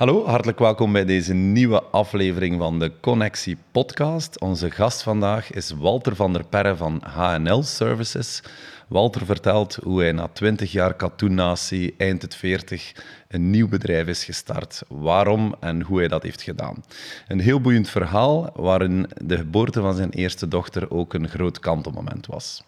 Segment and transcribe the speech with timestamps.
[0.00, 4.40] Hallo, hartelijk welkom bij deze nieuwe aflevering van de Connectie Podcast.
[4.40, 8.42] Onze gast vandaag is Walter van der Perre van HNL Services.
[8.90, 12.92] Walter vertelt hoe hij na 20 jaar katoennatie, eind het 40,
[13.28, 14.82] een nieuw bedrijf is gestart.
[14.88, 16.84] Waarom en hoe hij dat heeft gedaan.
[17.28, 22.26] Een heel boeiend verhaal waarin de geboorte van zijn eerste dochter ook een groot kantelmoment
[22.26, 22.64] was.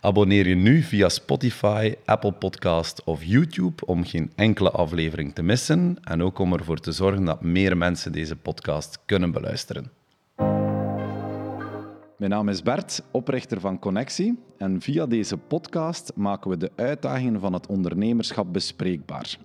[0.00, 5.96] Abonneer je nu via Spotify, Apple Podcast of YouTube om geen enkele aflevering te missen
[6.02, 9.97] en ook om ervoor te zorgen dat meer mensen deze podcast kunnen beluisteren.
[12.18, 17.40] Mijn naam is Bert, oprichter van Connectie en via deze podcast maken we de uitdagingen
[17.40, 19.38] van het ondernemerschap bespreekbaar.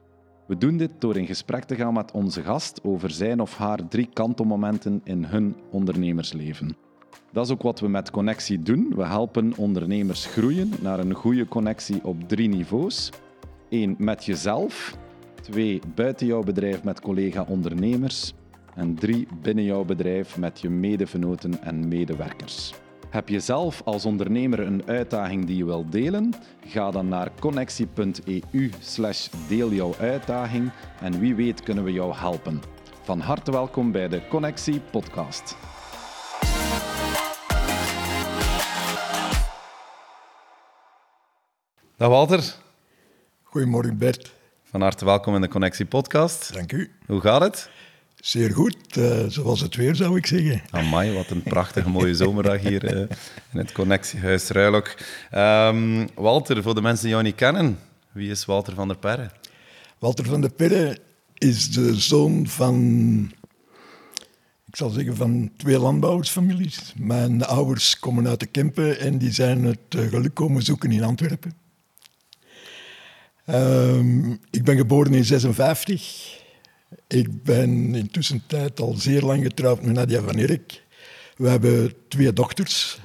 [0.48, 3.88] We doen dit door in gesprek te gaan met onze gast over zijn of haar
[3.88, 6.76] drie kantelmomenten in hun ondernemersleven.
[7.32, 8.94] Dat is ook wat we met Connectie doen.
[8.96, 13.12] We helpen ondernemers groeien naar een goede connectie op drie niveaus.
[13.70, 14.98] Eén, met jezelf.
[15.42, 18.34] Twee, buiten jouw bedrijf met collega-ondernemers.
[18.76, 22.74] En drie, binnen jouw bedrijf met je medevenoten en medewerkers.
[23.10, 26.34] Heb je zelf als ondernemer een uitdaging die je wilt delen?
[26.66, 32.62] Ga dan naar connectie.eu slash deel jouw uitdaging en wie weet kunnen we jou helpen.
[33.02, 35.58] Van harte welkom bij de Connectie podcast.
[41.98, 42.56] Dag Walter.
[43.44, 44.34] Goedemorgen Bert.
[44.64, 46.54] Van harte welkom in de Connectie Podcast.
[46.54, 46.92] Dank u.
[47.06, 47.70] Hoe gaat het?
[48.24, 50.62] Zeer goed, uh, zoals het weer zou ik zeggen.
[50.70, 53.00] Amai, wat een prachtige mooie zomerdag hier uh,
[53.52, 54.96] in het Connectiehuis Ruilok.
[55.36, 57.80] Um, Walter, voor de mensen die jou niet kennen,
[58.12, 59.32] wie is Walter van der Perre?
[60.00, 60.98] Walter van der Perre
[61.38, 63.32] is de zoon van,
[64.68, 66.94] ik zal zeggen, van twee landbouwersfamilies.
[66.98, 71.04] Mijn ouders komen uit de Kempen en die zijn het uh, geluk komen zoeken in
[71.04, 71.54] Antwerpen.
[73.48, 76.42] Um, ik ben geboren in 56.
[77.08, 80.84] Ik ben intussen tijd al zeer lang getrouwd met Nadia van Erik.
[81.36, 83.00] We hebben twee dochters,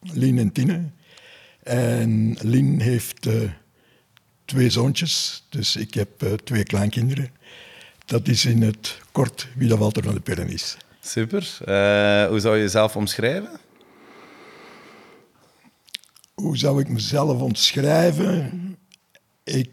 [0.00, 0.90] Lien en Tine.
[1.62, 3.50] En Lien heeft uh,
[4.44, 7.30] twee zoontjes, dus ik heb uh, twee kleinkinderen.
[8.06, 10.76] Dat is in het kort wie dat Walter van de Perren is.
[11.00, 11.58] Super.
[11.60, 13.60] Uh, hoe zou je jezelf omschrijven?
[16.34, 18.76] Hoe zou ik mezelf omschrijven?
[19.44, 19.70] Ik,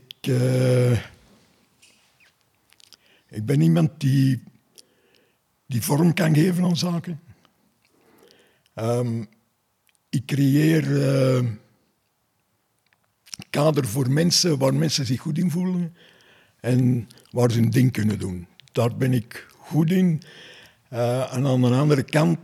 [3.32, 4.44] ik ben iemand die,
[5.66, 7.20] die vorm kan geven aan zaken.
[8.76, 9.28] Um,
[10.10, 11.50] ik creëer uh,
[13.50, 15.96] kader voor mensen waar mensen zich goed in voelen
[16.60, 18.48] en waar ze hun ding kunnen doen.
[18.72, 20.22] Daar ben ik goed in.
[20.94, 22.40] Uh, en aan de andere kant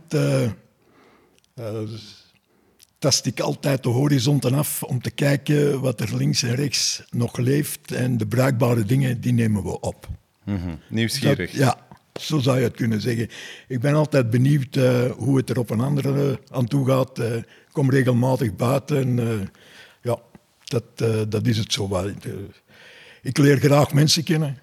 [2.98, 7.36] tast ik altijd de horizonten af om te kijken wat er links en rechts nog
[7.36, 7.92] leeft.
[7.92, 10.08] En de bruikbare dingen, die nemen we op.
[10.48, 10.78] Mm -hmm.
[10.88, 11.50] Nieuwsgierig.
[11.50, 11.76] Dat, ja,
[12.20, 13.28] zo zou je het kunnen zeggen.
[13.68, 17.18] Ik ben altijd benieuwd uh, hoe het er op een andere uh, aan toe gaat.
[17.18, 17.26] Uh,
[17.72, 19.16] kom regelmatig buiten.
[20.02, 20.18] ja,
[20.64, 20.98] dat,
[21.30, 22.10] dat is het zo wel.
[23.22, 24.58] ik leer graag mensen kennen.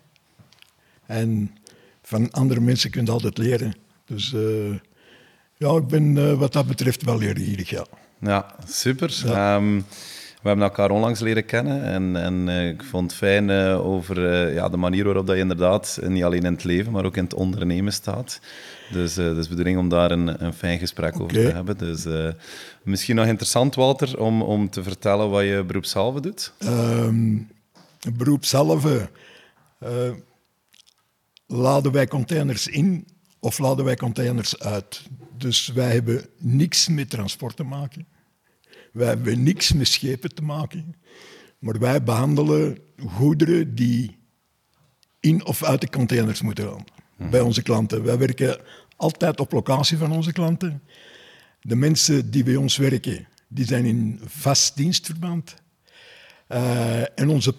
[1.06, 1.58] En
[2.02, 3.76] van andere mensen kun je altijd leren.
[4.06, 4.36] Dus
[5.58, 7.86] ja, ik ben wat dat betreft wel leergierig, ja.
[8.20, 9.22] Ja, super.
[9.26, 9.56] Ja.
[9.56, 9.86] Um,
[10.46, 14.18] we hebben elkaar onlangs leren kennen en, en uh, ik vond het fijn uh, over
[14.48, 17.18] uh, ja, de manier waarop dat je inderdaad niet alleen in het leven, maar ook
[17.18, 18.40] in het ondernemen staat.
[18.92, 21.26] Dus, dus de bedoeling om daar een, een fijn gesprek okay.
[21.26, 21.78] over te hebben.
[21.78, 22.34] Dus
[22.84, 26.54] misschien nog interessant, Walter, om, om te vertellen wat je beroepshalve doet?
[26.64, 27.50] Um,
[28.18, 29.10] beroepshalve
[31.48, 33.08] laden wij containers in
[33.40, 35.02] of laden wij containers uit.
[35.38, 38.14] Dus wij hebben niks met transport te maken.
[38.96, 40.96] Wij hebben niks met schepen te maken.
[41.60, 44.18] Maar wij behandelen goederen die
[45.20, 46.86] in of uit de containers moeten gaan.
[47.18, 47.30] Mhm.
[47.30, 48.04] Bij onze klanten.
[48.04, 48.60] Wij werken
[48.96, 50.82] altijd op locatie van onze klanten.
[51.62, 55.56] De mensen die bij ons werken, die zijn in vast dienstverband.
[56.50, 57.56] Uh, en onze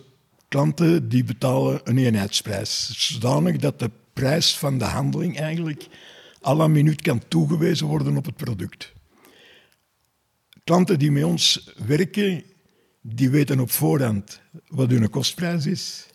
[0.48, 2.90] klanten die betalen een eenheidsprijs.
[3.08, 5.86] Zodanig dat de prijs van de handeling eigenlijk
[6.46, 8.94] à la minuut kan toegewezen worden op het product.
[10.66, 12.42] Klanten die met ons werken,
[13.00, 16.06] die weten op voorhand wat hun kostprijs is.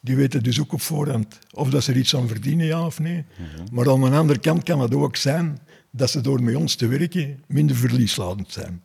[0.00, 3.00] Die weten dus ook op voorhand of dat ze er iets aan verdienen, ja of
[3.00, 3.24] nee.
[3.38, 3.74] Mhm.
[3.74, 5.58] Maar aan de andere kant kan het ook zijn
[5.90, 8.82] dat ze door met ons te werken minder verlieslatend zijn.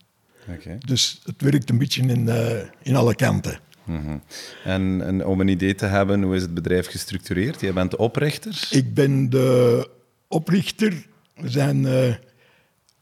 [0.50, 0.78] Okay.
[0.78, 2.50] Dus het werkt een beetje in, uh,
[2.84, 3.60] in alle kanten.
[3.84, 4.22] Mm -hmm.
[4.64, 7.62] en, en, om een idee te hebben, hoe is het bedrijf gestructureerd?
[7.62, 8.68] Jij bent de oprichter?
[8.72, 9.90] Ik ben de
[10.28, 11.08] oprichter.
[11.36, 12.14] We zijn, uh, oh,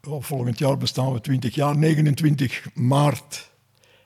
[0.05, 1.77] volgend jaar bestaan we 20 jaar.
[1.77, 3.51] 29 maart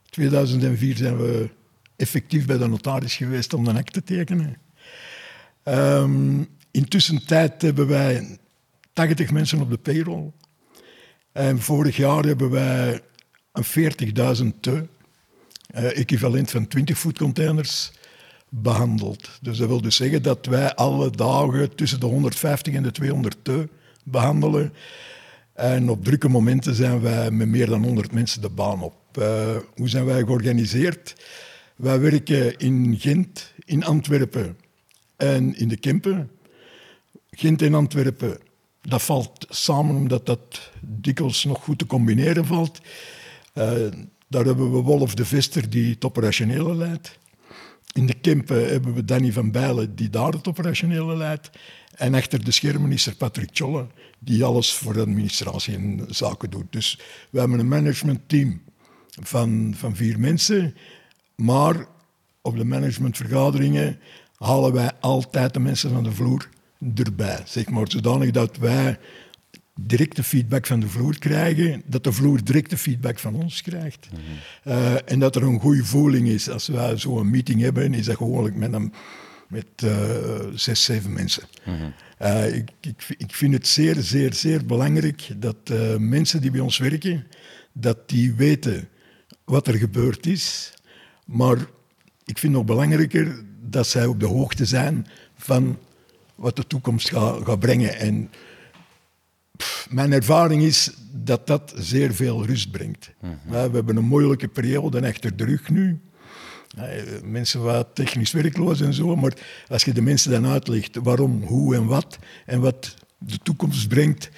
[0.09, 1.49] 2004 zijn we
[1.95, 4.57] effectief bij de notaris geweest om een act te tekenen.
[5.63, 8.37] Um, intussen tijd hebben wij
[8.93, 10.31] 80 mensen op de payroll.
[11.31, 13.01] En vorig jaar hebben wij
[13.51, 13.65] een
[14.53, 14.87] 40.000 te,
[15.75, 17.91] uh, equivalent van 20 foodcontainers,
[18.49, 19.29] behandeld.
[19.41, 23.37] Dus dat wil dus zeggen dat wij alle dagen tussen de 150 en de 200
[23.41, 23.69] te
[24.03, 24.73] behandelen.
[25.59, 28.95] En op drukke momenten zijn wij met meer dan 100 mensen de baan op.
[29.19, 31.15] Uh, hoe zijn wij georganiseerd?
[31.75, 34.57] Wij werken in Gent, in Antwerpen
[35.15, 36.31] en in de Kempen.
[37.31, 38.37] Gent en Antwerpen,
[38.81, 42.79] dat valt samen omdat dat dikwijls nog goed te combineren valt.
[43.53, 43.71] Uh,
[44.27, 47.17] daar hebben we Wolf de Vester die het operationele leidt.
[47.93, 51.49] In de Kempen hebben we Danny van Bijlen die daar het operationele leidt.
[51.95, 53.87] En achter de schermen is er Patrick Tjolle
[54.19, 56.71] die alles voor de administratie en zaken doet.
[56.71, 56.99] Dus
[57.29, 58.61] we hebben een managementteam
[59.21, 60.75] van, van vier mensen.
[61.35, 61.85] Maar
[62.41, 63.99] op de managementvergaderingen
[64.37, 66.49] halen wij altijd de mensen van de vloer
[66.95, 67.41] erbij.
[67.45, 68.99] Zeg maar, zodanig dat wij
[69.85, 74.07] directe feedback van de vloer krijgen, dat de vloer directe feedback van ons krijgt.
[74.11, 74.21] Mhm.
[74.63, 76.49] Eh, en dat er een goede voeling is.
[76.49, 78.93] Als wij zo'n meeting hebben, is dat gewoonlijk met, een,
[79.47, 79.91] met uh,
[80.53, 81.43] zes, zeven mensen.
[81.65, 81.75] Mhm.
[82.17, 86.77] Eh, ik, ik, ik, vind het zeer, zeer, zeer belangrijk dat mensen die bij ons
[86.77, 87.27] werken,
[87.73, 88.89] dat die weten
[89.43, 90.73] wat er gebeurd is.
[91.25, 91.57] Maar
[92.25, 95.77] ik vind nog belangrijker dat zij op de hoogte zijn van
[96.35, 97.97] wat de toekomst gaat, gaat brengen.
[97.97, 98.29] En
[99.89, 103.11] mijn ervaring is dat dat zeer veel rust brengt.
[103.19, 103.33] Mhm.
[103.45, 105.99] We hebben een moeilijke periode achter de rug nu.
[107.23, 109.33] Mensen wat technisch werkloos en zo, maar
[109.67, 114.29] als je de mensen dan uitlegt waarom, hoe en wat, en wat de toekomst brengt,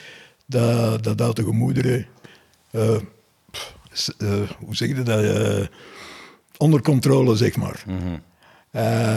[0.46, 2.08] dat, dat houdt de gemoederen,
[2.72, 3.00] uh,
[4.18, 5.68] uh, hoe zeg je dat, uh,
[6.58, 7.84] onder controle, zeg maar.
[7.88, 8.18] Mhm.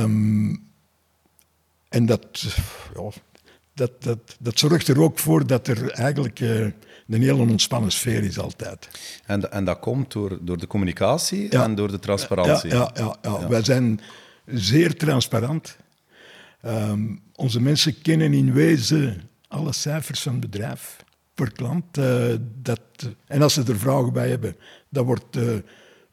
[0.03, 0.63] um,
[1.89, 2.57] en dat,
[2.95, 3.11] ja,
[3.75, 6.61] dat, dat, dat zorgt er ook voor dat er eigenlijk uh,
[7.09, 8.89] een hele ontspannen sfeer is altijd.
[9.27, 12.71] En, en dat komt door, door de communicatie en door de transparantie?
[12.71, 14.01] Ja, ja, ja, wij zijn
[14.47, 15.77] zeer transparant.
[16.67, 21.05] Um, onze mensen kennen in wezen alle cijfers van het bedrijf
[21.35, 21.99] per klant.
[21.99, 22.81] Uh, dat,
[23.27, 24.57] en als ze er vragen bij hebben,
[24.89, 25.55] dat wordt uh,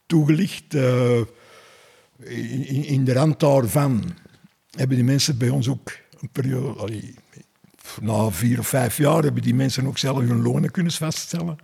[0.05, 0.73] toegelicht.
[2.23, 4.03] In, in, de rand daarvan
[4.69, 5.91] hebben die mensen bij ons ook
[6.21, 7.13] een periode,
[8.01, 11.57] na vier of vijf jaar hebben die mensen ook zelf hun lonen kunnen vaststellen.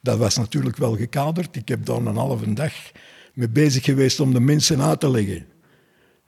[0.00, 1.56] Dat was natuurlijk wel gekaderd.
[1.56, 2.72] Ik heb dan een halve dag
[3.34, 5.46] mee bezig geweest om de mensen uit te leggen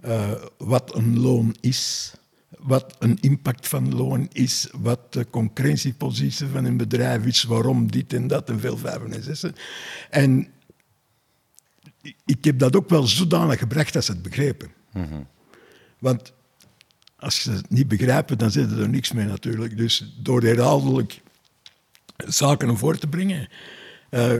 [0.04, 2.12] uh, wat een loon is,
[2.58, 8.12] wat een impact van loon is, wat de concurrentiepositie van een bedrijf is, waarom dit
[8.12, 9.54] en dat en veel vijven en zessen.
[10.10, 10.48] En
[12.24, 14.72] ik heb dat ook wel zodanig gebracht dat ze het begrepen.
[14.92, 15.26] Mm
[15.98, 16.32] Want
[17.20, 19.76] als ze het niet begrijpen, dan zit er niks mee natuurlijk.
[19.76, 21.20] Dus door herhaaldelijk
[22.16, 23.48] zaken naar voren te brengen,
[24.10, 24.32] uh,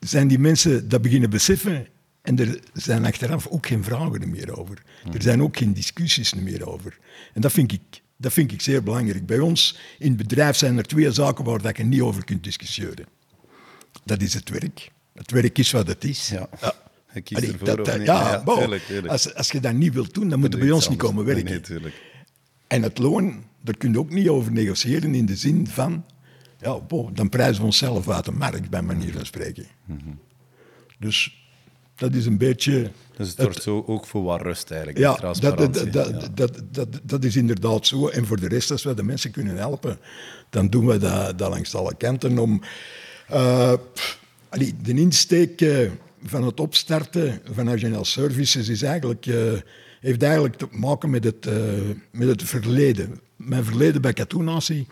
[0.00, 1.86] zijn die mensen dat beginnen beseffen.
[2.22, 4.82] En er zijn achteraf ook geen vragen meer over.
[5.12, 6.98] Er zijn ook geen discussies meer over.
[7.34, 9.26] En dat vind ik, dat vind ik zeer belangrijk.
[9.26, 12.44] Bij ons in het bedrijf zijn er twee zaken waar dat je niet over kunt
[12.44, 13.06] discussiëren.
[14.04, 14.90] Dat is het werk.
[15.14, 16.28] Het werk is wat het is.
[16.28, 16.48] Ja.
[16.60, 16.74] ja.
[17.32, 19.12] Allee, dat, ja, ja tuurlijk, tuurlijk.
[19.12, 21.62] Als, als je dat niet wilt doen, dan moet je bij ons niet komen werken.
[21.68, 21.92] Nee,
[22.66, 26.04] en het loon, daar kun je ook niet over negociëren in de zin van...
[26.60, 26.80] Ja,
[27.12, 29.66] dan prijzen we onszelf uit de markt, bij manier van spreken.
[29.84, 30.18] Mm -hmm.
[30.98, 31.44] Dus
[31.94, 32.90] dat is een beetje...
[33.16, 35.90] Dus het zorgt zo ook voor wat rust eigenlijk, ja, transparantie.
[35.90, 36.28] Dat, dat, ja.
[36.34, 38.08] dat, dat, dat, is inderdaad zo.
[38.08, 39.98] En voor de rest, als we de mensen kunnen helpen,
[40.50, 42.62] dan doen we dat, dat langs alle kanten om...
[43.30, 43.72] Uh,
[44.48, 45.60] allee, de insteek...
[45.60, 45.90] Uh,
[46.22, 49.52] van het opstarten van Agile Services is eigenlijk, uh,
[50.00, 51.54] heeft eigenlijk te maken met het, uh,
[52.12, 53.20] met het verleden.
[53.36, 54.86] Mijn verleden bij Katoenatie.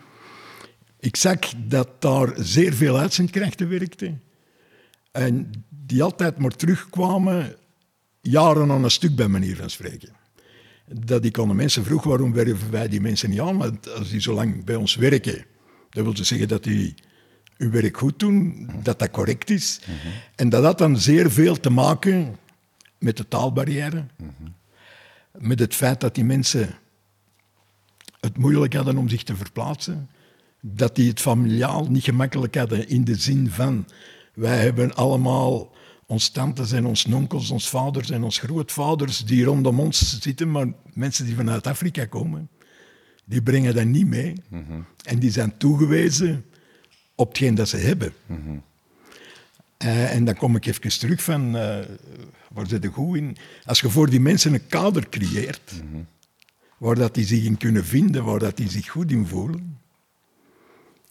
[0.99, 4.21] Ik zag dat daar zeer veel uitzendkrachten werkten.
[5.11, 7.55] En die altijd maar terugkwamen,
[8.21, 10.09] jaren aan een stuk bij manier van spreken.
[10.85, 13.57] Dat ik aan de mensen vroeg, waarom werven wij die mensen niet aan?
[13.57, 15.45] Want als die zo lang bij ons werken,
[15.89, 16.95] dat wil zeggen dat die
[17.59, 19.81] uw werk goed doen, dat dat correct is.
[20.35, 22.35] En dat had dan zeer veel te maken
[22.97, 24.05] met de taalbarrière,
[25.37, 26.69] met het feit dat die mensen
[28.19, 30.09] het moeilijk hadden om zich te verplaatsen,
[30.61, 33.85] dat die het familiaal niet gemakkelijk hadden in de zin van
[34.33, 35.75] wij hebben allemaal
[36.05, 40.67] ons tantes en ons onkels, ons vaders en ons grootvaders die rondom ons zitten, maar
[40.93, 42.49] mensen die vanuit Afrika komen,
[43.25, 44.33] die brengen dat niet mee.
[45.03, 46.45] En die zijn toegewezen
[47.19, 48.13] op hetgeen dat ze hebben.
[49.83, 51.77] uh, en dan kom ik even terug van, uh,
[52.51, 53.37] waar zit de goed in?
[53.65, 55.71] Als je voor die mensen een kader creëert,
[56.77, 59.77] waar dat die zich in kunnen vinden, waar dat die zich goed in voelen,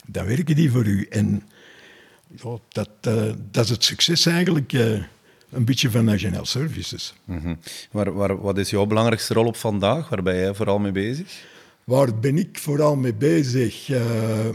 [0.06, 1.06] dan werken die voor u.
[1.10, 1.42] En
[2.42, 4.72] ja, dat, uh, dat is het succes eigenlijk
[5.50, 7.14] een beetje van National Services.
[7.24, 7.58] Mm -hmm.
[7.90, 10.08] waar, waar, wat is jouw belangrijkste rol op vandaag?
[10.08, 11.44] Waar ben jij vooral mee bezig?
[11.84, 13.88] Waar ben ik vooral mee bezig?
[13.88, 14.48] Uh,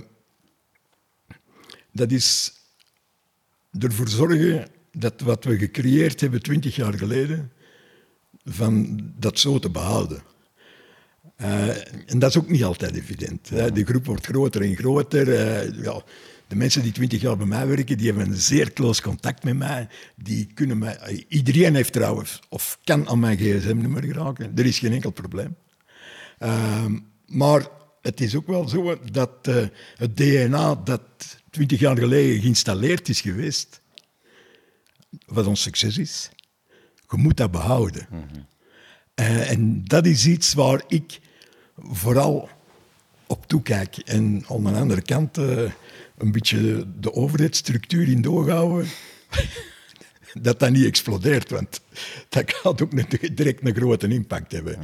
[1.94, 2.54] dat is
[3.80, 7.52] ervoor zorgen dat wat we gecreëerd hebben twintig jaar geleden,
[8.44, 10.24] van dat zo te behouden.
[11.42, 11.68] Uh,
[12.12, 13.48] en dat is ook niet altijd evident.
[13.48, 13.70] Ja.
[13.70, 15.28] De groep wordt groter en groter.
[15.28, 16.04] Uh, ja,
[16.48, 19.58] de mensen die twintig jaar bij mij werken, die hebben een zeer close contact met
[19.58, 19.88] mij.
[20.16, 24.52] Die kunnen mij, iedereen heeft trouwens, of kan aan mijn gsm-nummer geraken.
[24.56, 25.56] Er is geen enkel probleem.
[26.40, 26.86] Uh,
[27.26, 27.68] maar
[28.02, 29.56] het is ook wel zo dat uh,
[29.96, 31.02] het DNA dat
[31.54, 33.82] twintig jaar geleden geïnstalleerd is geweest,
[35.26, 36.30] wat ons succes is,
[37.10, 38.08] je moet dat behouden.
[39.16, 41.20] Uh, en dat is iets waar ik
[41.76, 42.50] vooral
[43.28, 43.98] op toekijk.
[43.98, 45.72] En aan de andere kant uh,
[46.18, 48.90] een beetje de overheidsstructuur in doorhouden.
[50.42, 51.82] dat dat niet explodeert, want
[52.30, 52.92] dat gaat ook
[53.38, 54.80] direct een grote impact hebben.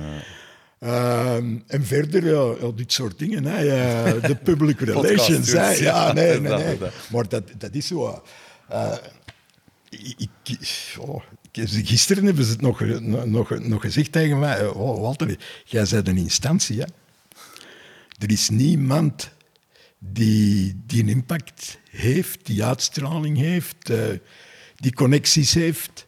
[0.80, 1.36] Uh,
[1.68, 3.46] en verder, ja, dit soort dingen.
[3.46, 5.52] Hè, uh, de public relations.
[5.52, 6.78] hè, ja, nee, nee, nee.
[7.12, 8.24] Maar dat, dat is zo.
[8.72, 8.96] Uh,
[9.90, 10.58] ik,
[11.00, 11.24] oh,
[11.74, 12.80] gisteren hebben ze het nog,
[13.26, 14.68] nog, nog gezegd tegen mij.
[14.68, 16.80] Oh, Walter, jij bent een instantie.
[16.80, 16.86] Hè?
[18.18, 19.32] Er is niemand
[19.98, 23.98] die, die een impact heeft, die uitstraling heeft, uh,
[24.76, 26.08] die connecties heeft.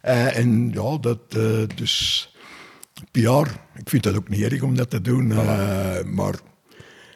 [0.00, 1.30] En ja, dat,
[1.74, 2.30] dus
[3.10, 5.32] PR, ik vind dat ook niet erg om dat te doen.
[5.32, 6.06] Voilà.
[6.06, 6.34] maar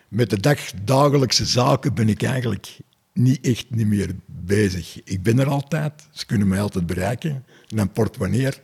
[0.08, 2.78] met de dag, dagelijkse zaken ben ik eigenlijk
[3.12, 5.00] niet echt niet meer bezig.
[5.04, 7.44] Ik ben er altijd, ze kunnen mij altijd bereiken.
[7.68, 8.60] En dan port wanneer,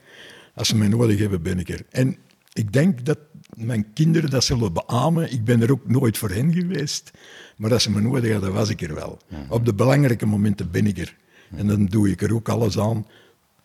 [0.54, 1.82] als ze mij nodig hebben, ben ik er.
[1.90, 2.16] En
[2.52, 3.18] ik denk dat
[3.56, 5.32] mijn kinderen dat zullen beamen.
[5.32, 7.10] Ik ben er ook nooit voor hen geweest.
[7.56, 9.18] Maar als ze me nodig hadden, was ik er wel.
[9.48, 11.16] Op de belangrijke momenten ben ik er.
[11.56, 13.06] En dan doe ik er ook alles aan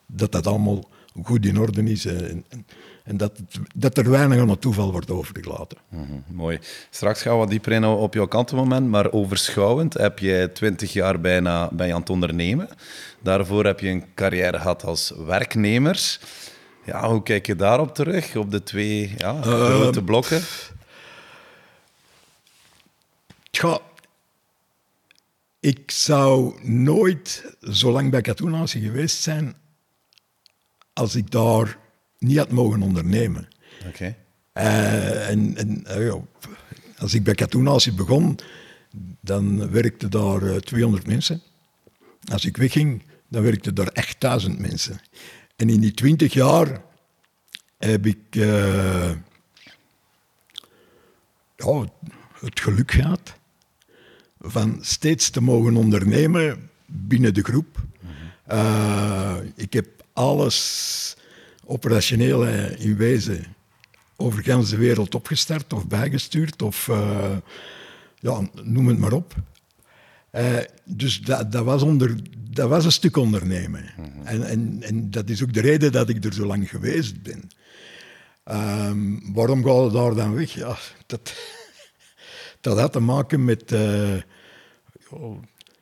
[0.05, 0.89] dat dat allemaal
[1.23, 2.05] goed in orde is.
[2.05, 2.65] En, en
[3.17, 3.31] dat,
[3.75, 5.77] dat er weinig aan het toeval wordt overgelaten.
[5.89, 6.59] Mm -hmm, mooi.
[6.89, 11.69] Straks gaan we dieper in op jouw kantenmoment, maar overschouwend heb je twintig jaar bijna
[11.77, 12.69] je aan het ondernemen.
[13.19, 16.19] Daarvoor heb je een carrière gehad als werknemer.
[16.85, 20.41] Ja, hoe kijk je daarop terug, op de twee ja, uh, grote blokken?
[23.51, 23.79] Tja,
[25.59, 29.55] ik zou nooit zo lang bij Katoenatie geweest zijn
[30.93, 31.77] als ik daar
[32.21, 33.47] niet had mogen ondernemen.
[33.87, 34.15] Oké.
[34.53, 36.13] Uh, en, en uh,
[36.97, 38.39] als ik bij Katoenatie begon,
[39.19, 41.41] dan werkten daar uh, 200 mensen.
[42.31, 44.99] Als ik wegging, dan werkten daar echt duizend mensen.
[45.55, 46.81] En in die twintig jaar
[47.77, 49.15] heb ik ja,
[52.39, 53.33] het geluk gehad
[54.39, 57.79] van steeds te mogen ondernemen binnen de groep.
[58.51, 61.15] Uh, ik heb alles
[61.71, 62.47] operationeel
[62.77, 63.45] in wezen
[64.15, 67.37] over de wereld opgestart of bijgestuurd of uh,
[68.19, 69.35] ja, noem het maar op.
[70.31, 72.15] Uh, dus dat, dat, was onder,
[72.49, 73.93] dat was een stuk ondernemen.
[73.97, 74.25] Mm-hmm.
[74.25, 77.49] en, en, en, dat is ook de reden dat ik er zo lang geweest ben.
[78.45, 80.53] Um, waarom gaat het daar dan weg?
[80.53, 81.33] Ja, dat,
[82.61, 83.71] dat had te maken met...
[83.71, 84.15] Uh,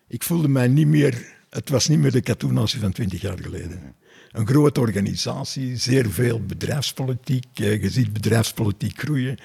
[0.08, 1.38] ik voelde mij niet meer...
[1.50, 3.96] Het was niet meer de katoenatie van twintig jaar geleden.
[4.32, 7.60] Een grote organisatie, zeer veel bedrijfspolitiek.
[7.60, 9.38] Uh, je ziet bedrijfspolitiek groeien.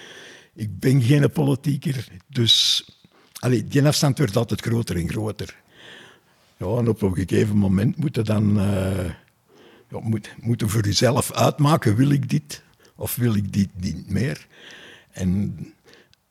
[0.54, 2.84] Ik ben geen politieker, dus
[3.66, 5.62] die afstand werd altijd groter en groter.
[6.56, 9.04] Ja, en op een gegeven moment moet je dan uh,
[9.90, 12.62] ja, moet, moet voor jezelf uitmaken, wil ik dit
[12.96, 14.46] of wil ik dit niet meer?
[15.10, 15.56] En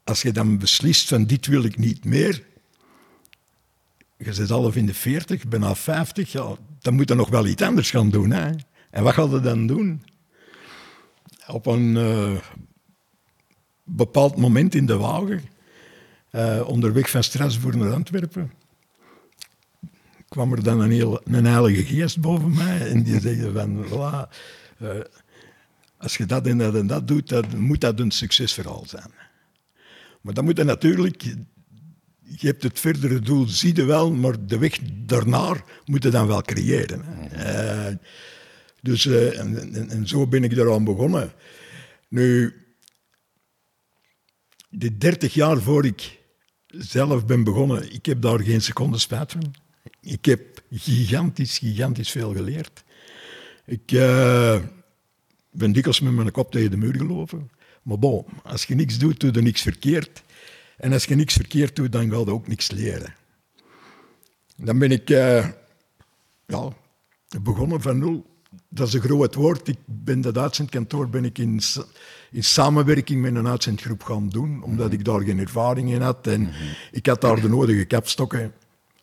[0.03, 2.43] als je dan beslist van dit wil ik niet meer,
[4.25, 7.61] je zit half in de 40, bijna 50, ja, dan moet je nog wel iets
[7.61, 8.31] anders gaan doen.
[8.31, 8.51] Hè?
[8.89, 10.03] En wat ga je dan doen?
[11.47, 12.37] Op een uh,
[13.83, 15.41] bepaald moment in de wagen
[16.31, 18.51] uh, onderweg van Strasbourg naar Antwerpen
[20.33, 24.29] kwam er dan een, heel, een heilige geest boven mij en die zei van, voilà,
[24.81, 24.89] uh,
[25.97, 29.11] als je dat en dat en dat doet, dan moet dat een succesverhaal zijn.
[30.21, 31.35] Maar dan moet je natuurlijk,
[32.37, 36.27] je hebt het verdere doel, zie je wel, maar de weg daarnaar moet je dan
[36.27, 37.03] wel creëren.
[37.33, 37.95] Uh,
[38.81, 41.31] dus, uh, en, en, en, zo ben ik eraan begonnen.
[42.07, 42.53] Nu,
[44.69, 46.19] de dertig jaar voor ik
[46.67, 49.53] zelf ben begonnen, ik heb daar geen seconde spijt van.
[50.01, 52.83] Ik heb gigantisch, gigantisch veel geleerd.
[53.65, 54.59] Ik uh,
[55.51, 57.51] ben dikwijls met mijn kop tegen de muur gelopen.
[57.83, 60.23] Maar bon, als je niks doet, doe je niks verkeerd.
[60.77, 63.13] En als je niks verkeerd doet, dan ga je ook niks leren.
[64.55, 65.47] Dan ben ik uh,
[66.45, 66.69] ja,
[67.41, 68.31] begonnen van nul.
[68.69, 69.67] Dat is een groot woord.
[69.67, 71.61] Ik ben dat uitzendkantoor ben ik in,
[72.31, 76.27] in samenwerking met een uitzendgroep gaan doen, omdat ik daar geen ervaring in had.
[76.27, 76.53] En
[76.91, 78.53] ik had daar de nodige kapstokken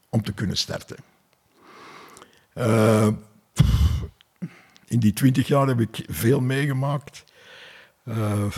[0.09, 0.97] om te kunnen starten.
[2.55, 3.09] Uh,
[4.87, 7.25] in die twintig jaar heb ik veel meegemaakt.
[8.05, 8.51] Uh,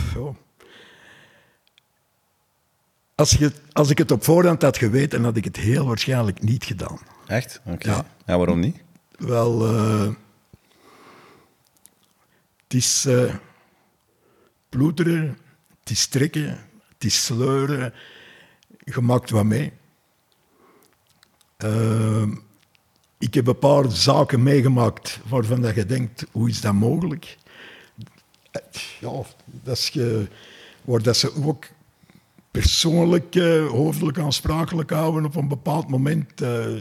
[3.23, 6.63] als, je, als ik het op voorhand had geweten, had ik het heel waarschijnlijk niet
[6.63, 6.99] gedaan.
[7.27, 7.61] Echt?
[7.65, 7.89] Oké.
[7.89, 8.05] Ja.
[8.25, 8.37] ja.
[8.37, 8.77] waarom niet?
[9.17, 10.13] Wel, uh,
[12.63, 13.33] het is uh,
[14.69, 15.37] ploeteren,
[15.79, 16.49] het is trekken,
[16.93, 17.93] het is sleuren.
[18.83, 19.73] Je maakt wat mee.
[21.65, 22.27] Uh,
[23.17, 27.37] ik heb een paar zaken meegemaakt waarvan dat je denkt, hoe is dat mogelijk?
[28.99, 29.11] Ja,
[29.45, 29.97] dat is
[30.81, 31.65] waar dat ze ook
[32.53, 36.41] persoonlijk, uh, hoofdelijk aansprakelijk houden op een bepaald moment.
[36.41, 36.75] Uh,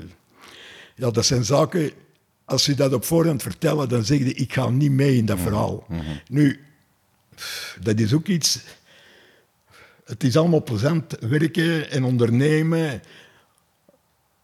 [0.95, 1.91] ja, dat zijn zaken,
[2.45, 5.37] als je dat op voorhand vertellen, dan zeg je, ik ga niet mee in dat
[5.37, 5.85] mhm, verhaal.
[5.89, 6.01] Mhm.
[6.29, 6.61] Nu,
[7.81, 8.61] dat is ook iets...
[10.05, 13.03] Het is allemaal plezant werken en ondernemen.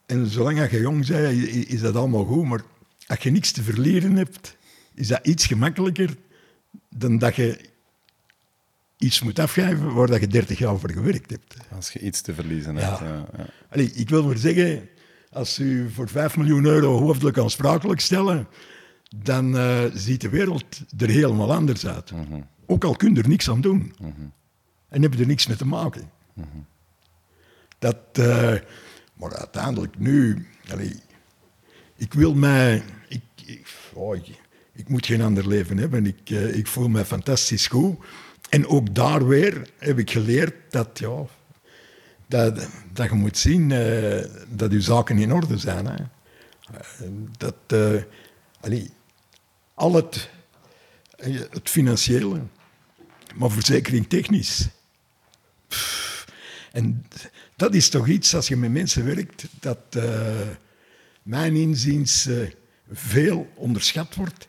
[0.06, 2.44] En zolang je jong bent, is dat allemaal goed.
[2.44, 2.62] Maar
[3.06, 4.56] als je niks te verliezen hebt,
[4.94, 6.16] is dat iets gemakkelijker
[6.88, 7.60] dan dat je
[8.98, 11.56] iets moet afgeven waar dat je 30 jaar voor gewerkt hebt.
[11.74, 12.98] Als je iets te verliezen hebt.
[12.98, 13.26] Ja.
[13.36, 14.88] ja, Allee, ik wil maar zeggen,
[15.30, 18.48] als u voor 5 miljoen euro hoofdelijk aansprakelijk stellen,
[19.16, 20.64] dan uh, ziet de wereld
[20.98, 22.12] er helemaal anders uit.
[22.12, 22.40] Mhm.
[22.66, 23.94] Ook al kun je er niks aan doen.
[24.00, 24.10] Mhm.
[24.88, 26.10] En heb je er niks mee te maken.
[26.34, 26.46] Mhm.
[27.78, 28.54] Dat, uh,
[29.14, 30.96] maar uiteindelijk nu, allee,
[31.96, 32.82] ik wil mij.
[33.08, 34.40] Ik, ik, oh, ik,
[34.72, 36.06] ik, moet geen ander leven hebben.
[36.06, 37.96] Ik, uh, ik voel me fantastisch goed.
[38.48, 41.24] En ook daar weer heb ik geleerd dat, ja,
[42.26, 45.86] dat, dat je moet zien uh, dat je zaken in orde zijn.
[45.86, 46.04] Hè.
[47.36, 48.02] Dat, uh,
[48.60, 48.90] allee,
[49.74, 50.28] al het,
[51.50, 52.40] het financiële,
[53.34, 54.68] maar verzekering technisch.
[56.72, 57.06] En
[57.56, 59.98] dat is toch iets, als je met mensen werkt, dat
[61.22, 62.28] mijn inziens
[62.90, 64.48] veel onderschat wordt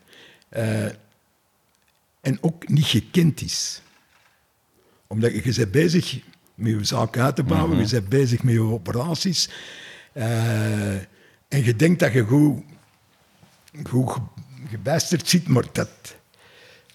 [2.21, 3.81] en ook niet gekend is.
[5.13, 6.19] Omdat je, je bent bezig
[6.55, 9.49] met je zaak uit te bouwen, mm je bent bezig met je operaties.
[11.47, 12.63] en je denkt dat je goed,
[13.83, 14.17] goed
[14.69, 15.89] gebijsterd zit, maar dat,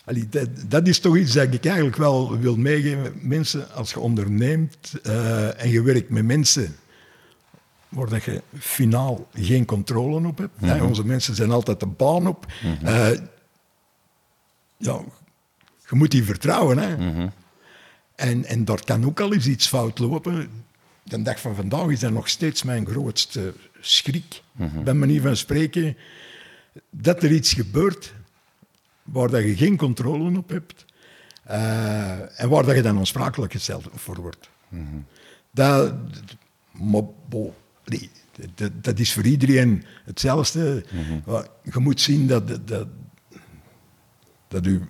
[0.05, 3.13] Allee, dat, dat, is toch iets dat ik eigenlijk wel wil meegeven.
[3.21, 6.77] Mensen, als je onderneemt uh, en je werkt met mensen
[7.89, 10.61] waar dat je finaal geen controle op hebt.
[10.61, 10.87] Mm -hmm.
[10.87, 12.47] Onze mensen zijn altijd de baan op.
[12.63, 12.89] Mm -hmm.
[12.89, 13.11] uh,
[14.77, 15.01] ja,
[15.89, 16.79] je moet die vertrouwen.
[16.79, 16.97] Hè.
[16.97, 17.33] Mm -hmm.
[18.15, 20.51] En, en daar kan ook al eens iets fout lopen.
[21.03, 24.43] De dag van vandaag is dat nog steeds mijn grootste schrik.
[24.85, 25.97] Bij manier van spreken,
[26.91, 28.15] dat er iets gebeurt
[29.03, 30.85] waar dat je geen controle op hebt
[31.51, 34.49] uh, en waar dat je dan onsprakelijk gesteld voor wordt.
[34.69, 35.07] Mm -hmm.
[35.51, 35.95] dat,
[36.71, 38.11] maar, bo, nee,
[38.55, 40.85] dat, dat, is voor iedereen hetzelfde.
[40.91, 41.45] Mm -hmm.
[41.73, 42.87] Je moet zien dat, dat,
[44.55, 44.83] dat u,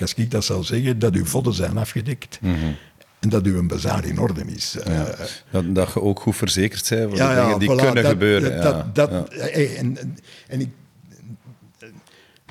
[0.00, 2.38] als ik dat zou zeggen, dat uw vodden zijn afgedekt.
[2.40, 2.76] Mm -hmm.
[3.18, 4.76] En dat uw bazaar in orde is.
[4.84, 4.90] Ja.
[4.90, 5.18] Uh,
[5.50, 8.12] dat, dat, je ook goed verzekerd bent voor ja, de dingen die voilà, kunnen dat,
[8.12, 8.62] gebeuren.
[8.62, 10.16] Dat, dat, en,
[10.48, 10.68] en ik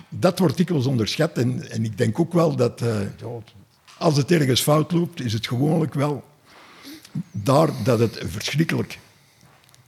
[0.09, 1.37] dat wordt dikwijls onderschat.
[1.37, 2.97] En, en ik denk ook wel dat uh,
[3.97, 6.23] als het ergens fout loopt, is het gewoonlijk wel
[7.31, 8.99] daar dat het verschrikkelijk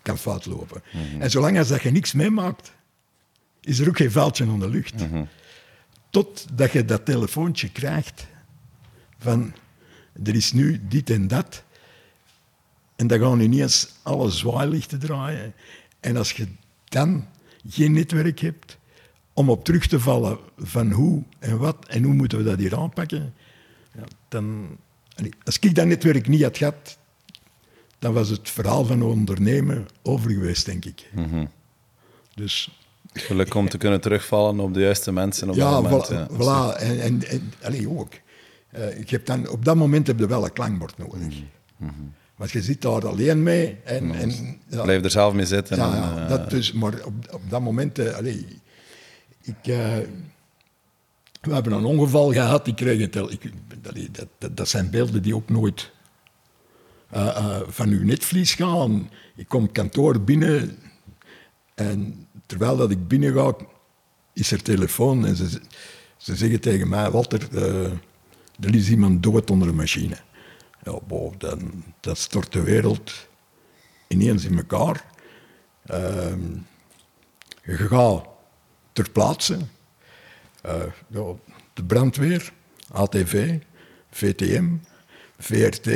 [0.01, 0.81] kan fout lopen.
[0.91, 1.21] Mhm.
[1.21, 2.71] En zolang als dat je niks meemaakt,
[3.61, 4.99] is er ook geen vuiltje aan de lucht.
[4.99, 5.27] Mm -hmm.
[6.11, 8.27] Totdat je dat telefoontje krijgt
[9.17, 9.53] van
[10.23, 11.63] er is nu dit en dat.
[12.95, 15.53] En dan gaan ineens alle zwaailichten draaien.
[15.99, 16.47] En als je
[16.83, 17.27] dan
[17.67, 18.77] geen netwerk hebt,
[19.33, 22.77] om op terug te vallen van hoe en wat en hoe moeten we dat hier
[22.77, 23.33] aanpakken,
[23.93, 24.77] ja, dan,
[25.43, 26.97] als ik dat netwerk niet had gehad,
[27.99, 31.09] dan was het verhaal van ondernemen over geweest, denk ik.
[31.11, 31.49] Mm -hmm.
[32.35, 32.80] Dus...
[33.13, 36.11] Geluk om te kunnen terugvallen op de juiste mensen op ja, dat moment.
[36.11, 36.79] Voilà, ja, voilà.
[36.79, 38.13] En, en, en ook.
[38.77, 41.19] Uh, ik heb dan, op dat moment heb je wel een klankbord nodig.
[41.21, 42.13] Mm -hmm.
[42.35, 43.77] Want je zit daar alleen mee.
[43.83, 45.77] En, en, ja, Blijf er zelf mee zitten.
[45.77, 47.99] Ja, en, uh, dat dus, maar op, op dat moment...
[47.99, 48.45] Uh, allee,
[49.41, 49.75] ik,
[51.41, 52.67] we hebben een ongeval gehad.
[52.67, 53.95] Ik kreeg het, ik, dat,
[54.37, 55.91] dat, dat, zijn beelden die ook nooit
[57.13, 59.09] uh, uh, van uw netvlies gaan.
[59.35, 60.77] Ik kom kantoor binnen
[61.75, 63.55] en terwijl dat ik binnen ga,
[64.33, 65.61] is er telefoon en ze,
[66.17, 67.55] ze zeggen tegen mij, Walter,
[68.59, 70.17] er is iemand dood onder een machine.
[70.83, 70.99] Ja,
[71.37, 73.27] dan, dan stort de wereld
[74.07, 75.05] ineens in elkaar.
[75.85, 76.41] Ehm,
[77.63, 78.25] je gaat
[78.93, 79.57] ter plaatse.
[80.61, 80.83] Eh,
[81.73, 82.53] de brandweer,
[82.91, 83.59] ATV,
[84.09, 84.69] VTM,
[85.37, 85.89] VRT,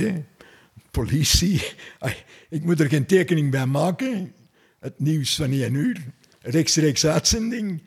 [0.91, 1.61] politie.
[2.49, 4.33] Ik moet er geen tekening bij maken.
[4.79, 6.05] Het nieuws van 1 uur,
[6.45, 7.83] rechtstreeks uitzending.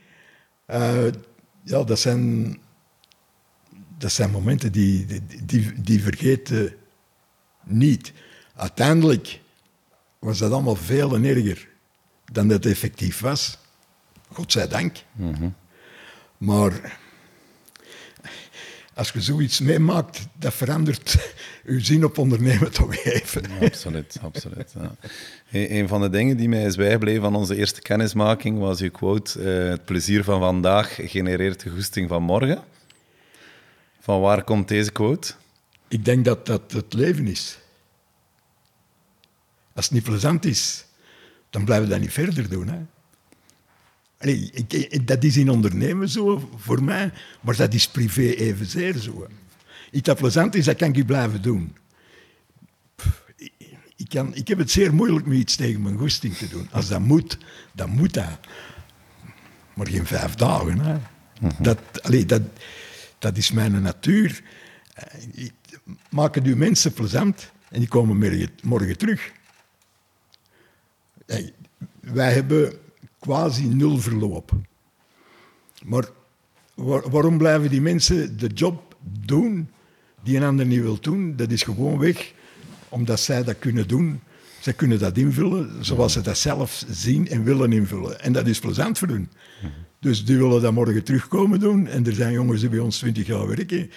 [0.67, 1.05] Eh,
[1.63, 2.59] ja, dat zijn,
[3.99, 6.75] dat zijn momenten die, die, die, die vergeten
[7.65, 8.13] niet.
[8.55, 9.41] Uiteindelijk
[10.19, 11.69] was dat allemaal veel en erger
[12.33, 13.59] dan dat effectief was.
[14.33, 14.97] Godzijdank.
[16.39, 16.99] Maar
[18.95, 21.17] als je zoiets meemaakt, dat verandert
[21.69, 23.45] uw zin op ondernemen toch even.
[23.61, 24.73] Absoluut, absoluut.
[24.79, 24.95] Ja.
[25.53, 28.91] Een een van de dingen die mij is bijgebleven van onze eerste kennismaking was uw
[28.91, 32.63] quote: eh, Het plezier van vandaag genereert de goesting van morgen.
[34.01, 35.33] Van waar komt deze quote?
[35.89, 37.59] Ik denk dat dat het leven is.
[39.75, 40.85] Als het niet plezant is,
[41.51, 42.69] dan blijven we dat niet verder doen.
[42.69, 42.79] Hè?
[44.19, 48.97] Allee, ik, ik- dat is in ondernemen zo voor mij, maar dat is privé evenzeer
[48.99, 49.27] zo.
[49.91, 51.77] Iets dat plezant is, dat kan ik blijven doen.
[52.97, 53.53] Pff, Ik,
[53.97, 56.69] ik kan, ik heb het zeer moeilijk met iets tegen mijn goesting te doen.
[56.73, 57.39] Als dat moet,
[57.73, 58.39] dan moet dat.
[59.75, 60.79] Maar geen vijf dagen.
[60.79, 60.97] Hè.
[61.61, 62.43] dat, allee, dat,
[63.19, 64.43] dat is mijn natuur.
[64.95, 65.53] Eh, ik-
[66.11, 69.33] Maak het uw mensen plezant en die komen morgen, morgen terug.
[71.27, 71.53] Hey,
[72.01, 72.73] wij hebben
[73.19, 74.51] quasi nul verloop.
[75.85, 76.09] Maar
[76.75, 79.71] waar- waarom blijven die mensen de job doen
[80.23, 81.37] die een ander niet wil doen?
[81.37, 82.33] Dat is gewoon weg,
[82.89, 84.21] omdat zij dat kunnen doen.
[84.61, 88.21] Zij kunnen dat invullen zoals ze dat zelf zien en willen invullen.
[88.21, 89.31] En dat is plezant voor hun.
[90.01, 91.87] Dus die willen dat morgen terugkomen doen.
[91.87, 93.91] En er zijn jongens die bij ons 20 jaar werken.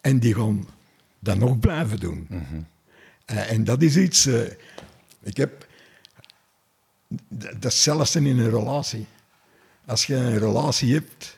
[0.00, 0.66] En die gaan
[1.18, 2.26] dat nog blijven doen.
[3.24, 4.26] Eh, en dat is iets...
[4.26, 4.40] eh,
[5.22, 5.66] ik heb...
[7.28, 9.06] Dat is zelfs in een relatie.
[9.84, 11.36] Als je een relatie hebt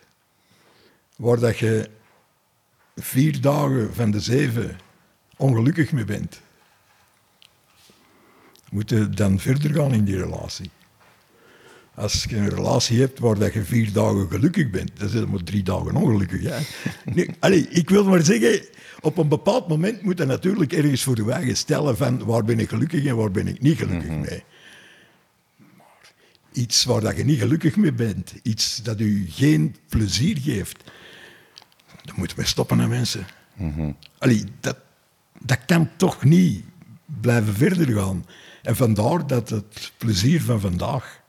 [1.16, 1.90] waar dat je
[2.96, 4.78] vier dagen van de zeven
[5.36, 6.40] ongelukkig mee bent,
[8.70, 10.70] moet je dan verder gaan in die relatie.
[11.94, 15.26] Als je een relatie hebt waar dat je vier dagen gelukkig bent, dan zit je
[15.26, 16.42] maar drie dagen ongelukkig.
[16.42, 16.58] Hè?
[17.40, 18.60] Allee, ik wil maar zeggen,
[19.00, 22.58] op een bepaald moment moet je natuurlijk ergens voor de eigen stellen van waar ben
[22.58, 24.42] ik gelukkig en waar ben ik niet gelukkig mee.
[25.76, 26.12] Maar
[26.52, 30.90] iets waar dat je niet gelukkig mee bent, iets dat u geen plezier geeft,
[32.04, 33.26] dan moeten we stoppen aan mensen.
[34.18, 34.76] Allee, dat,
[35.38, 36.64] dat kan toch niet
[37.20, 38.26] blijven verder gaan.
[38.62, 41.22] En vandaar dat het plezier van vandaag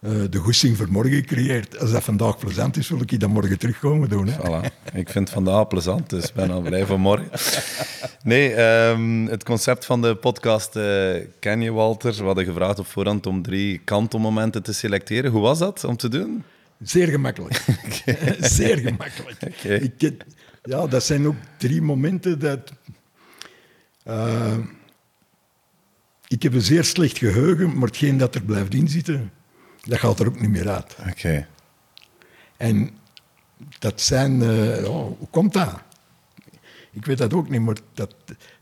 [0.00, 1.78] eh, de goesting voor morgen creëert.
[1.78, 4.26] Als dat vandaag plezant is, wil ik dat morgen terugkomen doen.
[4.26, 4.38] Hè?
[4.38, 4.72] Voilà.
[4.92, 7.30] Ik vind het vandaag plezant, dus ik ben al blij van morgen.
[8.22, 12.14] Nee, ehm, het concept van de podcast eh, ken je, Walter.
[12.14, 15.30] We hadden gevraagd op voorhand om drie kantelmomenten te selecteren.
[15.30, 16.44] Hoe was dat om te doen?
[16.82, 17.64] Zeer gemakkelijk.
[18.58, 19.42] Zeer gemakkelijk.
[19.64, 20.12] Ik
[20.62, 22.72] ja, dat zijn ook drie momenten dat...
[24.04, 24.58] eh,
[26.28, 29.32] ik heb een zeer slecht geheugen, maar hetgeen dat er blijft inzitten,
[29.82, 30.96] dat gaat er ook niet meer uit.
[31.10, 31.46] Oké.
[32.56, 32.90] En
[33.78, 34.42] dat zijn...
[34.42, 35.80] eh, hoe komt dat?
[36.92, 38.14] Ik weet dat ook niet, maar dat,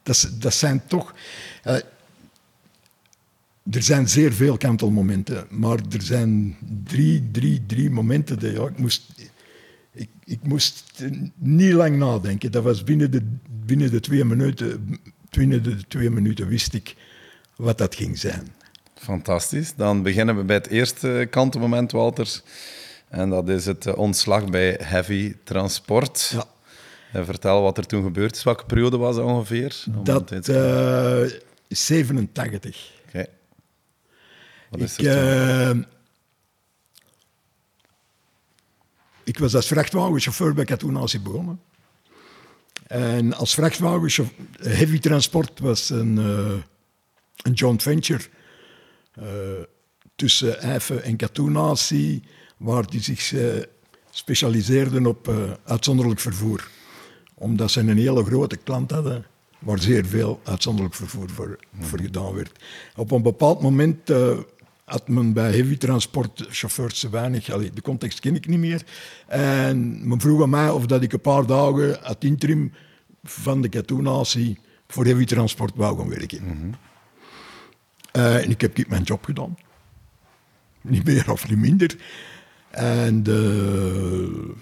[0.02, 1.14] dat, dat zijn toch...
[1.62, 1.76] eh,
[3.70, 8.78] er zijn zeer veel kantelmomenten, maar er zijn drie, drie, drie momenten dat ja, ik
[8.78, 9.12] moest...
[9.92, 11.02] Ik, ik moest
[11.34, 12.52] niet lang nadenken.
[12.52, 13.22] Dat was binnen de,
[13.64, 14.98] binnen de twee minuten...
[15.30, 16.94] Binnen de twee minuten wist ik
[17.56, 18.48] wat dat ging zijn.
[18.94, 19.74] Fantastisch.
[19.74, 22.40] Dan beginnen we bij het eerste kantelmoment, Walter.
[23.08, 26.30] En dat is het eh, ontslag bij Heavy Transport.
[26.32, 26.44] Ja.
[27.12, 28.42] Eh, vertel wat er toen gebeurd is.
[28.42, 29.84] Welke periode was dat ongeveer?
[30.02, 32.92] Dat te- eh 87.
[34.70, 34.80] Oké.
[34.80, 35.78] Wat is Ik, er eh,
[39.24, 41.60] ik was als vrachtwagenchauffeur bij Katoenatie begonnen.
[42.86, 46.52] En als vrachtwagenchauffeur, heavy transport was een, eh,
[47.42, 48.22] een joint venture
[49.12, 49.24] eh,
[50.16, 52.22] tussen Eiffen en Katoenatie,
[52.56, 53.62] waar die zich eh,
[54.10, 56.68] specialiseerden op eh, uitzonderlijk vervoer.
[57.34, 59.26] Omdat ze een hele grote klant hadden,
[59.58, 62.58] waar zeer veel uitzonderlijk vervoer voor, voor gedaan werd.
[62.96, 64.38] Op een bepaald moment eh,
[64.90, 68.82] had men bij heavy transport chauffeurs te weinig, de context ken ik niet meer.
[69.26, 72.72] En men vroeg aan mij of dat ik een paar dagen uit interim
[73.22, 76.74] van de Katoenatie voor heavy transport wou gaan werken.
[78.12, 79.56] Eh, en ik heb mijn job gedaan.
[80.80, 81.96] Niet meer of niet minder.
[82.70, 84.54] En de,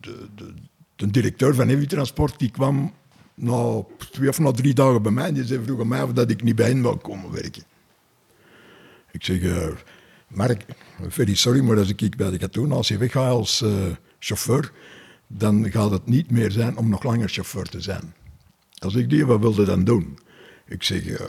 [0.00, 0.54] de, de,
[0.96, 2.92] de directeur van Heavy Transport die kwam
[3.34, 5.26] na twee of na drie dagen bij mij.
[5.26, 7.62] En die zei vroeg aan mij of dat ik niet bij hen wil komen werken.
[9.10, 9.68] Ik zeg, eh,
[10.28, 10.64] Mark,
[11.08, 13.70] very sorry, maar als ik bij de Katoen, als je weggaat als eh,
[14.18, 14.72] chauffeur,
[15.26, 18.14] dan gaat het niet meer zijn om nog langer chauffeur te zijn.
[18.78, 20.18] Als ik die, wat wilde dan doen?
[20.66, 21.28] Ik zeg, eh,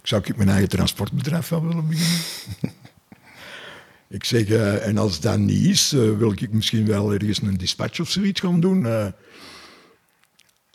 [0.00, 2.20] ik zou ik mijn eigen transportbedrijf wel willen beginnen.
[4.18, 4.48] ik zeg,
[4.80, 8.60] en als dat niet is, wil ik misschien wel ergens een dispatch of zoiets gaan
[8.60, 8.86] doen.
[8.86, 9.14] En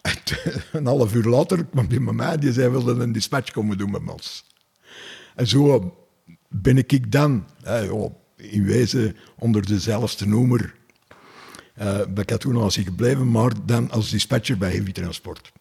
[0.71, 3.91] een half uur later kwam hij bij mij, die zei, wilde een dispatch komen doen
[3.91, 4.45] met ons.
[5.36, 5.95] En zo
[6.61, 7.45] ben ik dan,
[8.35, 10.75] in wezen onder dezelfde noemer,
[11.73, 15.51] eh bij Katoen als ik gebleven, maar dan als dispatcher bij Heavy Transport.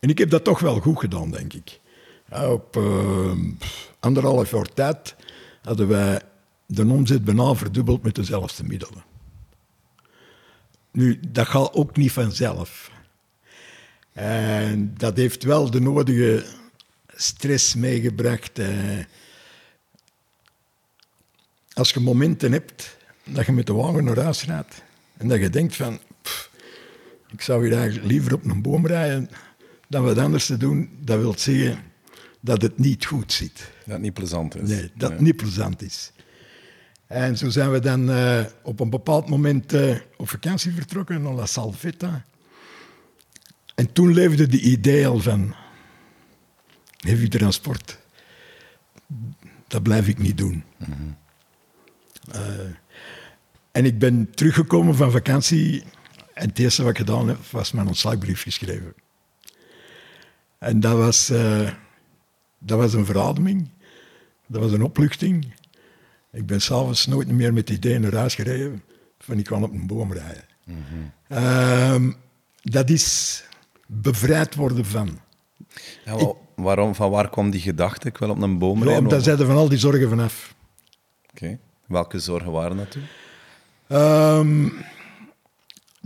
[0.00, 1.80] En ik heb dat toch wel goed gedaan, denk ik.
[2.30, 3.38] Op eh,
[4.00, 5.16] anderhalf jaar tijd
[5.62, 6.20] hadden wij
[6.66, 9.04] de omzet bijna verdubbeld met dezelfde middelen.
[10.92, 12.90] Nu, dat gaat ook niet vanzelf.
[14.12, 16.44] En dat heeft wel de nodige
[17.06, 18.58] stress meegebracht.
[18.58, 18.98] eh.
[21.74, 24.82] Als je momenten hebt dat je met de wagen naar huis rijdt
[25.16, 26.50] en dat je denkt van, pff,
[27.32, 29.30] ik zou hier eigenlijk liever op een boom rijden
[29.88, 31.78] dan wat anders te doen, dat wil zeggen
[32.40, 33.70] dat het niet goed zit.
[33.86, 34.68] Dat niet plezant is.
[34.68, 36.12] Nee, dat niet plezant is.
[37.06, 41.32] En zo zijn we dan eh, op een bepaald moment eh, op vakantie vertrokken naar
[41.32, 42.24] La Salvetta.
[43.74, 45.54] En toen leefde de idee al van
[46.96, 47.98] heavy transport.
[49.68, 50.64] Dat blijf ik niet doen.
[50.78, 50.88] Eh,
[53.72, 55.84] en ik ben teruggekomen van vakantie
[56.34, 58.94] en het eerste wat ik gedaan heb, was mijn ontslagbrief geschreven.
[60.58, 61.70] En dat was, eh,
[62.58, 63.68] dat was een verademing.
[64.46, 65.54] Dat was een opluchting.
[66.32, 68.82] Ik ben s'avonds nooit meer met het idee naar huis gereden
[69.18, 70.44] van ik kan op een boom rijden.
[71.28, 72.12] Ehm,
[72.62, 73.44] dat is
[73.86, 75.18] bevrijd worden van.
[76.04, 78.08] Ja, waarom, van waar kwam die gedachte?
[78.08, 79.08] Ik wil op een boom Ja, rijden?
[79.08, 80.54] daar zijn er van al die zorgen vanaf.
[81.30, 81.58] Oké.
[81.92, 83.06] Welke zorgen waren dat toen?
[83.86, 84.64] Ehm,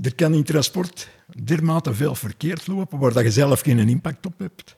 [0.03, 1.09] er kan in transport
[1.43, 4.77] dermate veel verkeerd lopen waar dat je zelf geen impact op hebt.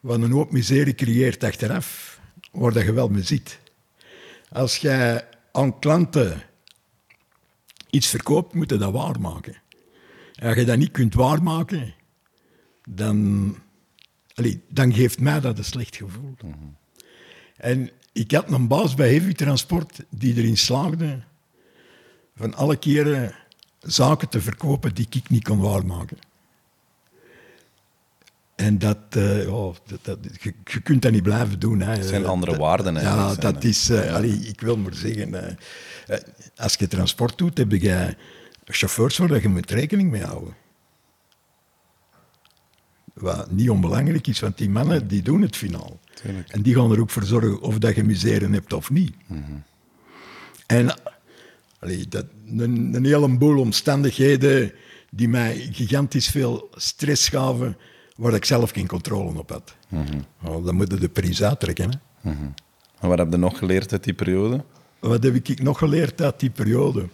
[0.00, 3.58] Wat een hoop miserie creëert achteraf, waar dat je wel mee ziet.
[4.52, 6.42] Als jij aan klanten
[7.90, 9.56] iets verkoopt, moet je dat waarmaken.
[10.34, 11.94] En als je dat niet kunt waarmaken,
[12.88, 13.56] dan,
[14.34, 16.34] allee, dan geeft mij dat een slecht gevoel.
[17.56, 21.20] En ik had een baas bij Heavy Transport die erin slaagde
[22.36, 23.34] van alle keren
[23.80, 26.18] zaken te verkopen die ik niet kon waarmaken.
[28.56, 31.80] En dat, eh, ja, dat, dat- je, je kunt dat niet blijven doen.
[31.80, 31.90] Hè.
[31.92, 33.68] Het zijn Eh, andere dat- waarden Ja, eigenlijk, zijn, dat hè.
[33.68, 35.54] is, eh, allee, ik wil maar zeggen, eh,
[36.06, 36.22] eh,
[36.56, 38.16] als je transport doet, heb je
[38.64, 40.54] chauffeurs waar je moet rekening mee houden.
[43.20, 45.98] Wat niet onbelangrijk is, want die mannen die doen het finaal.
[46.14, 46.48] Tuurlijk.
[46.48, 49.14] En die gaan er ook voor zorgen of dat je misère hebt of niet.
[50.66, 50.94] En
[51.78, 54.72] allee, dat, een, een heleboel omstandigheden
[55.10, 57.76] die mij gigantisch veel stress gaven,
[58.16, 59.76] waar ik zelf geen controle op had.
[60.40, 61.90] Nou, dan moet je de prijs uittrekken.
[61.90, 62.30] Hè.
[62.98, 64.64] En wat heb je nog geleerd uit die periode?
[64.98, 67.08] Wat heb ik nog geleerd uit die periode?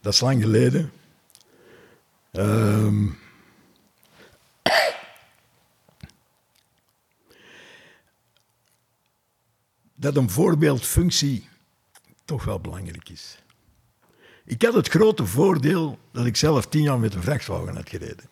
[0.00, 0.90] Dat is lang geleden.
[2.36, 3.06] Ehm,
[9.94, 11.48] dat een voorbeeldfunctie
[12.24, 13.38] toch wel belangrijk is.
[14.44, 18.24] Ik had het grote voordeel dat ik zelf tien jaar met een vrachtwagen had gereden.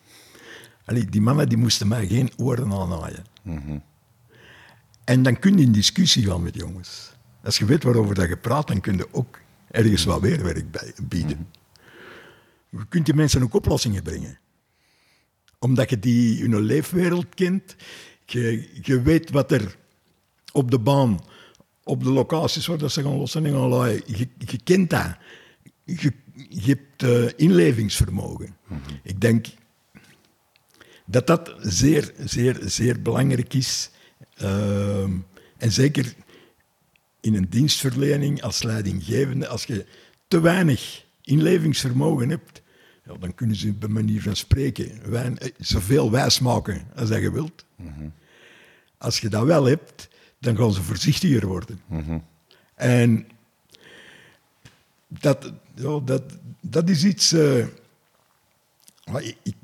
[0.85, 3.23] Allee, die mannen die moesten mij geen oren aanhaaien.
[5.03, 7.11] En dan kun je in discussie gaan met jongens.
[7.43, 9.39] Als je weet waarover dat je praat, dan kun je ook
[9.71, 11.47] ergens wat weerwerk bij, bieden.
[12.77, 14.39] Je kunt die mensen ook oplossingen brengen.
[15.59, 17.75] Omdat je die hun leefwereld kent.
[18.25, 19.77] Je, je weet wat er
[20.51, 21.19] op de baan,
[21.83, 24.01] op de locaties waar dat ze gaan lossen en gaan laaien.
[24.05, 25.17] Je, je kent dat.
[25.83, 26.13] Je,
[26.49, 28.57] je hebt eh, inlevingsvermogen.
[29.03, 29.47] Ik denk
[31.05, 33.89] dat dat zeer, zeer, zeer belangrijk is.
[34.35, 35.11] Ehm,
[35.57, 36.15] en zeker
[37.21, 39.85] in een dienstverlening als leidinggevende, als je
[40.27, 42.54] te weinig inlevingsvermogen hebt,
[43.05, 47.21] ja, dan kunnen ze bij manier van spreken wijn, eh, zoveel wijs maken als dat
[47.21, 47.65] je wilt.
[48.97, 50.07] Als je dat wel hebt,
[50.39, 51.79] dan gaan ze voorzichtiger worden.
[52.75, 53.27] En
[55.07, 56.23] dat, ja, dat,
[56.61, 57.31] dat is iets.
[57.31, 57.57] eh,
[59.19, 59.55] ik- ik,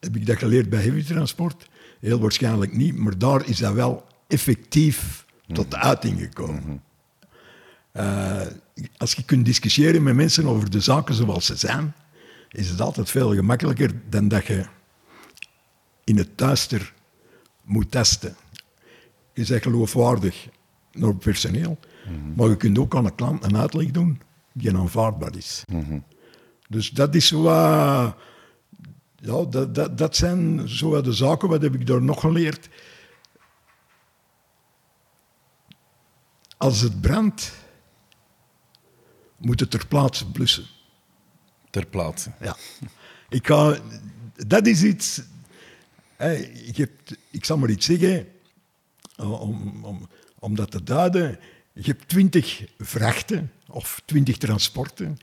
[0.00, 1.68] heb ik dat geleerd bij heavy transport?
[2.00, 6.82] Heel waarschijnlijk niet, maar daar is dat wel effectief tot de uiting gekomen.
[7.92, 8.40] Eh,
[8.96, 11.94] als je kunt discussiëren met mensen over de zaken zoals ze zijn,
[12.54, 14.64] is het altijd veel gemakkelijker dan dat je
[16.04, 16.94] in het duister
[17.62, 18.36] moet testen.
[19.32, 20.48] Je bent geloofwaardig
[20.92, 21.78] naar het personeel,
[22.34, 24.20] maar je kunt ook aan een klant een uitleg doen
[24.52, 25.64] die aanvaardbaar is.
[26.68, 28.16] Dus dat is wat...
[29.16, 32.68] Ja, dat, dat, dat zijn zo de zaken, wat heb ik daar nog geleerd?
[36.56, 37.52] Als het brandt,
[39.36, 40.66] moet het ter plaatse blussen.
[41.74, 42.30] Ter plaatse.
[42.40, 42.56] Ja.
[43.28, 43.78] Ik ga,
[44.46, 45.22] dat is iets.
[46.64, 46.90] Ik, heb,
[47.30, 48.26] ik zal maar iets zeggen,
[49.16, 50.08] om, om,
[50.38, 51.38] om dat te duiden.
[51.72, 55.18] Je hebt twintig vrachten of twintig transporten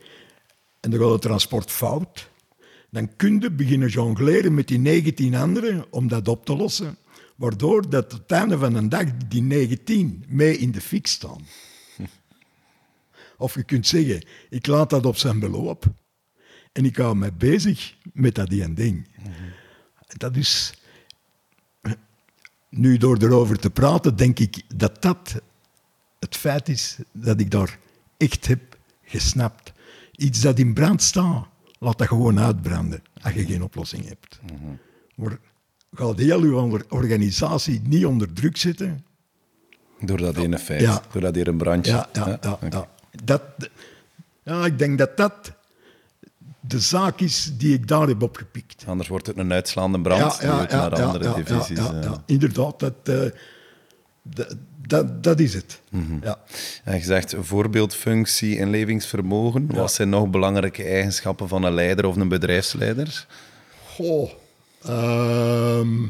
[0.80, 2.30] en dan gaat het transport fout.
[2.90, 6.96] Dan kun je beginnen jongleren met die 19 anderen om dat op te lossen.
[7.36, 11.46] Waardoor dat het einde van de dag die 19 mee in de fik staan.
[13.36, 16.00] Of je kunt zeggen, ik laat dat op zijn beloop.
[16.72, 19.08] En ik hou me bezig met dat en ding.
[20.16, 20.74] Dat is...
[22.68, 25.40] Nu door erover te praten, denk ik dat dat
[26.18, 27.78] het feit is dat ik daar
[28.16, 29.72] echt heb gesnapt.
[30.16, 31.46] Iets dat in brand staat,
[31.78, 34.40] laat dat gewoon uitbranden als je geen oplossing hebt.
[35.14, 35.38] Maar
[35.92, 39.04] gaat heel uw organisatie niet onder druk zetten?
[40.00, 41.02] Door dat ene feit, Ja.
[41.12, 41.92] door dat hier een brandje.
[41.92, 42.88] Ja, ja, ja.
[43.24, 43.42] Dat,
[44.42, 45.52] ja, ik denk dat dat
[46.64, 48.84] de zaak is die ik daar heb opgepikt.
[48.86, 51.78] Anders wordt het een uitslaande brand die ook naar andere ja, divisies.
[51.78, 52.02] ja, eh.
[52.02, 52.22] ja.
[52.26, 53.20] Inderdaad, dat, eh,
[54.22, 55.80] dat, dat, dat is het.
[55.90, 56.16] Mhm.
[56.22, 56.38] ja.
[56.84, 59.74] En je zegt voorbeeldfunctie en levingsvermogen.
[59.74, 63.26] Wat zijn nog belangrijke eigenschappen van een leider of een bedrijfsleider?
[63.86, 64.30] Goh.
[64.82, 66.04] ehm,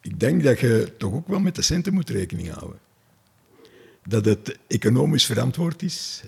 [0.00, 2.78] ik denk dat je toch ook wel met de centen moet rekening houden.
[4.04, 6.22] Dat het economisch verantwoord is.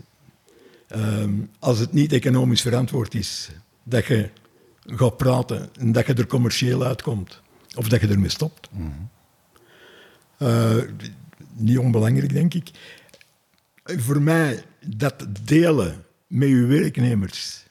[0.89, 3.51] Ehm, als het niet economisch verantwoord is,
[3.83, 4.31] dat je
[4.87, 7.43] gaat praten en dat je er commercieel uitkomt.
[7.75, 8.69] Of dat je ermee stopt.
[10.37, 10.77] Eh,
[11.53, 12.71] niet onbelangrijk, denk ik.
[13.85, 17.67] Voor mij, dat delen met uw werknemers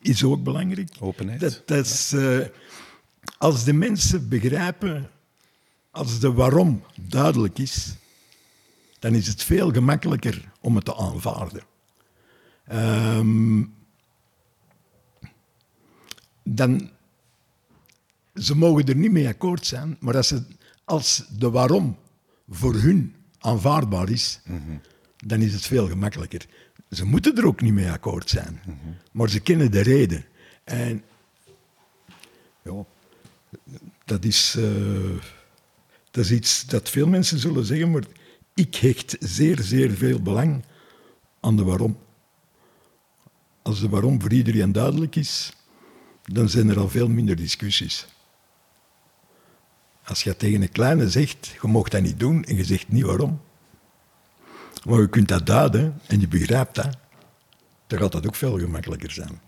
[0.00, 0.90] is ook belangrijk.
[1.00, 1.40] Openheid.
[1.40, 2.38] Dat, dat is, eh,
[3.38, 5.10] als de mensen begrijpen,
[5.90, 7.94] als de waarom duidelijk is,
[8.98, 11.62] dan is het veel gemakkelijker om het te aanvaarden.
[12.64, 13.64] Ehm,
[16.42, 16.90] dan,
[18.34, 20.42] ze mogen er niet mee akkoord zijn, maar als, ze,
[20.84, 21.96] als de waarom
[22.48, 24.40] voor hun aanvaardbaar is,
[25.16, 26.46] dan is het veel gemakkelijker.
[26.90, 28.60] Ze moeten er ook niet mee akkoord zijn,
[29.12, 30.24] maar ze kennen de reden.
[30.64, 31.04] En
[32.62, 32.84] ja,
[34.04, 35.22] dat is, eh,
[36.10, 38.04] dat is iets dat veel mensen zullen zeggen, maar
[38.56, 40.64] ik hecht zeer, zeer veel belang
[41.40, 41.98] aan de waarom.
[43.62, 45.52] Als de waarom voor iedereen duidelijk is,
[46.24, 48.06] dan zijn er al veel minder discussies.
[50.04, 53.04] Als je tegen een kleine zegt, je mag dat niet doen, en je zegt niet
[53.04, 53.40] waarom,
[54.84, 56.96] maar je kunt dat duiden en je begrijpt dat,
[57.86, 59.40] dan gaat dat ook veel gemakkelijker zijn.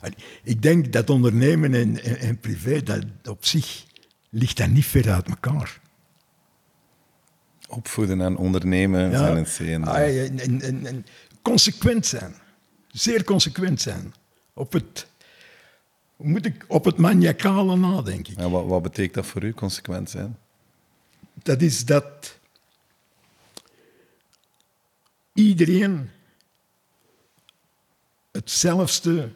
[0.00, 3.84] En Ik denk dat ondernemen en, en, en privé, dat op zich
[4.30, 5.80] ligt dat niet ver uit elkaar.
[7.76, 9.84] Opvoeden en ondernemen zijn het zijn.
[9.84, 11.06] Ah, ja, en, en, en- en
[11.42, 12.34] consequent zijn.
[12.90, 14.14] Zeer consequent zijn.
[14.52, 15.06] Op het,
[16.16, 18.36] moet ik, op het maniacale na, denk ik.
[18.36, 20.36] En wat, wat betekent dat voor u, consequent zijn?
[21.42, 22.38] Dat is dat
[25.34, 26.10] iedereen
[28.32, 29.28] hetzelfde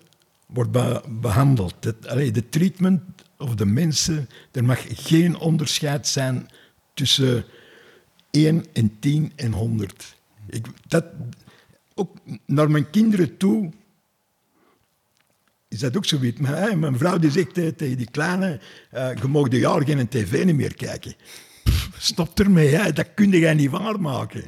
[0.47, 1.75] wordt be- behandeld.
[1.85, 3.03] Het, allee, de treatment
[3.39, 6.49] of de mensen, er mag geen onderscheid zijn
[6.95, 7.45] tussen
[8.31, 10.17] 1 en 10 en 100.
[10.47, 11.05] Ik, dat,
[11.95, 13.73] ook naar mijn kinderen toe
[15.69, 16.41] is dat ook zoiets.
[16.41, 18.61] Maar, mijn vrouw die zegt eh, tegen die kleine,
[18.91, 21.15] eh, je mag de jaar geen tv niet meer kijken.
[21.65, 24.45] Pff, stop ermee, hè, dat kun je niet waarmaken.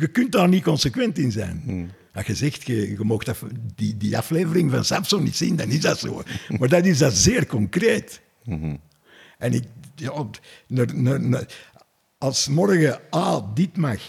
[0.00, 1.90] Je kunt daar niet consequent in zijn.
[2.12, 3.38] Als je zegt, je, je mag dat,
[3.74, 6.22] die, die aflevering van Samson niet zien, dan is dat zo.
[6.58, 8.20] Maar dat is dat zeer concreet.
[9.44, 9.64] En ik,
[9.94, 10.26] ja,
[12.18, 14.00] als morgen A dit mag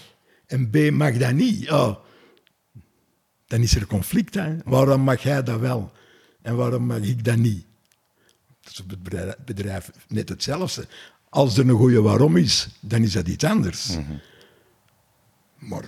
[0.45, 1.99] en B mag dat niet, ja,
[3.47, 4.33] dan is er conflict.
[4.33, 4.55] Hè?
[4.63, 5.91] Waarom mag jij dat wel
[6.41, 7.65] en waarom mag ik dat niet?
[8.61, 10.87] Dat is op het bedrijf, bedrijf net hetzelfde.
[11.29, 13.97] Als er een goede waarom is, dan is dat iets anders.
[15.57, 15.85] Maar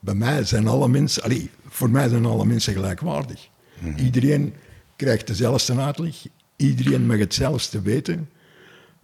[0.00, 3.48] bij mij zijn alle mensen, allee, voor mij zijn alle mensen gelijkwaardig.
[3.96, 4.54] Iedereen
[4.96, 8.30] krijgt dezelfde uitleg, iedereen mag hetzelfde weten.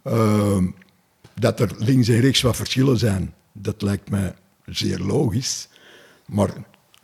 [0.02, 0.66] Ehm,
[1.34, 4.34] Dat er links en rechts wat verschillen zijn, dat lijkt me
[4.66, 5.68] zeer logisch.
[6.26, 6.50] Maar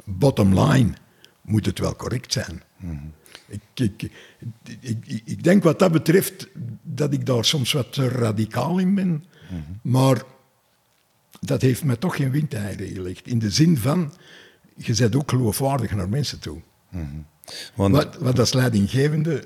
[0.05, 0.93] bottom line
[1.41, 2.63] moet het wel correct zijn.
[3.47, 4.11] Ik, ik,
[4.81, 6.49] ik, ik, denk wat dat betreft
[6.83, 9.25] dat ik daar soms wat radicaal in ben.
[9.83, 10.23] Maar
[11.41, 13.27] dat heeft mij toch geen windeieren gelegd.
[13.27, 14.13] In de zin van,
[14.77, 16.61] je bent ook geloofwaardig naar mensen toe.
[17.75, 19.45] Want, wat, wat als leidinggevende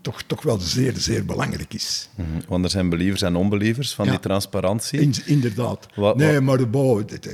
[0.00, 2.08] toch, toch wel zeer, zeer belangrijk is.
[2.48, 5.00] Want er zijn believers en onbelievers van die transparantie.
[5.00, 5.88] In, inderdaad.
[6.14, 7.28] nee, maar de bouw, dat,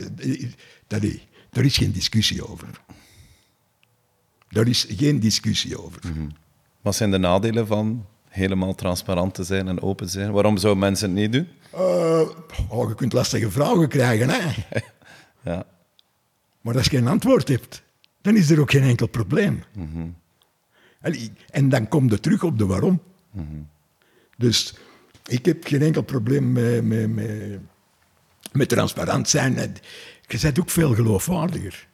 [1.51, 2.69] daar is geen discussie over.
[4.49, 6.01] Daar is geen discussie over.
[6.83, 10.33] Wat zijn de nadelen van helemaal transparant te zijn en open te zijn?
[10.33, 11.49] Waarom zouden mensen het niet doen?
[11.75, 12.29] Uh,
[12.69, 14.39] oh, je kunt lastige vragen krijgen, hè?
[15.51, 15.67] ja.
[16.61, 17.83] Maar als je geen antwoord hebt,
[18.21, 19.62] dan is er ook geen enkel probleem.
[19.73, 20.15] Mm
[21.51, 23.03] En dan komt het terug op de waarom.
[23.31, 23.69] Mm
[24.37, 24.75] Dus
[25.27, 27.59] ik heb geen enkel probleem met, met, met,
[28.53, 29.55] met transparant zijn.
[30.27, 31.87] Je bent ook veel geloofwaardiger.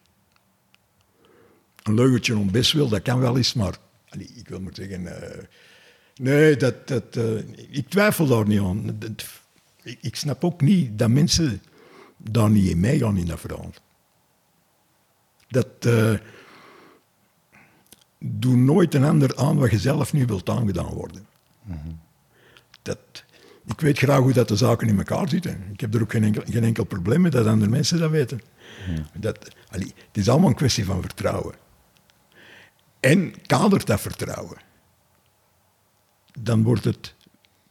[1.83, 3.75] Een leugentje om best wil, dat kan wel eens, maar
[4.19, 5.03] ik wil maar zeggen...
[5.03, 5.13] Uh,
[6.15, 7.39] nee, dat, dat, uh,
[7.71, 8.99] ik twijfel daar niet aan.
[8.99, 9.27] Dat,
[9.83, 11.63] ik, ik, snap ook niet dat mensen
[12.17, 13.71] daar niet in meegaan in dat verhaal.
[15.49, 15.87] Dat...
[15.87, 16.15] Uh,
[18.21, 21.27] doe nooit een ander aan wat je zelf niet wilt aangedaan worden.
[22.83, 22.99] dat,
[23.67, 25.65] ik weet graag hoe dat de zaken in elkaar zitten.
[25.73, 28.41] Ik heb er ook geen enkel, geen enkel probleem mee dat andere mensen dat weten.
[29.15, 31.55] Dat, allee, het is allemaal een kwestie van vertrouwen.
[33.01, 34.59] En kadert dat vertrouwen.
[36.41, 37.15] Dan, wordt het,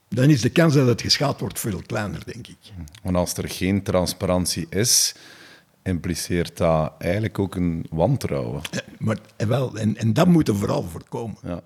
[0.08, 2.58] dan is de kans dat het geschaad wordt veel kleiner, denk ik.
[3.04, 5.16] Want als er geen transparantie is,
[5.90, 8.62] impliceert dat eigenlijk ook een wantrouwen.
[8.72, 11.38] Ja, maar, en, wel, en, en dat moet er vooral voorkomen.
[11.44, 11.62] Ja.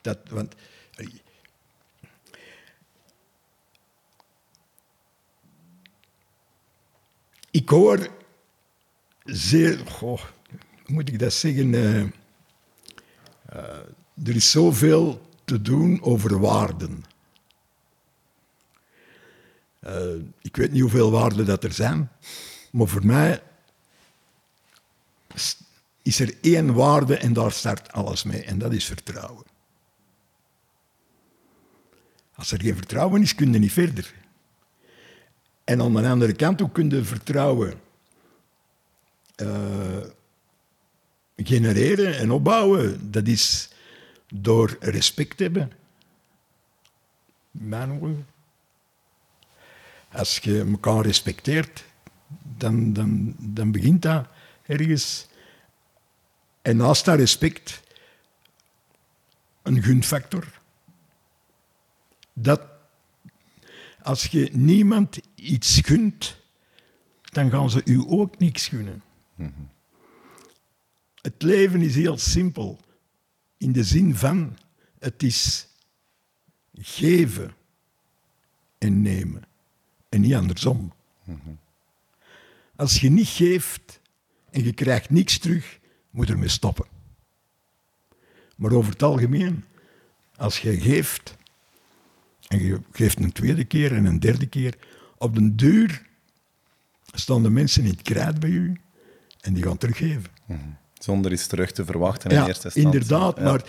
[0.00, 0.54] Dat, want,
[7.50, 8.08] ik hoor
[9.24, 10.20] zeer, goh,
[10.84, 11.72] hoe moet ik dat zeggen?
[11.72, 12.08] Uh, uh,
[14.24, 17.04] er is zoveel te doen over waarden.
[19.86, 22.10] Uh, ik weet niet hoeveel waarden dat er zijn.
[22.72, 23.42] Maar voor mij
[26.02, 28.44] is er één waarde en daar start alles mee.
[28.44, 29.44] En dat is vertrouwen.
[32.34, 34.14] Als er geen vertrouwen is, kun je niet verder.
[35.64, 37.80] En aan de andere kant ook kun je vertrouwen
[39.36, 40.06] uh,
[41.36, 43.10] genereren en opbouwen.
[43.10, 43.68] Dat is
[44.34, 45.72] door respect hebben.
[47.50, 48.26] Mijn
[50.12, 51.84] Als je elkaar respecteert,
[52.62, 54.26] dan, dan, dan begint dat
[54.62, 55.26] ergens.
[56.62, 57.82] En naast dat respect
[59.62, 60.60] een gunfactor.
[62.32, 62.62] Dat
[64.02, 66.36] als je niemand iets gunt,
[67.22, 69.02] dan gaan ze u ook niks gunnen.
[71.20, 72.80] Het leven is heel simpel.
[73.56, 74.58] In de zin van,
[74.98, 75.68] het is
[76.74, 77.54] geven
[78.78, 79.44] en nemen.
[80.08, 80.92] En niet andersom.
[82.76, 84.00] Als je niet geeft
[84.50, 85.78] en je krijgt niks terug,
[86.10, 86.86] moet er mee stoppen.
[88.56, 89.64] Maar over het algemeen,
[90.36, 91.36] als je geeft,
[92.48, 94.74] en je geeft een tweede keer en een derde keer,
[95.18, 96.02] op den duur
[97.12, 98.80] staan de mensen in het krijt bij u
[99.40, 100.24] en die gaan teruggeven.
[100.46, 100.60] Mhm.
[100.98, 102.82] Zonder iets terug te verwachten in eerste instantie.
[102.82, 103.64] Inderdaad, maar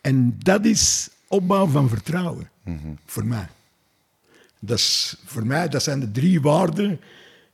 [0.00, 2.94] en dat is opbouw van vertrouwen, mhm.
[3.06, 3.48] voor mij.
[4.60, 7.00] Dat is, voor mij, dat zijn de drie waarden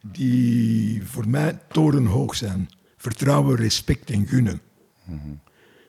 [0.02, 2.70] die voor mij torenhoog zijn.
[2.96, 4.60] Vertrouwen, respect en gunnen.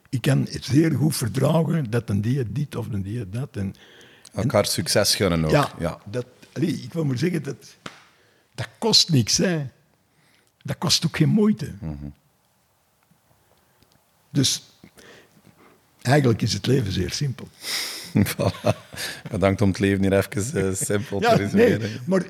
[0.08, 3.56] Ik kan zeer goed verdragen dat een die dit of een die dat.
[3.56, 3.74] En,
[4.34, 5.50] Elkaar succes gunnen ook.
[5.50, 5.98] Ja, ja.
[6.10, 7.76] Dat, ik wil maar zeggen, dat,
[8.54, 9.36] dat kost niks.
[9.36, 9.66] Hè.
[10.62, 11.72] Dat kost ook geen moeite.
[14.30, 14.62] Dus
[16.02, 17.48] eigenlijk is het leven zeer simpel.
[19.30, 21.80] Bedankt om het leven hier even uh, simpel te resumeren.
[21.80, 22.22] Nee, maar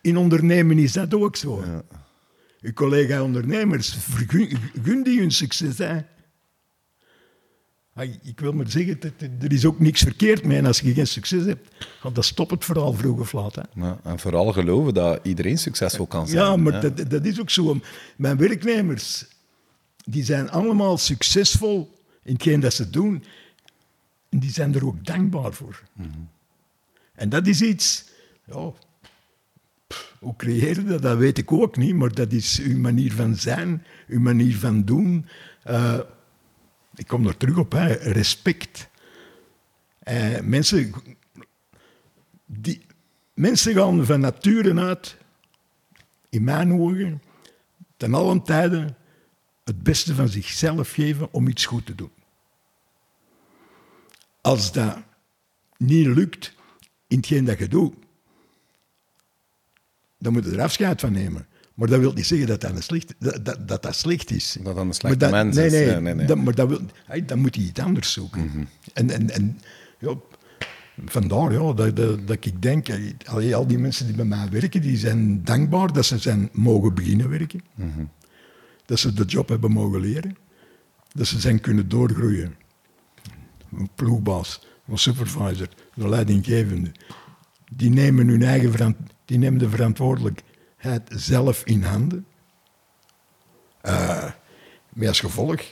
[0.00, 1.64] in ondernemen is dat ook zo.
[1.64, 1.82] Ja.
[2.60, 3.96] Uw collega-ondernemers,
[4.82, 5.78] gun die hun succes.
[5.78, 6.00] Hè?
[8.22, 8.98] Ik wil maar zeggen,
[9.40, 10.58] er is ook niks verkeerd mee.
[10.58, 11.74] En als je geen succes hebt,
[12.12, 13.54] dan stop het vooral vroeg of laat.
[13.54, 13.62] Hè.
[13.74, 16.44] Ja, en vooral geloven dat iedereen succesvol kan zijn.
[16.44, 17.80] Ja, maar Dat, dat is ook zo.
[18.16, 19.26] Mijn werknemers,
[20.04, 23.24] die zijn allemaal succesvol in hetgeen dat ze doen.
[24.28, 25.82] En die zijn er ook dankbaar voor.
[25.92, 26.08] Mhm.
[27.14, 28.04] En dat is iets...
[28.44, 28.72] Ja,
[30.18, 31.02] hoe creëer dat?
[31.02, 34.84] Dat weet ik ook niet, maar dat is uw manier van zijn, uw manier van
[34.84, 35.26] doen.
[35.66, 35.98] Uh,
[36.94, 37.92] ik kom er terug op, hè.
[37.92, 38.88] respect.
[40.08, 40.92] Uh, mensen,
[42.46, 42.86] die,
[43.34, 45.16] mensen gaan van nature uit,
[46.28, 47.22] in mijn ogen,
[47.96, 48.96] ten allen tijden
[49.64, 52.10] het beste van zichzelf geven om iets goed te doen.
[54.40, 54.98] Als dat
[55.76, 56.54] niet lukt
[57.06, 57.94] in hetgeen dat je doet,
[60.18, 61.46] dan moet je er afscheid van nemen.
[61.74, 64.56] Maar dat wil niet zeggen dat dat, een slecht, dat, dat, dat, dat slecht is.
[64.62, 65.72] Dat dat een slechte dat- mens nee, is.
[65.72, 66.26] Nee, nee, nee.
[66.26, 68.44] Dat, maar dat wil, hey, dan moet hij iets anders zoeken.
[68.44, 68.64] Mhm.
[68.92, 69.58] En, en, en
[69.98, 70.14] ja,
[71.06, 72.86] vandaar ja, dat, dat, dat ik denk,
[73.24, 76.94] allee, al die mensen die bij mij werken, die zijn dankbaar dat ze zijn mogen
[76.94, 77.60] beginnen werken.
[77.74, 78.04] Mhm.
[78.86, 80.36] Dat ze de job hebben mogen leren.
[81.12, 82.54] Dat ze zijn kunnen doorgroeien.
[83.76, 86.92] Een ploegbaas, een supervisor, de leidinggevende.
[87.72, 88.96] Die nemen, hun eigen verant-
[89.28, 92.26] die nemen de verantwoordelijkheid zelf in handen.
[93.80, 94.32] Eh,
[94.88, 95.62] met als gevolg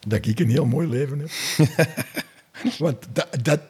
[0.00, 1.30] dat ik een heel mooi leven heb.
[2.78, 3.60] Want dat, dat,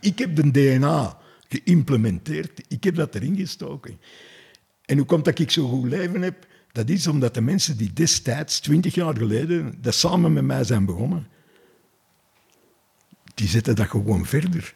[0.00, 1.18] ik heb de DNA
[1.48, 4.00] geïmplementeerd, ik heb dat erin gestoken.
[4.84, 6.46] En hoe komt dat ik zo goed leven heb?
[6.72, 10.84] Dat is omdat de mensen die destijds, twintig jaar geleden, dat samen met mij zijn
[10.84, 11.28] begonnen,
[13.34, 14.74] die zetten dat gewoon verder.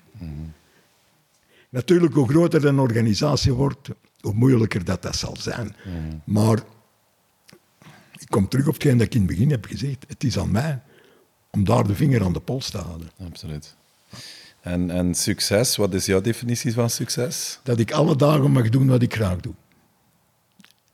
[1.69, 3.89] Natuurlijk, hoe groter een organisatie wordt,
[4.25, 5.77] hoe moeilijker dat, dat zal zijn.
[6.25, 6.63] Maar
[8.19, 10.05] ik kom terug op hetgeen dat ik in het begin heb gezegd.
[10.09, 10.83] Het is aan mij
[11.51, 13.11] om daar de vinger aan de pols te houden.
[13.27, 13.77] Absoluut.
[14.61, 17.61] En, en succes, wat is jouw definitie van succes?
[17.63, 19.55] Dat ik alle dagen mag doen wat ik graag doe.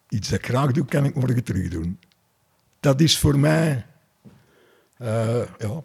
[0.09, 1.99] Iets dat ik graag doe, kan ik morgen terug doen.
[2.81, 3.87] Dat is voor mij...
[4.97, 5.83] eh, ja,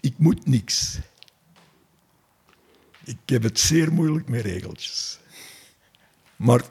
[0.00, 0.98] ik moet niks.
[3.04, 5.18] Ik heb het zeer moeilijk met regeltjes.
[6.42, 6.62] Maar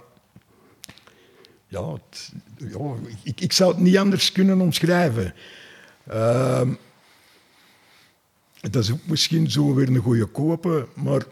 [1.67, 5.33] ja, het- ja ik, ik zou het niet anders kunnen omschrijven.
[6.07, 6.73] Ehm,
[8.61, 11.23] dat is ook misschien zo weer een goede kopen, maar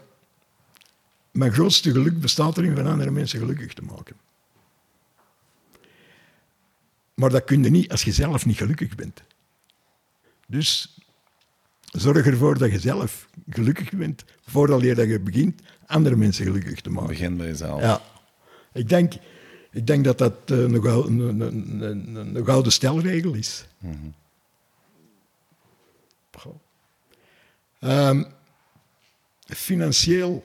[1.30, 4.16] mijn grootste geluk bestaat erin van andere mensen gelukkig te maken.
[7.14, 9.22] Maar dat kun je niet als je zelf niet gelukkig bent.
[10.46, 10.98] Dus
[11.84, 16.80] zorg ervoor dat je zelf gelukkig bent, voordat je dat je begint andere mensen gelukkig
[16.80, 17.08] te maken.
[17.08, 17.80] Begin bij jezelf.
[17.80, 18.00] Ja.
[18.72, 19.12] Ik denk,
[19.70, 23.66] ik denk dat dat eh, een, gou- een, een, een, een, gouden stelregel is.
[26.32, 26.54] Goh.
[27.78, 28.24] Ehm,
[29.46, 30.44] financieel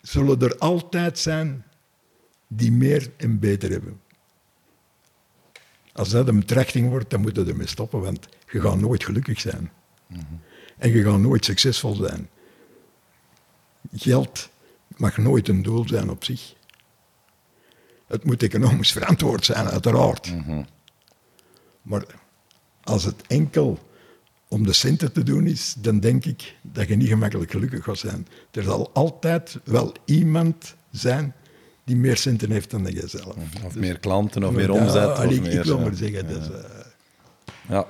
[0.00, 1.64] zullen er altijd zijn
[2.46, 4.00] die meer en beter hebben.
[5.92, 9.40] Als dat een betrachting wordt, dan moet je ermee stoppen, want je gaat nooit gelukkig
[9.40, 9.72] zijn.
[10.78, 12.28] En je gaat nooit succesvol zijn.
[13.92, 14.48] Geld
[14.96, 16.54] mag nooit een doel zijn op zich.
[18.06, 20.32] Het moet economisch verantwoord zijn, uiteraard.
[21.82, 22.04] Maar
[22.82, 23.78] als het enkel
[24.48, 27.98] om de centen te doen is, dan denk ik dat je niet gemakkelijk gelukkig gaat
[27.98, 28.26] zijn.
[28.50, 31.34] Er zal altijd wel iemand zijn
[31.84, 33.34] die meer centen heeft dan jijzelf.
[33.64, 35.18] Of meer klanten, of meer Ja, omzet.
[35.18, 35.82] of ik, meer, ik wil ja.
[35.84, 36.64] maar zeggen, is, eh,
[37.68, 37.86] Ja.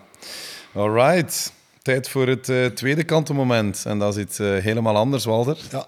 [0.75, 1.53] All right.
[1.83, 3.85] Tijd voor het eh, tweede kantenmoment.
[3.87, 5.59] En dat is iets eh, helemaal anders, Walter.
[5.71, 5.87] ja.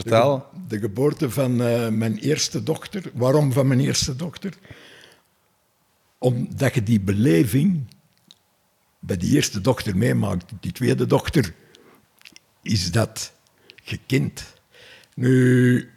[0.00, 0.46] Vertel.
[0.68, 3.10] De, geboorte van eh, mijn eerste dochter.
[3.12, 4.54] Waarom van mijn eerste dochter?
[6.18, 7.86] Omdat je die beleving
[8.98, 10.52] bij die eerste dochter meemaakt.
[10.60, 11.54] Die tweede dochter
[12.62, 13.32] is dat
[13.82, 14.54] gekend.
[15.14, 15.90] Nu,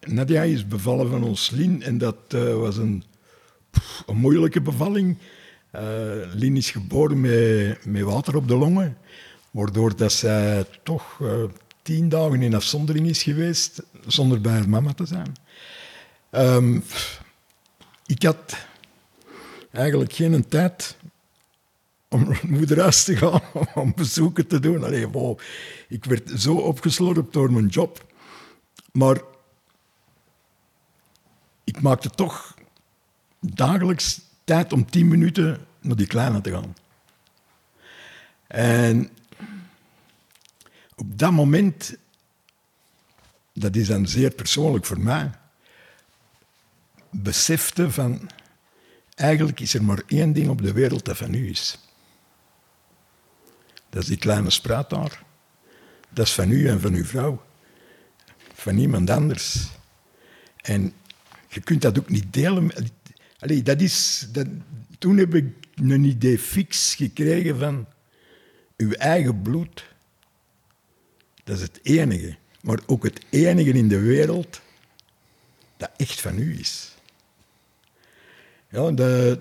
[0.00, 3.04] Nadia is bevallen van ons Lien en dat eh, was een,
[4.06, 5.18] een moeilijke bevalling.
[5.70, 5.82] Eh
[6.34, 8.96] Lien is geboren met, met water op de longen,
[9.50, 11.20] waardoor dat zij toch
[11.82, 15.36] tien dagen in afzondering is geweest zonder bij haar mama te zijn.
[16.30, 16.80] Ehm,
[18.06, 18.56] ik had
[19.70, 20.96] eigenlijk geen tijd
[22.08, 23.40] om moederhuis te gaan,
[23.84, 24.84] om bezoeken te doen.
[24.84, 25.36] Allee.
[25.88, 28.04] Ik werd zo opgeslorpt door mijn job.
[28.92, 29.20] Maar
[31.64, 32.54] ik maakte toch
[33.40, 36.74] dagelijks tijd om tien minuten naar die kleine te gaan.
[38.46, 39.10] En
[40.96, 41.96] op dat moment,
[43.52, 45.30] dat is dan zeer persoonlijk voor mij,
[47.10, 48.30] besefte van,
[49.14, 51.78] eigenlijk is er maar één ding op de wereld dat van u is.
[53.90, 55.22] Dat is die kleine spraat daar.
[56.08, 57.42] Dat is van u en van uw vrouw.
[58.54, 59.68] Van niemand anders.
[60.56, 60.92] En
[61.48, 62.70] je kunt dat ook niet delen.
[63.38, 64.28] Allee, dat is,
[64.98, 67.86] toen heb ik een idee fix gekregen van
[68.76, 69.91] uw eigen bloed.
[71.44, 72.36] Dat is het enige.
[72.60, 74.60] Maar ook het enige in de wereld
[75.76, 76.94] dat echt van u is.
[78.68, 79.38] Ja, dat,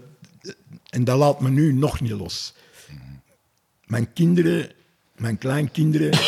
[0.89, 2.53] en dat laat me nu nog niet los.
[3.85, 4.71] Mijn kinderen,
[5.15, 6.11] mijn kleinkinderen,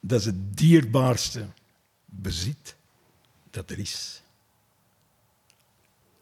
[0.00, 1.46] dat is het dierbaarste
[2.04, 2.76] bezit
[3.50, 4.22] dat er is.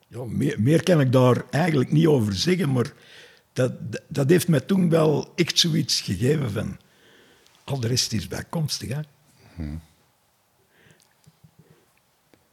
[0.08, 0.24] Ja,
[0.56, 2.92] meer, kan ik daar eigenlijk niet over zeggen, maar
[3.52, 3.72] dat,
[4.08, 6.78] dat heeft mij toen wel echt zoiets gegeven van...
[7.64, 9.00] Al de rest is bijkomstig, hè.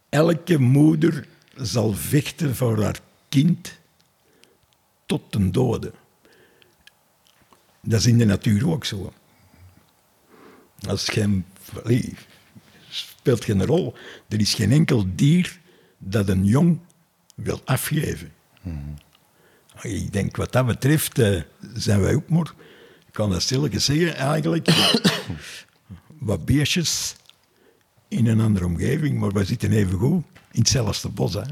[0.08, 3.78] Elke moeder zal vechten voor haar kind
[5.06, 5.92] tot ten dode.
[7.80, 9.12] Dat is in de natuur ook zo.
[10.88, 11.44] Als geen,
[12.88, 13.94] speelt geen rol.
[14.28, 15.60] Er is geen enkel dier
[15.98, 16.78] dat een jong
[17.34, 18.32] wil afgeven.
[19.82, 21.42] Ik denk, wat dat betreft, eh,
[21.74, 22.54] zijn wij ook maar, ik
[23.12, 24.68] kan dat stilletjes zeggen, eigenlijk,
[26.18, 27.14] wat beestjes
[28.08, 31.34] in een andere omgeving, maar wij zitten even goed in hetzelfde bos.
[31.34, 31.42] Hè.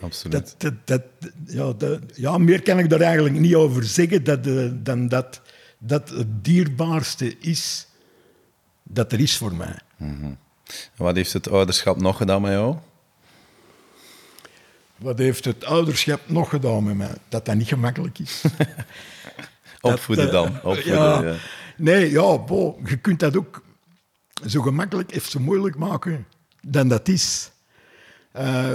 [0.00, 0.32] Absoluut.
[0.32, 1.02] Dat, dat, dat,
[1.46, 5.40] ja, dat, ja, meer kan ik daar eigenlijk niet over zeggen dat, eh, dan dat
[5.78, 7.86] dat het dierbaarste is
[8.82, 9.78] dat er is voor mij.
[9.98, 10.38] En
[10.96, 12.76] Wat heeft het ouderschap nog gedaan met jou?
[14.96, 17.14] Wat heeft het ouderschap nog gedaan met mij?
[17.28, 18.42] Dat dat niet gemakkelijk is.
[19.92, 20.46] Opvoeden dan.
[20.46, 21.22] eh, Opvoeden, ja.
[21.22, 21.34] ja.
[21.76, 23.62] Nee, ja, bo, je kunt dat ook
[24.46, 26.26] zo gemakkelijk of zo moeilijk maken
[26.60, 27.50] dan dat is.
[28.32, 28.72] Eh,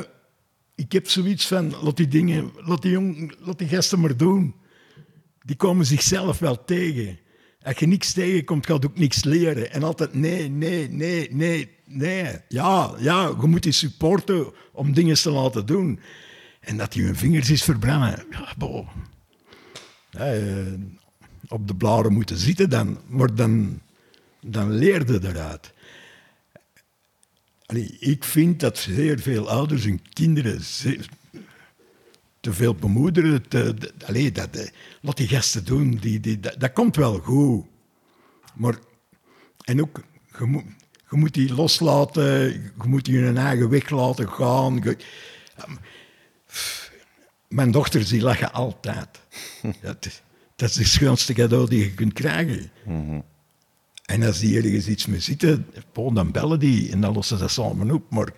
[0.76, 4.56] ik heb zoiets van, laat die dingen, laat die, jong, laat die gasten maar doen.
[5.42, 7.20] Die komen zichzelf wel tegen.
[7.64, 9.72] Als je niks tegenkomt, gaat ook niks leren.
[9.72, 12.36] En altijd nee, nee, nee, nee, nee.
[12.48, 16.00] Ja, ja, je moet die supporten om dingen te laten doen.
[16.60, 18.26] En dat die hun vingers is verbranden.
[18.30, 18.88] Ja, bo.
[20.12, 20.38] Eh,
[21.52, 22.98] op de blaren moeten zitten dan.
[23.08, 23.82] Maar dan,
[24.42, 25.74] dan leerde eruit.
[27.66, 31.10] Allee, ik vind dat zeer veel ouders hun kinderen zeer-
[32.40, 33.48] te veel bemoederen.
[33.48, 34.68] Te, de- allee, dat, eh,
[35.02, 37.66] laat die gasten doen, die, die, dat, dat komt wel goed.
[38.56, 38.76] Maar,
[39.64, 40.02] en ook,
[40.40, 40.64] je moet,
[41.10, 44.82] je moet die loslaten, je moet die hun eigen weg laten gaan.
[44.84, 44.98] Je-
[47.48, 49.20] mijn dochters die lachen altijd.
[49.82, 50.22] dat,
[50.62, 52.72] dat is het schoonste cadeau die je kunt krijgen.
[54.06, 57.44] En als die ergens iets mee zitten, bon, dan bellen die en dan lossen ze
[57.44, 58.10] dat samen op.
[58.10, 58.34] Maar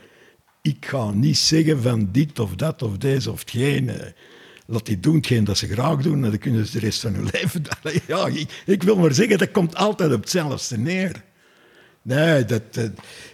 [0.62, 3.92] ik ga niet zeggen van dit of dat of deze of hetgeen.
[4.66, 7.14] Laat die doen hetgeen dat ze graag doen en dan kunnen ze de rest van
[7.14, 7.64] hun leven...
[8.08, 11.24] Ja, ik, ik wil maar zeggen, dat komt altijd op hetzelfde neer.
[12.02, 12.64] Nee, dat...
[12.72, 12.84] eh,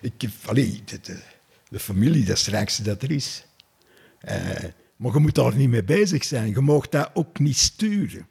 [0.02, 1.16] ik, allee, dat, eh,
[1.70, 3.46] de familie, dat is het rijkste dat er is.
[4.20, 4.38] Eh,
[4.96, 6.50] maar je moet daar niet mee bezig zijn.
[6.50, 8.28] Je mag dat ook niet sturen.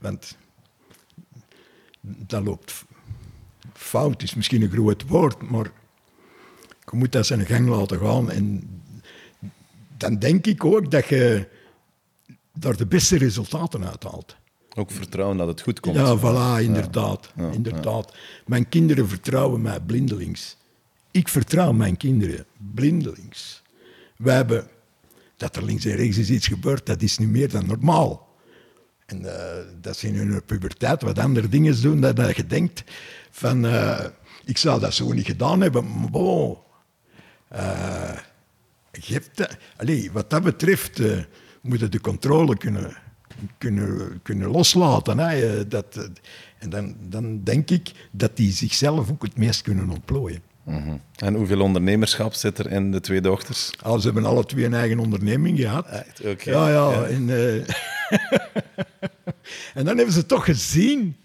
[0.00, 0.36] Want
[2.02, 2.84] dat loopt
[3.72, 5.72] fout, is misschien een groot woord, maar
[6.90, 8.30] je moet dat zijn gang laten gaan.
[8.30, 8.68] En
[9.96, 11.48] dan denk ik ook dat je
[12.52, 14.36] daar de beste resultaten uit haalt.
[14.74, 15.96] Ook vertrouwen dat het goed komt.
[15.96, 17.32] Ja, voilà, inderdaad.
[17.52, 18.14] inderdaad.
[18.46, 20.56] Mijn kinderen vertrouwen mij blindelings.
[21.10, 22.44] Ik vertrouw mijn kinderen
[22.74, 23.62] blindelings.
[24.16, 24.68] We hebben,
[25.36, 28.28] dat er links en rechts is iets gebeurd, dat is niet meer dan normaal.
[29.10, 32.84] En eh, dat ze in hun puberteit wat andere dingen doen, dat, dat je denkt
[33.30, 34.04] van, eh,
[34.44, 36.56] ik zou dat zo niet gedaan hebben, maar bon.
[37.48, 38.16] Eh,
[38.90, 41.00] je hebt dat- allee, wat dat betreft
[41.60, 42.96] moet je de controle kunnen,
[43.58, 45.18] kunnen, kunnen loslaten.
[45.18, 45.68] Hè.
[45.68, 46.08] Dat,
[46.58, 50.42] en dan, dan denk ik dat die zichzelf ook het meest kunnen ontplooien.
[50.64, 50.96] Mhm.
[51.16, 53.70] En hoeveel ondernemerschap zit er in de twee dochters?
[53.82, 55.86] Ah, ze hebben alle twee een eigen onderneming gehad.
[55.86, 56.20] Echt?
[56.24, 56.50] Oké.
[56.50, 56.90] Ja, ja.
[56.90, 57.04] Ja.
[57.04, 57.28] En,
[59.74, 61.16] en dan hebben ze toch gezien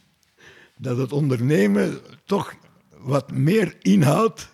[0.77, 2.53] dat het ondernemen toch
[2.97, 4.49] wat meer inhoudt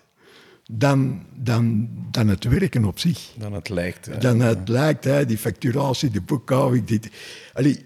[0.70, 3.32] dan, dan, dan het werken op zich.
[3.38, 4.06] Dan het lijkt.
[4.06, 4.18] hè.
[4.18, 6.84] Dan het lijkt, hè, die facturatie, die boekhouding.
[6.86, 7.00] Die,
[7.52, 7.84] allee,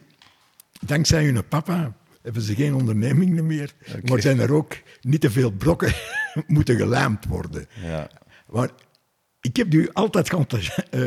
[0.80, 3.72] dankzij hun papa hebben ze geen onderneming meer,
[4.02, 5.92] maar zijn er ook niet te veel brokken
[6.46, 7.66] moeten gelijmd worden.
[7.82, 8.10] Ja.
[8.46, 8.70] Maar
[9.40, 10.32] ik heb u altijd
[10.90, 11.00] eh,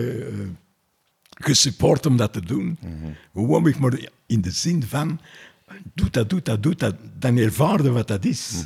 [1.39, 2.77] gesupport om dat te doen.
[3.33, 5.19] Gewoon maar in de zin van,
[5.93, 6.95] doe dat, doe dat, doe dat.
[7.19, 8.65] Dan ervaarde wat dat is.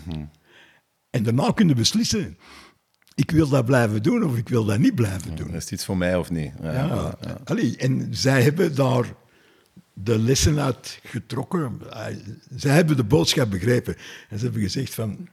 [1.10, 2.38] En daarna kun je beslissen,
[3.16, 5.54] ik wil dat blijven doen of ik wil dat niet blijven doen.
[5.54, 6.52] Is het iets voor mij of niet?
[6.62, 9.14] Ja, allee, en zij hebben daar
[9.94, 11.80] de lessen uit getrokken.
[12.56, 13.96] Zij hebben de boodschap begrepen.
[14.30, 15.28] En ze hebben gezegd van...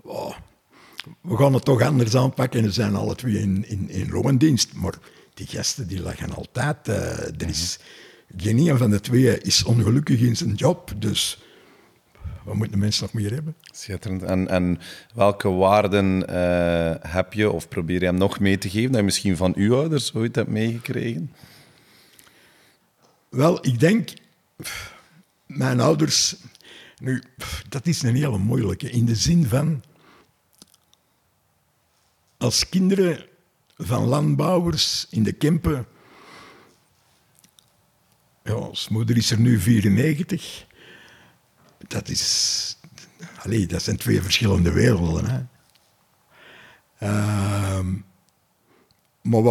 [0.00, 0.34] "Oh,
[1.20, 2.60] we gaan het toch anders aanpakken.
[2.60, 4.74] En ze zijn alle twee in, in, in loondienst.
[4.74, 4.94] Maar
[5.34, 6.88] die gasten die lachen altijd.
[6.88, 7.78] eh, er is,
[8.36, 10.92] geen een van de twee is ongelukkig in zijn job.
[10.98, 11.38] Dus
[12.44, 13.54] wat moet de mens nog meer hebben?
[13.62, 14.22] Schitterend.
[14.22, 14.80] En, en
[15.14, 19.04] welke waarden eh, heb je of probeer je hem nog mee te geven dat je
[19.04, 21.32] misschien van uw ouders ooit hebt meegekregen?
[23.28, 24.10] Wel, ik denk,
[25.46, 26.36] mijn ouders,
[26.98, 27.22] nu,
[27.68, 29.82] dat is een hele moeilijke, in de zin van,
[32.36, 33.26] als kinderen
[33.82, 35.86] van landbouwers in de Kempen.
[38.44, 40.66] Ja, ons moeder is er nu 94.
[41.78, 42.76] Dat is.
[43.38, 45.24] Allee, dat zijn twee verschillende werelden.
[45.26, 45.42] Hè.
[46.98, 47.94] Ehm,
[49.22, 49.42] maar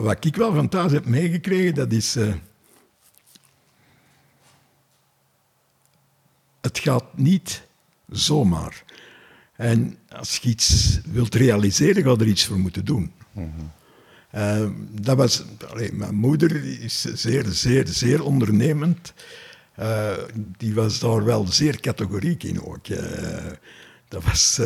[0.00, 2.16] wat, ik wel van thuis heb meegekregen, dat is.
[2.16, 2.34] Uh,
[6.60, 7.66] het gaat niet
[8.08, 8.84] zomaar.
[9.56, 13.12] En als je iets wilt realiseren, ga je er iets voor moeten doen.
[14.34, 19.12] Uh, dat was, allee, mijn moeder is zeer, zeer, zeer ondernemend.
[19.78, 20.12] Uh,
[20.56, 22.88] die was daar wel zeer categoriek in ook.
[22.88, 22.98] Uh,
[24.08, 24.56] dat was...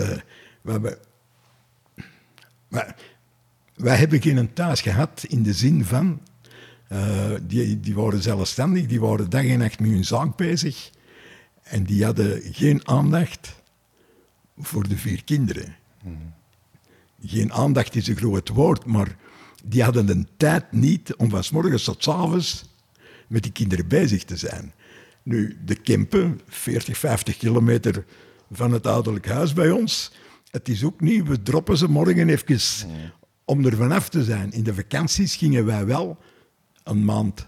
[0.61, 0.99] we hebben,
[2.69, 2.97] maar,
[3.75, 6.21] wij hebben geen thuis gehad in de zin van...
[7.43, 10.91] die, die waren zelfstandig, die waren dag en nacht met hun zaak bezig.
[11.63, 13.63] En die hadden geen aandacht
[14.59, 15.77] voor de vier kinderen.
[17.25, 19.17] Geen aandacht is een groot woord, maar
[19.65, 22.65] die hadden de tijd niet om van s morgens tot s avonds
[23.29, 24.73] met die kinderen bezig te zijn.
[25.23, 28.05] Nu, de Kempen, 40, 50 kilometer
[28.53, 30.13] van het ouderlijk huis bij ons.
[30.51, 32.91] Het is ook niet, we droppen ze morgen even
[33.45, 34.53] om er vanaf te zijn.
[34.53, 36.19] In de vakanties gingen wij wel
[36.83, 37.47] een maand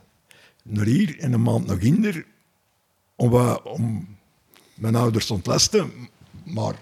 [0.63, 2.27] naar hier en een maand nog hinder
[3.17, 4.09] om, om
[4.75, 5.91] mijn ouders te ontlasten.
[6.45, 6.75] Maar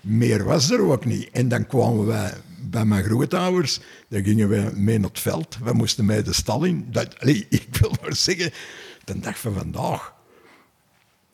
[0.00, 1.30] meer was er ook niet.
[1.30, 2.32] En dan kwamen wij
[2.70, 5.58] bij mijn grootouders, dan gingen we mee naar het veld.
[5.62, 6.86] We moesten mee de stal in.
[6.90, 7.14] Dat,
[7.48, 8.52] ik wil maar zeggen,
[9.04, 10.14] de dag van vandaag.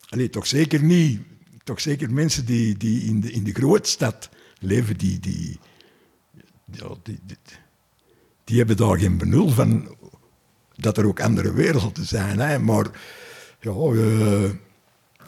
[0.09, 1.21] Allee, toch zeker niet.
[1.65, 4.29] Toch zeker mensen die, die in, de, in de grootstad
[4.59, 5.59] leven, die, die,
[6.65, 7.19] die,
[8.45, 9.97] die, hebben daar geen benul van
[10.77, 12.39] dat er ook andere werelden zijn.
[12.39, 12.59] Hè.
[12.59, 12.91] Maar
[13.61, 13.73] ja,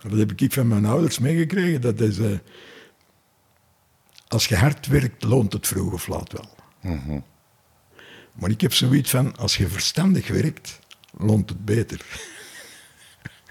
[0.03, 1.81] dat heb ik van mijn ouders meegekregen.
[1.81, 2.39] Dat is, uh,
[4.35, 6.55] als je hard werkt, loont het vroeg of laat wel.
[8.33, 10.79] Maar ik heb zoiets van, als je verstandig werkt,
[11.17, 12.01] loont het beter.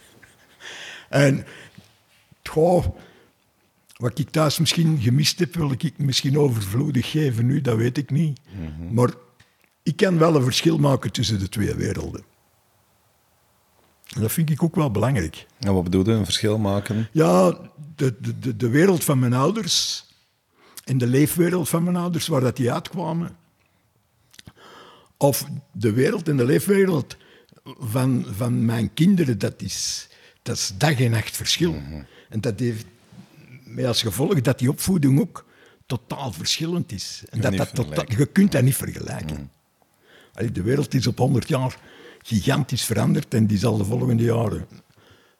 [1.09, 1.45] en
[2.43, 2.85] goh,
[3.97, 8.09] wat ik thuis misschien gemist heb, wil ik misschien overvloedig geven nu, dat weet ik
[8.09, 8.39] niet.
[8.91, 9.09] Maar
[9.83, 12.23] ik kan wel een verschil maken tussen de twee werelden.
[14.15, 15.45] En dat vind ik ook wel belangrijk.
[15.59, 17.07] En wat bedoel je, een verschil maken?
[17.11, 17.57] Ja,
[17.95, 20.05] de, de, de wereld van mijn ouders
[20.83, 23.35] en de leefwereld van mijn ouders, waar dat die uitkwamen.
[25.17, 27.17] Of de wereld en de leefwereld
[27.63, 30.07] van, van mijn kinderen, dat is,
[30.41, 31.73] dat is dag en nacht verschil.
[31.73, 32.01] Mhm.
[32.29, 32.85] En dat heeft
[33.63, 35.45] met als gevolg dat die opvoeding ook
[35.85, 37.23] totaal verschillend is.
[37.29, 39.51] En dat dat totaal, je kunt dat niet vergelijken.
[40.35, 40.53] Mm.
[40.53, 41.77] De wereld is op 100 jaar
[42.21, 44.67] gigantisch veranderd en die zal de volgende jaren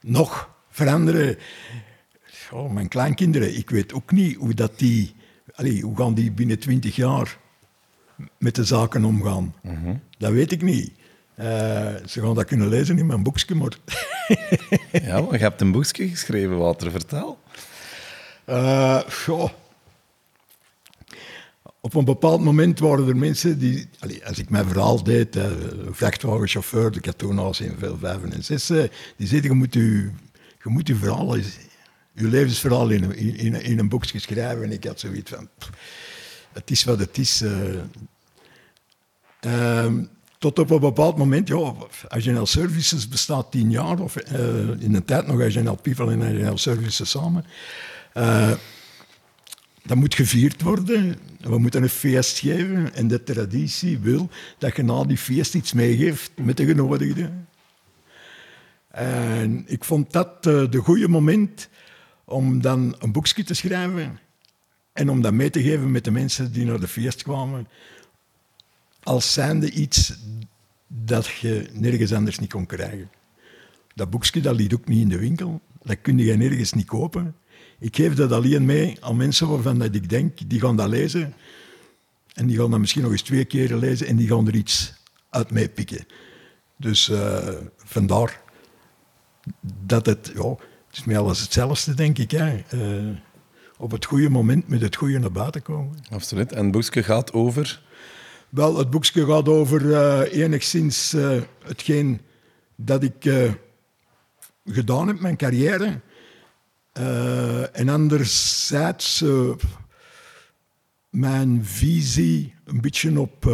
[0.02, 1.38] nog veranderen.
[2.52, 5.16] Oh, mijn kleinkinderen, ik weet ook niet hoe dat die
[5.56, 7.38] allee, hoe gaan die binnen twintig jaar
[8.38, 9.56] met de zaken omgaan?
[9.62, 9.95] Mhm.
[10.18, 10.91] Dat weet ik niet.
[11.39, 11.45] Uh,
[12.06, 13.78] ze gaan dat kunnen lezen in mijn boekje, maar...
[15.08, 17.39] ja, maar je hebt een boekje geschreven, Walter, vertel.
[18.49, 19.01] Uh,
[21.82, 23.89] Op een bepaald moment waren er mensen die...
[23.99, 25.45] Allee, als ik mijn verhaal deed, uh,
[25.91, 30.12] vrachtwagenchauffeur, toen al in veel vijf en zes, die zeiden, je moet je,
[30.64, 31.36] je moet je verhaal
[32.14, 34.64] je levensverhaal in, in, in, in een boekje schrijven.
[34.64, 35.49] En ik had zoiets van,
[36.53, 37.41] het is wat het is.
[37.41, 37.51] Uh,
[39.45, 39.93] uh,
[40.38, 41.74] tot op een bepaald moment, ja,
[42.07, 46.57] Agile Services bestaat tien jaar, of uh, in de tijd nog Agile People en Agile
[46.57, 47.45] Services samen.
[48.14, 48.51] Uh,
[49.84, 51.16] dat moet gevierd worden.
[51.39, 52.93] We moeten een feest geven.
[52.93, 57.47] En de traditie wil dat je na die feest iets meegeeft met de genodigden.
[58.88, 61.70] En ik vond dat de goede moment
[62.34, 64.19] om dan een boekje te schrijven
[64.93, 67.67] en om dat mee te geven met de mensen die naar de feest kwamen,
[69.03, 70.13] als zijnde iets
[70.88, 73.09] dat je nergens anders niet kon krijgen.
[73.95, 77.36] Dat boekje dat ligt ook niet in de winkel, dat kun je nergens niet kopen.
[77.79, 81.34] Ik geef dat alleen mee aan mensen waarvan dat ik denk, die gaan dat lezen
[82.34, 84.93] en die gaan dat misschien nog eens twee keer lezen en die gaan er iets
[85.29, 86.05] uit meepikken.
[86.77, 88.41] Dus uh, vandaar
[89.86, 90.31] dat het...
[90.36, 90.55] Ja,
[90.94, 92.32] het is mij alles hetzelfde, denk ik.
[92.32, 92.64] Hè.
[92.74, 93.18] Uh,
[93.78, 95.98] op het goede moment met het goede naar buiten komen.
[96.10, 96.52] Absoluut.
[96.52, 97.82] En het boekje gaat over?
[98.50, 102.22] Wel, het boekje gaat over uh, enigszins uh, hetgeen
[102.76, 103.52] dat ik
[104.66, 106.00] gedaan heb, mijn carrière.
[107.74, 109.24] en anderzijds
[111.10, 113.46] mijn visie een beetje op,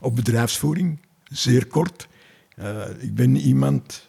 [0.00, 2.08] op bedrijfsvoering, zeer kort.
[2.98, 4.07] ik ben iemand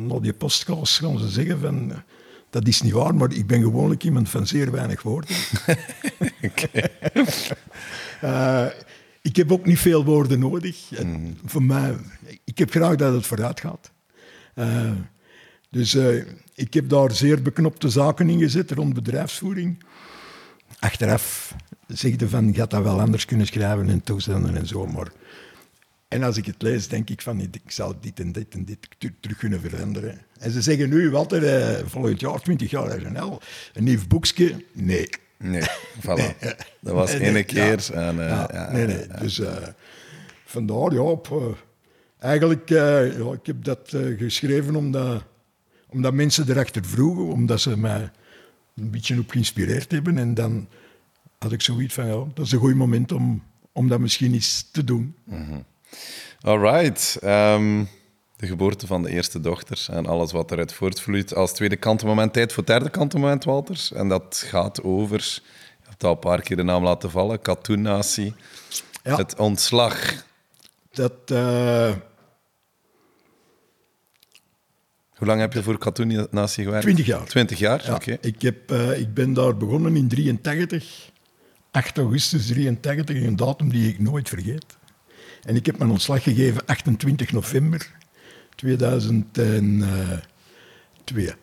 [0.00, 1.92] Naar die postkaas gaan ze zeggen van...
[2.50, 5.36] Dat is niet waar, maar ik ben gewoonlijk iemand van zeer weinig woorden.
[8.20, 8.66] Eh,
[9.22, 10.92] ik heb ook niet veel woorden nodig.
[10.92, 11.96] En Voor mij,
[12.44, 13.90] ik heb graag dat het vooruit gaat.
[14.54, 14.90] Eh,
[15.70, 16.24] dus eh,
[16.54, 19.84] ik heb daar zeer beknopte zaken in gezet rond bedrijfsvoering.
[20.78, 21.54] Achteraf
[21.86, 25.08] zegde van, je had dat wel anders kunnen schrijven en toezenden en zo, maar...
[26.08, 28.78] En als ik het lees, denk ik van, ik zou dit en dit en dit
[28.98, 30.20] ter- terug kunnen veranderen.
[30.38, 33.40] En ze zeggen nu, Walter, eh, volgend jaar, 20 jaar RNL,
[33.72, 34.64] een nieuw boekje.
[34.72, 35.08] Nee.
[35.38, 35.62] Nee,
[36.06, 36.36] voilà.
[36.80, 37.86] Dat was Nee, nee, keer.
[37.92, 38.08] ja.
[38.08, 39.06] En, eh, Ja, ja, nee, nee.
[39.20, 39.56] Dus eh,
[40.44, 41.46] vandaar, ja, op, eh,
[42.28, 43.00] eigenlijk, ja,
[43.32, 45.24] ik heb dat geschreven omdat,
[45.88, 48.10] omdat mensen erachter vroegen, omdat ze mij
[48.76, 50.18] een beetje op geïnspireerd hebben.
[50.18, 50.68] En dan
[51.38, 53.42] had ik zoiets van, ja, dat is een goed moment om,
[53.72, 55.14] om dat misschien eens te doen.
[55.30, 55.64] All
[56.40, 57.18] right.
[57.20, 57.84] Ehm,
[58.36, 61.34] de geboorte van de eerste dochter en alles wat eruit voortvloeit.
[61.34, 63.92] Als tweede kantenmoment tijd voor het derde kantenmoment, Walters.
[63.92, 65.40] En dat gaat over,
[65.82, 68.34] je hebt al een paar keer de naam laten vallen, Katoen Natie.
[69.02, 69.16] Ja.
[69.16, 70.24] Het ontslag.
[70.90, 71.92] Dat, eh,
[75.14, 76.84] Hoe lang heb je voor Katoen Natie gewerkt?
[76.84, 77.24] 20 jaar.
[77.24, 78.18] 20 jaar, ja, oké.
[78.20, 81.10] ik, heb, eh, ik ben daar begonnen in 83,
[81.70, 84.77] 8 augustus 83, een datum die ik nooit vergeet.
[85.42, 87.90] En ik heb mijn ontslag gegeven 28 november
[88.54, 91.34] 2002.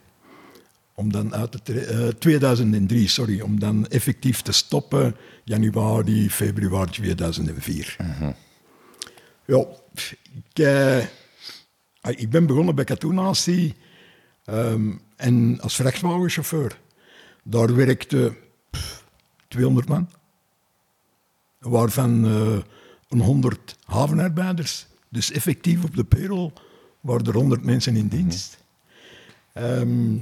[0.97, 6.91] Om dan uit te tre- eh, 2003, sorry, om dan effectief te stoppen januari, februari
[6.91, 7.95] 2004.
[9.45, 9.65] Ja,
[10.33, 10.97] ik, eh,
[12.01, 13.75] ik ben begonnen bij Katoenatie
[14.45, 16.79] ehm, en als vrachtwagenchauffeur.
[17.43, 18.35] Daar werkte
[18.71, 19.03] pff,
[19.47, 20.09] 200 man,
[21.59, 22.57] waarvan eh,
[23.15, 24.87] een 100 havenarbeiders.
[25.09, 26.51] Dus effectief op de payroll
[27.01, 28.57] waren er 100 mensen in dienst.
[29.53, 30.17] Ehm,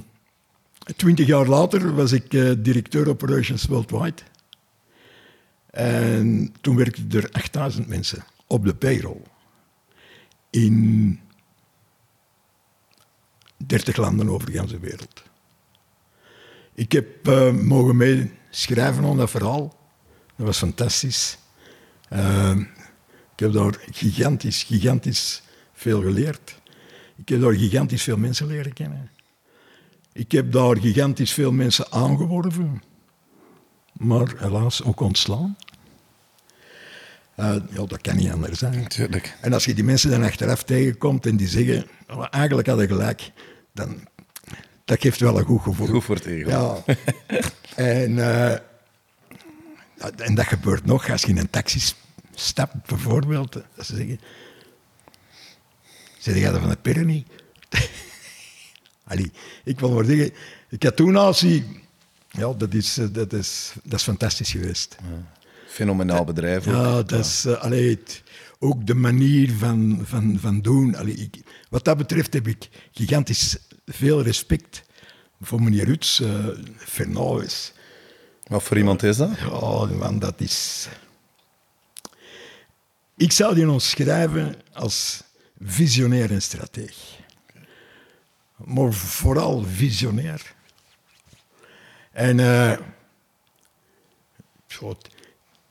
[0.96, 4.22] Twintig jaar later was ik eh, directeur operations worldwide.
[5.70, 9.22] En toen werkten er 8000 mensen op de payroll.
[10.50, 11.20] In
[13.58, 15.24] 30 landen over de hele wereld.
[16.74, 19.78] Ik heb eh, mogen meeschrijven aan dat verhaal.
[20.36, 21.38] Dat was fantastisch.
[22.10, 22.83] Eh, ik
[23.44, 25.42] heb daar gigantisch, gigantisch
[25.74, 26.62] veel geleerd.
[27.16, 29.10] Ik heb daar gigantisch veel mensen leren kennen.
[30.12, 32.84] Ik heb daar gigantisch veel mensen aangeworven,
[33.94, 35.58] maar helaas ook ontslaan.
[37.36, 38.88] Eh, ja, dat kan niet anders zijn.
[39.42, 43.32] En als je die mensen dan achteraf tegenkomt en die zeggen, "Oh, eigenlijk hadden gelijk,
[43.72, 44.08] dan
[44.86, 45.88] dat geeft wel een goed gevoel.
[45.88, 46.50] Goed voor het ego.
[46.50, 46.96] Ja.
[48.04, 48.52] en, eh,
[50.18, 51.80] en dat gebeurt nog als je in een taxi
[52.36, 53.52] s- stapt, bijvoorbeeld.
[53.54, 54.20] Dat ze zeggen,
[56.20, 57.28] zeg jij dat van de niet?
[59.08, 59.32] Allee,
[59.64, 60.32] ik wil maar zeggen,
[60.78, 61.66] Katoenatie,
[62.30, 64.96] ja, dat is, eh, dat, is, dat is fantastisch geweest.
[65.68, 66.74] Fenomenaal bedrijf ook.
[66.74, 68.24] Ja, dat is eh, allee, het-
[68.60, 70.96] ook de manier van, van, van doen.
[70.96, 71.36] Allee, ik,
[71.70, 74.84] wat dat betreft heb ik gigantisch veel respect
[75.42, 76.20] voor meneer Ruts.
[76.20, 77.74] eh Fernauwes.
[78.44, 79.38] Wat voor iemand is dat?
[79.40, 80.88] Ja, man, dat is...
[83.16, 85.24] Ik zou die omschrijven als
[85.60, 87.20] visionair en strateeg.
[88.56, 90.56] Maar vooral visionair.
[92.12, 92.40] En
[94.68, 94.98] zo,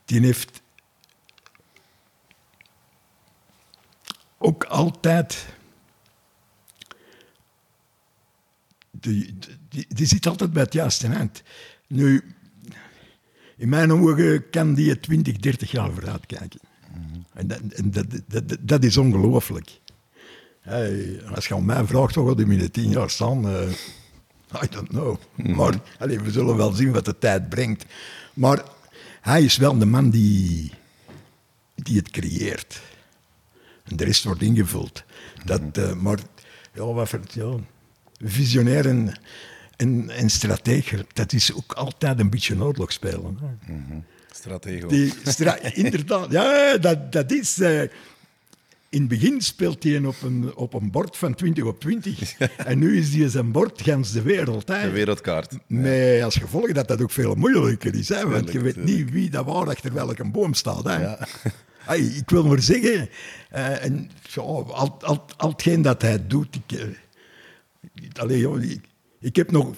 [0.05, 0.63] die heeft
[4.39, 5.47] ook altijd...
[8.91, 9.39] Die,
[9.69, 11.43] die, die zit altijd bij het juiste eind.
[11.87, 12.35] Nu,
[13.57, 16.61] in mijn ogen kan die 20, 30 jaar vooruit kijken.
[17.35, 17.47] En,
[17.85, 19.81] dat, dat, dat, is ongelooflijk.
[20.61, 23.49] Hey, als je aan mij vraagt, wat die binnen 10 jaar staan?
[23.49, 25.17] eh, I don't know.
[25.57, 27.85] Maar allee, we zullen wel zien wat de tijd brengt.
[28.35, 28.63] Maar
[29.21, 30.73] hij is wel de man die,
[31.75, 32.81] die het creëert.
[33.85, 35.05] En de rest wordt ingevuld.
[35.45, 36.19] Dat, eh, maar
[36.75, 37.55] ja, wat voor, ja,
[38.25, 39.19] visionair en,
[39.77, 40.29] en, en
[41.13, 43.39] dat is ook altijd een beetje een oorlog spelen.
[43.41, 43.73] hè.
[44.35, 44.89] Stratego.
[44.89, 47.59] Die stra- inderdaad, ja, dat, dat is.
[47.61, 47.83] eh,
[48.89, 52.39] in het begin speelt hij op een, op een bord van 20 op 20.
[52.57, 54.69] En nu is hij zijn bord gans de wereld.
[54.69, 54.83] Hè.
[54.83, 55.53] De wereldkaart.
[55.67, 58.09] Met als gevolg dat dat ook veel moeilijker is.
[58.09, 60.85] Hè, want je Tuurlijk, weet niet wie dat waar achter welke boom staat.
[60.85, 61.15] Hè.
[61.79, 63.09] Hey, ik wil maar zeggen,
[63.51, 68.81] eh, en, zo, al, al, al hetgeen dat hij doet, ik, allee, joh, ik,
[69.21, 69.75] ik, heb nog,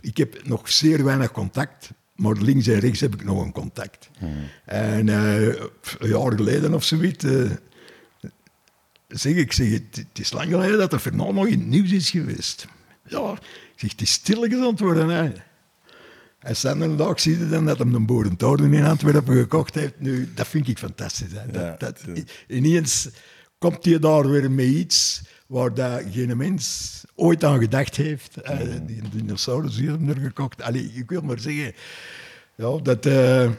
[0.00, 4.10] ik heb nog zeer weinig contact, maar links en rechts heb ik nog een contact.
[4.64, 5.46] En eh,
[5.98, 7.50] een jaar geleden of zoiets, eh,
[9.08, 11.92] zeg ik, zeg, het, het is lang geleden dat er Fernand nog in het nieuws
[11.92, 12.66] is geweest.
[13.08, 15.08] Ja, ik zeg, het is stilletjes aan het worden.
[15.08, 15.32] Hè.
[16.38, 19.94] En Sander dag zie je dan dat hem een boerentoren in Antwerpen gekocht heeft.
[19.98, 21.32] Nu, dat vind ik fantastisch.
[21.32, 21.50] Hè.
[21.50, 22.04] Dat, Ja, dat,
[22.48, 23.08] ineens
[23.58, 28.36] komt hij daar weer met iets waar dat geen mens ooit aan gedacht heeft.
[28.36, 30.62] Eh, die dinosaurus die hem er gekocht.
[30.62, 31.74] Allee, ik wil maar zeggen,
[32.54, 33.06] ja, dat...
[33.06, 33.50] eh,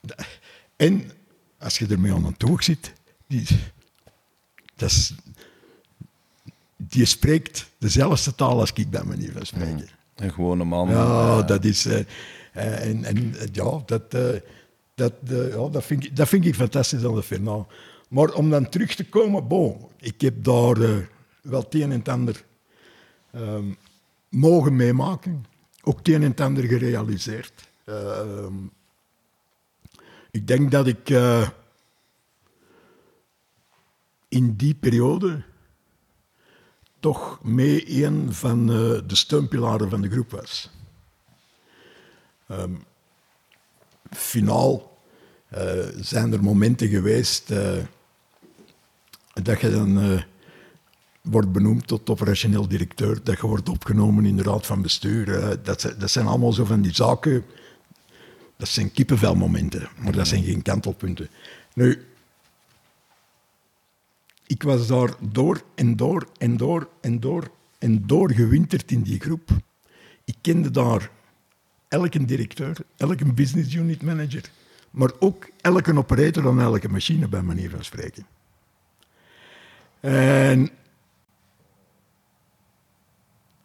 [0.00, 0.26] dat-
[0.76, 1.10] en
[1.58, 2.92] als je ermee aan een toog zit,
[3.26, 3.46] die,
[4.76, 5.14] dat is,
[6.76, 9.88] die spreekt dezelfde taal als ik, bij manier van spreken.
[10.14, 10.88] Een gewone man.
[10.88, 11.86] Ja, eh, dat is.
[12.52, 14.10] en, en ja, dat,
[14.94, 17.66] dat, ja dat, vind ik, dat vind ik fantastisch aan de Fernand.
[18.14, 20.96] Maar om dan terug te komen, bon, ik heb daar eh,
[21.42, 22.44] wel het een en ander
[23.30, 23.72] ehm,
[24.28, 25.44] mogen meemaken.
[25.82, 27.70] Ook het een en ander gerealiseerd.
[27.84, 28.54] Ehm,
[30.30, 31.48] ik denk dat ik eh,
[34.28, 35.42] in die periode
[37.00, 40.70] toch mee een van eh, de steunpilaren van de groep was.
[42.46, 42.74] Ehm,
[44.10, 44.92] finaal
[46.00, 47.52] zijn er momenten geweest
[49.42, 50.22] dat je dan eh,
[51.22, 55.38] wordt benoemd tot operationeel directeur, dat je wordt opgenomen in de raad van bestuur.
[55.38, 57.44] eh, dat, dat zijn allemaal zo van die zaken.
[58.56, 61.28] Dat zijn kippenvelmomenten, maar dat zijn geen kantelpunten.
[61.74, 62.04] Nu,
[64.46, 69.20] ik was daar door en door en door en door en door gewinterd in die
[69.20, 69.50] groep.
[70.24, 71.10] Ik kende daar
[71.88, 74.50] elke directeur, elke business unit manager,
[74.90, 78.26] maar ook elke operator aan elke machine, bij manier van spreken.
[80.04, 80.70] En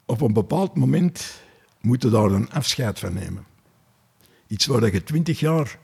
[0.06, 1.42] op een bepaald moment
[1.82, 3.46] moet je daar een afscheid van nemen.
[4.48, 5.80] Iets waar je twintig jaar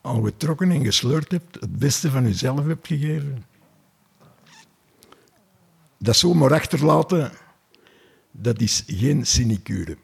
[0.00, 3.44] aan getrokken en gesleurd hebt, het beste van jezelf hebt gegeven.
[5.98, 7.32] Dat zomaar achterlaten,
[8.30, 9.96] dat is geen sinecure.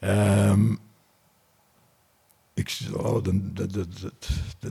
[0.00, 0.74] Ehm,
[2.56, 3.88] ik, oh, dat, dat,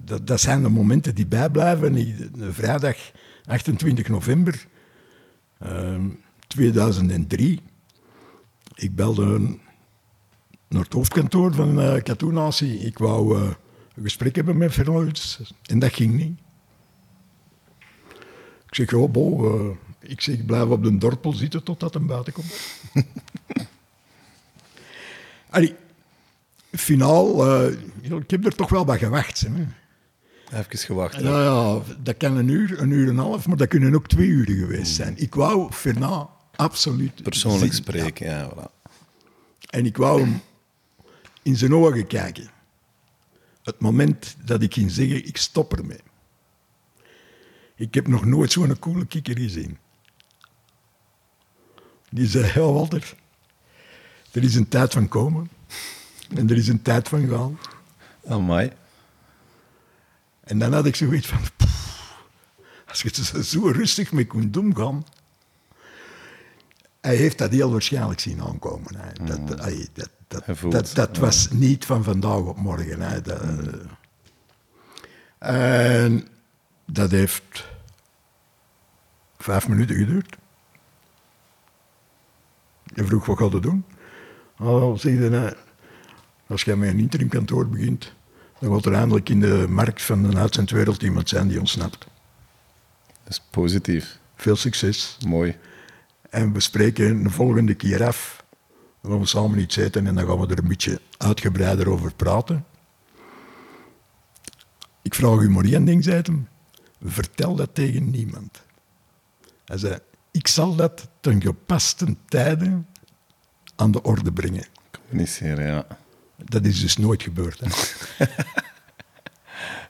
[0.03, 2.53] dat, dat, zijn de momenten die bijblijven.
[2.53, 2.97] Vrijdag
[3.45, 4.67] 28 november
[5.59, 6.09] ehm,
[6.47, 7.61] 2003.
[8.75, 9.39] Ik belde
[10.67, 12.77] naar het hoofdkantoor van uh, Katoenatie.
[12.77, 13.49] Ik wou eh,
[13.95, 16.39] een gesprek hebben met Verloets en dat ging niet.
[18.67, 19.77] Ik zeg, oh, bo, eh,
[20.09, 22.81] ik zeg, blijf op de dorpel zitten totdat hij buiten komt.
[25.49, 25.75] Allee,
[26.77, 27.71] finaal, eh,
[28.01, 29.41] ik heb er toch wel bij gewacht.
[29.41, 29.49] Hè.
[30.59, 31.21] Even gewacht.
[31.21, 34.07] Nou ja, dat kan een uur, een uur en een half, maar dat kunnen ook
[34.07, 35.17] twee uren geweest zijn.
[35.17, 37.83] Ik wou Fernand absoluut Persoonlijk zien.
[37.83, 38.49] spreken, ja.
[38.49, 38.71] voilà.
[39.69, 40.41] En ik wou hem
[41.41, 42.49] in zijn ogen kijken.
[43.63, 46.01] Het moment dat ik ging zeggen, ik stop ermee.
[47.75, 49.77] Ik heb nog nooit zo'n coole kikker gezien.
[52.09, 53.15] Die zei, ja Walter,
[54.31, 55.49] er is een tijd van komen
[56.35, 57.59] en er is een tijd van gaan.
[58.27, 58.71] Amai.
[60.43, 61.71] En dan had ik zoiets van, "Poeh,
[62.87, 65.05] als je zo- zo rustig mee kunt omgaan.
[67.01, 68.95] Hij heeft dat heel waarschijnlijk zien aankomen.
[68.95, 69.25] Hè.
[69.25, 73.01] Dat, ai, dat, dat, voelt, dat, dat was niet van vandaag op morgen.
[73.01, 73.21] Hè.
[73.21, 73.41] Dat,
[75.39, 76.27] En
[76.85, 77.67] dat heeft
[79.37, 80.35] vijf minuten geduurd.
[82.83, 83.85] Je vroeg, wat gaat je doen?
[84.59, 85.57] Oh, zeg je,
[86.47, 88.13] als jij met een interimkantoor begint,
[88.59, 92.07] dan gaat er eindelijk in de markt van de uitzendwereld iemand zijn die ontsnapt.
[93.23, 94.19] Dat is positief.
[94.35, 95.17] Veel succes.
[95.27, 95.57] Mooi.
[96.29, 98.43] En we spreken de volgende keer af.
[99.01, 102.13] Dan gaan we samen iets eten en dan gaan we er een beetje uitgebreider over
[102.13, 102.65] praten.
[105.01, 106.47] Ik vraag u maar één ding, zei hem.
[107.03, 108.63] Vertel dat tegen niemand.
[109.65, 109.97] Hij zei,
[110.31, 112.87] ik zal dat ten gepaste tijden
[113.75, 114.65] aan de orde brengen.
[114.91, 115.87] Communiceren, ja.
[116.37, 117.61] Dat is dus nooit gebeurd.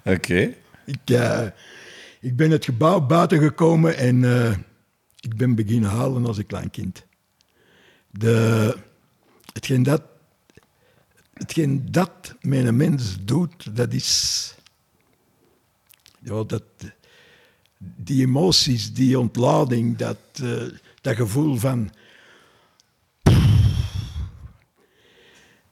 [0.04, 0.54] Oké.
[0.86, 1.48] Ik, eh,
[2.20, 4.58] ik ben het gebouw buiten gekomen en eh,
[5.20, 7.06] ik ben beginnen huilen als een klein kind.
[8.12, 8.78] De,
[9.54, 10.02] hetgeen, dat,
[11.34, 14.56] hetgeen dat met een mens doet, dat is...
[16.20, 16.64] Ja, dat,
[17.78, 20.64] die emoties, die ontlading, dat, eh,
[21.02, 21.92] dat gevoel van...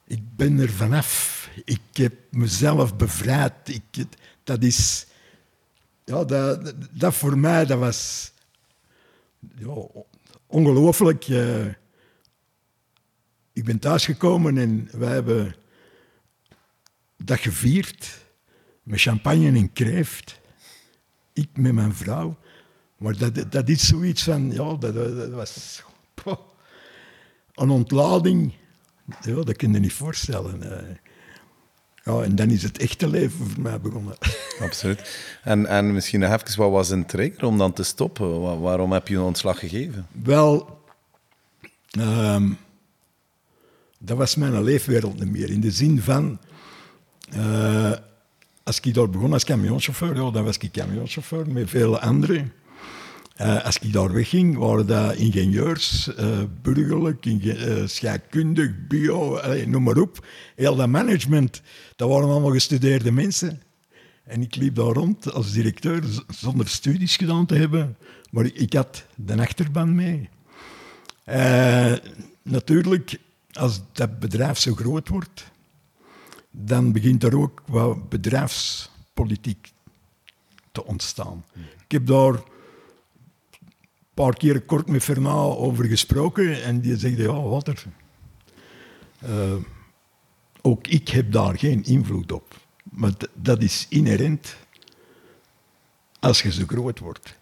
[0.05, 1.49] Ik ben er vanaf.
[1.65, 3.53] Ik heb mezelf bevrijd.
[3.65, 4.05] Ik,
[4.43, 5.05] dat is...
[6.05, 8.31] Ja, dat, dat- voor mij, dat was...
[9.55, 9.75] Ja,
[10.47, 11.27] ongelooflijk.
[11.27, 11.65] eh.
[13.53, 15.55] ik ben thuisgekomen en wij hebben
[17.17, 18.19] dat gevierd
[18.83, 20.39] met champagne en kreeft.
[21.33, 22.37] Ik met mijn vrouw.
[22.97, 24.51] Maar dat, dat is zoiets van...
[24.51, 25.83] Ja, dat, dat, was...
[27.53, 28.53] Een ontlading,
[29.21, 30.59] ja, dat kun je niet voorstellen.
[32.03, 34.15] Ja, en dan is het echte leven voor mij begonnen.
[34.59, 35.19] Absoluut.
[35.43, 38.41] En, en misschien nog even, wat was een trigger om dan te stoppen?
[38.41, 40.07] Wa- waarom heb je een ontslag gegeven?
[40.23, 40.81] Wel,
[41.89, 42.51] ehm,
[43.99, 45.49] dat was mijn leefwereld niet meer.
[45.49, 46.39] In de zin van,
[47.31, 47.91] eh,
[48.63, 52.51] als ik daar begon als camionchauffeur, ja, dan was ik camionchauffeur met vele anderen.
[53.43, 59.97] Eh, als ik daar wegging, waren dat ingenieurs, eh, burgerlijk, eh, scheikundig, bio, noem maar
[59.97, 60.25] op.
[60.55, 61.61] Heel dat management,
[61.95, 63.61] dat waren allemaal gestudeerde mensen.
[64.23, 67.97] En ik liep daar rond als directeur zonder studies gedaan te hebben.
[68.31, 70.29] Maar ik had de achterban mee.
[72.41, 73.19] Natuurlijk,
[73.51, 75.51] als dat bedrijf zo groot wordt,
[76.51, 79.71] dan begint er ook wat bedrijfspolitiek
[80.71, 81.45] te ontstaan.
[81.85, 82.51] Ik heb daar
[84.13, 87.83] een paar keer kort met Fernand over gesproken en die zegt, ja, wat er...
[89.19, 89.55] eh,
[90.61, 92.61] ook ik heb daar geen invloed op.
[92.83, 94.55] Maar dat is inherent
[96.19, 97.37] als je zo groot wordt.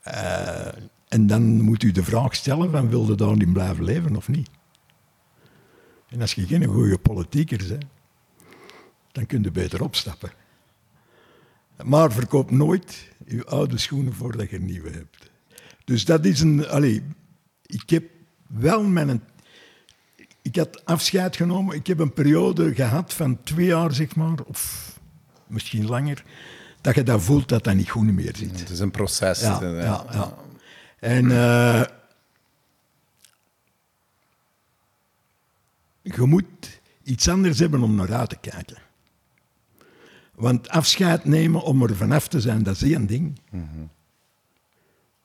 [0.00, 0.66] Eh,
[1.08, 4.50] en dan moet u de vraag stellen van wil je daarin blijven leven of niet?
[6.08, 7.84] En als je geen goede politieker bent,
[9.12, 10.32] dan kun je beter opstappen.
[11.84, 15.27] Maar verkoop nooit je oude schoenen voordat je nieuwe hebt.
[15.88, 16.68] Dus dat is een...
[16.68, 17.02] Allee,
[17.66, 18.04] ik heb
[18.46, 19.22] wel mijn...
[20.42, 21.76] Ik had afscheid genomen.
[21.76, 24.92] Ik heb een periode gehad van twee jaar, zeg maar, of
[25.46, 26.24] misschien langer,
[26.80, 28.60] dat je dat voelt dat dat niet goed meer zit.
[28.60, 29.40] Het is een proces.
[29.40, 30.34] Ja, eh, ja, ja.
[30.98, 31.82] En eh,
[36.02, 38.78] je moet iets anders hebben om naar uit te kijken.
[40.34, 43.40] Want afscheid nemen om er vanaf te zijn, dat is één ding.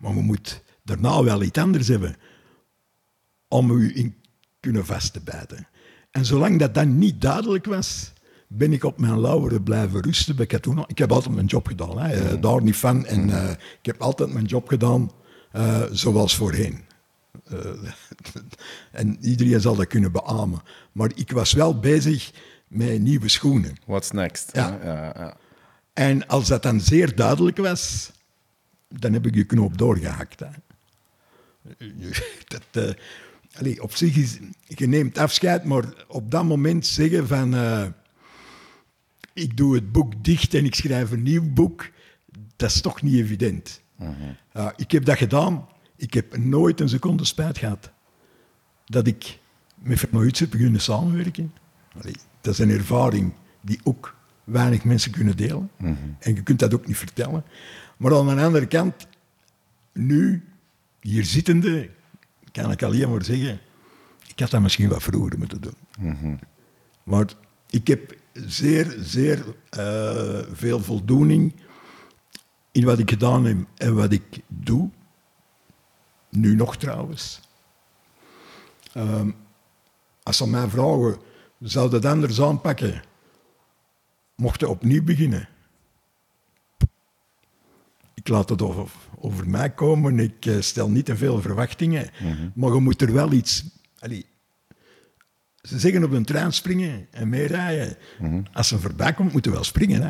[0.03, 2.15] Maar we moeten daarna wel iets anders hebben
[3.47, 4.15] om u in
[4.59, 5.67] kunnen vast te bijten.
[6.11, 8.13] En zolang dat dan niet duidelijk was,
[8.47, 10.83] ben ik op mijn lauweren blijven rusten bij Katoena.
[10.87, 12.13] Ik heb altijd mijn job gedaan, hè.
[12.13, 13.05] eh, daar niet van.
[13.05, 15.11] En eh, ik heb altijd mijn job gedaan
[15.51, 16.81] eh, zoals voorheen.
[18.91, 20.61] En iedereen zal dat kunnen beamen.
[20.91, 22.31] Maar ik was wel bezig
[22.67, 23.75] met nieuwe schoenen.
[23.85, 24.49] What's next?
[24.53, 25.37] Ja, ja.
[25.93, 28.11] En als dat dan zeer duidelijk was,
[28.99, 30.39] dan heb ik je knoop doorgehakt.
[30.39, 30.47] Hè.
[32.71, 32.95] Dat,
[33.61, 37.85] eh, op zich is, je neemt afscheid, maar op dat moment zeggen van, eh,
[39.33, 41.89] ik doe het boek dicht en ik schrijf een nieuw boek,
[42.55, 43.81] dat is toch niet evident.
[44.53, 45.67] Ja, ik heb dat gedaan.
[45.95, 47.91] Ik heb nooit een seconde spijt gehad
[48.85, 49.39] dat ik
[49.75, 51.53] met Fernand heb beginnen samenwerken.
[51.99, 55.69] Allee, dat is een ervaring die ook weinig mensen kunnen delen.
[56.19, 57.43] En je kunt dat ook niet vertellen.
[57.97, 59.07] Maar aan de andere kant,
[59.93, 60.43] nu,
[60.99, 61.89] hier zittende,
[62.51, 63.59] kan ik alleen maar zeggen,
[64.27, 65.75] ik had dat misschien wat vroeger moeten doen.
[67.03, 67.25] Maar
[67.69, 71.53] ik heb zeer, zeer eh, veel voldoening
[72.71, 74.89] in wat ik gedaan heb en wat ik doe.
[76.29, 77.41] Nu nog trouwens.
[78.93, 79.31] Ehm,
[80.23, 81.17] als ze mij vragen,
[81.59, 83.03] zou dat anders aanpakken?
[84.35, 85.47] Mocht je opnieuw beginnen?
[88.23, 88.87] Ik laat het over,
[89.19, 90.19] over mij komen.
[90.19, 92.09] Ik eh, stel niet te veel verwachtingen.
[92.55, 93.63] Maar je moet er wel iets...
[93.99, 94.25] Allee,
[95.61, 97.97] ze zeggen op een trein springen en meerijden.
[98.53, 100.01] Als ze voorbij komt, moet je wel springen.
[100.01, 100.09] Hè?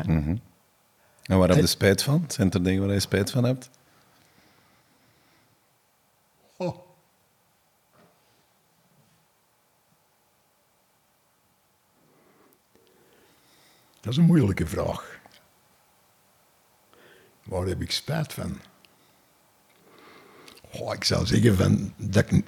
[1.22, 2.24] En waar heb je spijt van?
[2.28, 3.70] Zijn er dingen waar je spijt van hebt?
[6.56, 6.76] Oh.
[14.00, 15.13] Dat is een moeilijke vraag.
[17.44, 18.58] Waar heb ik spijt van?
[20.72, 22.44] Oh, ik zou zeggen van, dat, ik,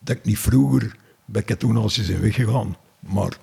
[0.00, 2.76] dat ik niet vroeger bij Katoenhuisjes ben weggegaan.
[3.00, 3.38] Maar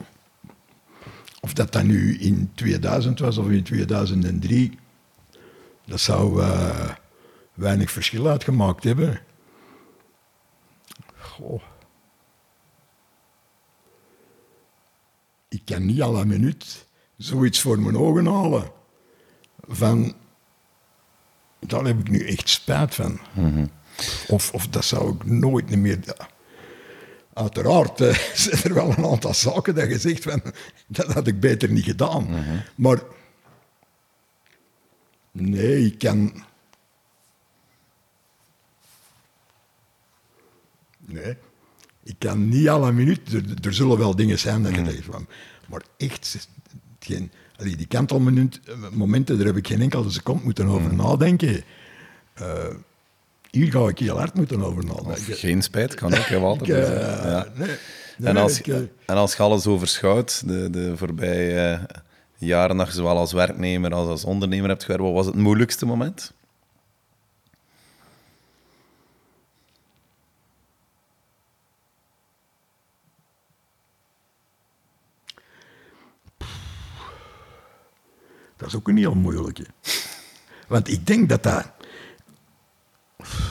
[1.42, 4.80] of dat dan nu in 2000 was of in 2003,
[5.86, 6.90] dat zou eh,
[7.54, 9.22] weinig verschil uitgemaakt hebben.
[11.18, 11.62] Goh.
[15.48, 18.72] Ik kan niet à la minuut zoiets voor mijn ogen halen.
[19.68, 20.16] Van,
[21.60, 23.20] daar heb ik nu echt spijt van.
[24.28, 26.00] of, of dat zou ik nooit meer...
[27.34, 30.42] Uiteraard eh, zijn er wel een aantal zaken dat je zegt van,
[30.88, 32.28] dat had ik beter niet gedaan.
[32.76, 33.02] Maar
[35.32, 36.44] nee, ik kan...
[41.00, 41.38] Nee,
[42.04, 43.34] ik kan niet la minuut.
[43.34, 45.28] Er, er zullen wel dingen zijn dat je denkt van.
[45.68, 46.48] Maar echt,
[47.00, 51.64] geen, allee, die kantelmomenten, daar heb ik geen enkele seconde moeten over nadenken.
[52.34, 52.46] Eh,
[53.52, 55.36] hier ga ik heel hard moeten over nadenken.
[55.36, 56.68] Geen spijt, kan ook, hè, Walter.
[56.68, 57.48] Ik, Dus, ja.
[57.56, 57.68] nee,
[58.18, 61.88] nee, En als, ik, eh, en als je alles overschouwt, de, de voorbije
[62.38, 65.86] jaren dat je zowel als werknemer als als ondernemer hebt gewerkt, wat was het moeilijkste
[65.86, 66.34] moment?
[78.60, 79.66] Dat is ook een heel moeilijke.
[80.68, 81.72] Want ik denk dat dat...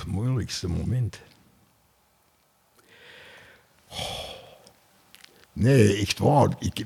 [0.06, 1.20] Moeilijkste moment...
[3.88, 4.28] Oh.
[5.52, 6.56] Nee, echt waar.
[6.58, 6.84] Ik.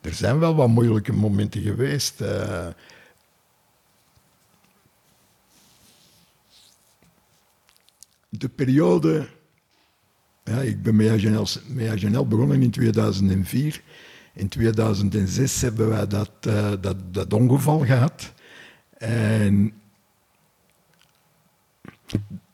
[0.00, 2.20] Er zijn wel wat moeilijke momenten geweest.
[2.20, 2.68] eh.
[8.28, 9.28] de periode...
[10.44, 13.82] Ja, ik ben met AGNL, met begonnen in 2004.
[14.36, 18.32] In 2006 hebben wij dat, eh, dat, dat ongeval gehad.
[18.98, 19.72] En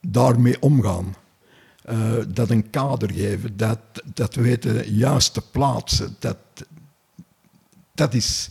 [0.01, 1.15] daarmee omgaan.
[1.83, 3.79] Eh, dat een kader geven, dat,
[4.13, 6.37] dat weten juist te plaatsen, dat,
[7.93, 8.49] dat, is,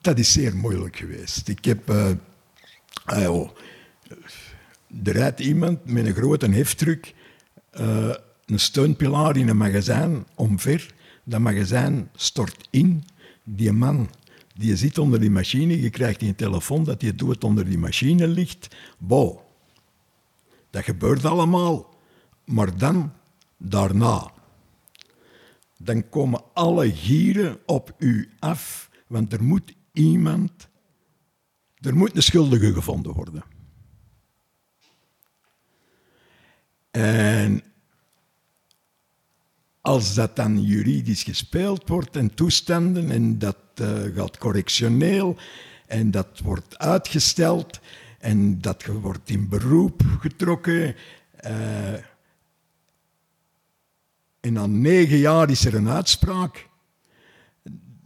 [0.00, 1.48] dat is zeer moeilijk geweest.
[1.48, 1.88] Ik heb...
[3.06, 3.50] joh,
[5.04, 7.14] er rijdt iemand met een grote heftruck
[8.46, 10.94] een steunpilaar in een magazijn omver.
[11.24, 13.04] Dat magazijn stort in.
[13.44, 14.08] Die man
[14.54, 18.28] die zit onder die machine, je krijgt een telefoon dat je doet onder die machine
[18.28, 18.76] ligt.
[18.98, 19.40] Wow.
[20.70, 21.94] Dat gebeurt allemaal.
[22.44, 23.12] Maar dan,
[23.56, 24.30] daarna,
[25.78, 30.68] dan komen alle gieren op u af, want er moet iemand,
[31.80, 33.44] er moet een schuldige gevonden worden.
[36.90, 37.62] En
[39.82, 45.36] als dat dan juridisch gespeeld wordt en toestanden en dat eh, gaat correctioneel
[45.86, 47.80] en dat wordt uitgesteld
[48.18, 50.94] en dat wordt in beroep getrokken.
[51.36, 51.94] eh,
[54.40, 56.68] en na negen jaar is er een uitspraak,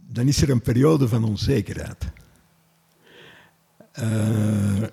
[0.07, 2.11] dan is er een periode van onzekerheid.
[3.91, 4.83] Eh,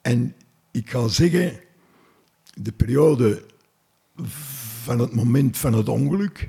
[0.00, 0.34] en
[0.70, 1.60] ik ga zeggen,
[2.54, 3.44] de periode
[4.82, 6.48] van het moment van het ongeluk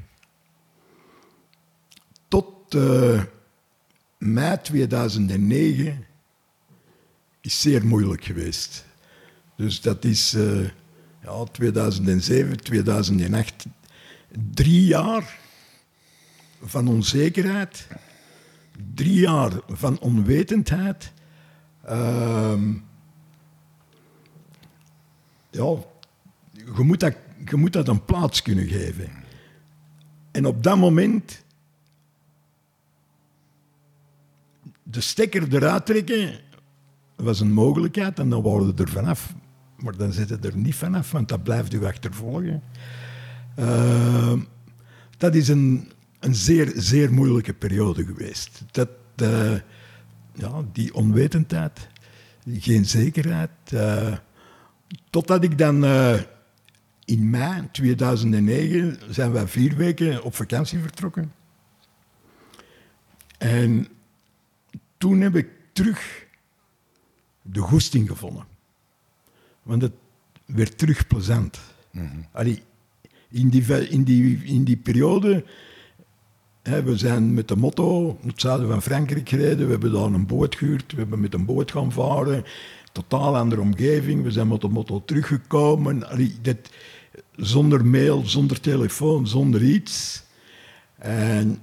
[2.28, 3.24] tot eh,
[4.18, 6.06] mei 2009
[7.42, 8.86] is zeer moeilijk geweest.
[9.56, 10.70] Dus dat is eh,
[11.24, 13.66] ja, 2007, 2008,
[14.54, 15.40] drie jaar
[16.62, 17.88] van onzekerheid,
[18.94, 21.12] drie jaar van onwetendheid.
[21.86, 22.74] Ehm,
[25.50, 25.76] ja,
[26.52, 29.10] je moet, dat, je moet dat een plaats kunnen geven.
[30.32, 31.44] En op dat moment
[34.84, 36.40] de stekker eruit trekken
[37.16, 39.34] was een mogelijkheid en dan waren we er vanaf.
[39.78, 42.64] Maar dan zit je er niet vanaf, want dat blijft u achtervolgen.
[43.56, 44.34] Eh,
[45.18, 48.64] dat is een, een zeer, zeer moeilijke periode geweest.
[48.72, 49.54] Dat, eh,
[50.34, 51.88] ja, die onwetendheid,
[52.50, 53.50] geen zekerheid.
[53.70, 54.14] eh,
[55.10, 56.20] totdat ik dan eh,
[57.12, 61.34] in mei 2009 zijn wij vier weken op vakantie vertrokken.
[63.38, 63.88] En
[64.98, 66.26] toen heb ik terug
[67.42, 68.46] de goesting gevonden.
[69.64, 69.94] Want het
[70.46, 71.60] werd terug plezant.
[72.32, 72.64] Allee,
[73.30, 75.46] in, die, in, die, in die periode,
[76.62, 80.04] hè, we zijn met de motto naar het zuiden van Frankrijk gereden, we hebben daar
[80.04, 82.44] een boot gehuurd, we hebben met een boot gaan varen,
[82.92, 86.70] totaal andere omgeving, we zijn met de motto teruggekomen, Allee, dit,
[87.42, 90.24] zonder mail, zonder telefoon, zonder iets.
[90.98, 91.60] En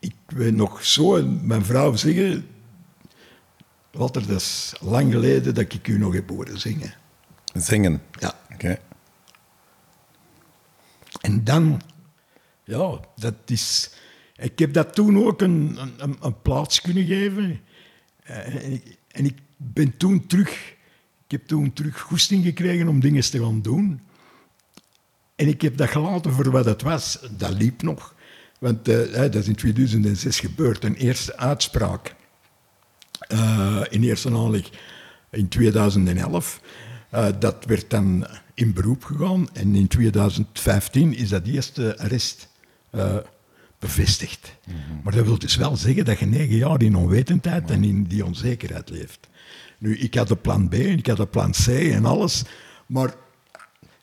[0.00, 2.46] ik weet nog zo, mijn vrouw zeggen,
[3.90, 6.94] Walter, dat is lang geleden dat ik u nog heb horen zingen.
[7.54, 8.02] Zingen.
[8.20, 8.34] Ja.
[8.52, 8.78] Oké.
[11.20, 11.80] En dan,
[12.64, 13.90] ja, dat is.
[14.36, 17.60] Ik heb dat toen ook een, een, een plaats kunnen geven.
[18.22, 20.74] Eh, En ik, en ik ben toen terug.
[21.32, 24.00] Ik heb toen terug goesting gekregen om dingen te gaan doen.
[25.34, 27.18] En ik heb dat gelaten voor wat het was.
[27.36, 28.14] Dat liep nog.
[28.58, 30.84] Want eh, dat is in 2006 gebeurd.
[30.84, 32.14] Een eerste uitspraak
[33.20, 34.70] eh, in eerste aanleg
[35.30, 36.60] in 2011.
[37.10, 42.48] Eh, dat werd dan in beroep gegaan en in 2015 is dat eerste arrest
[43.78, 44.56] bevestigd.
[45.02, 48.24] Maar dat wil dus wel zeggen dat je negen jaar in onwetendheid en in die
[48.24, 49.30] onzekerheid leeft.
[49.82, 52.44] Nu, ik had een plan B, ik had een plan C en alles,
[52.86, 53.14] maar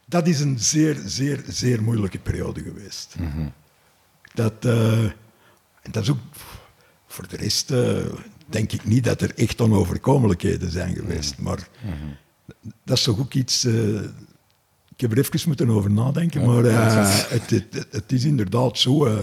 [0.06, 3.16] dat is een zeer, zeer, zeer moeilijke periode geweest.
[4.34, 5.04] Dat, eh,
[5.82, 6.20] en dat is ook
[7.08, 8.06] voor de rest, eh,
[8.46, 11.34] denk ik niet dat er echt onoverkomelijkheden zijn geweest.
[11.38, 11.44] Mhm.
[11.44, 11.68] Maar
[12.84, 13.64] dat is toch ook iets...
[13.64, 14.02] eh,
[14.96, 19.20] ik heb er even moeten over nadenken, maar het, het, het is inderdaad zo,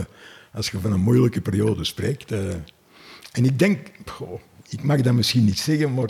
[0.52, 2.32] als je van een moeilijke periode spreekt.
[2.32, 6.08] en ik denk, goh, ik mag dat misschien niet zeggen, maar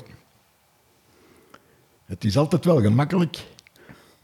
[2.07, 3.45] het is altijd wel gemakkelijk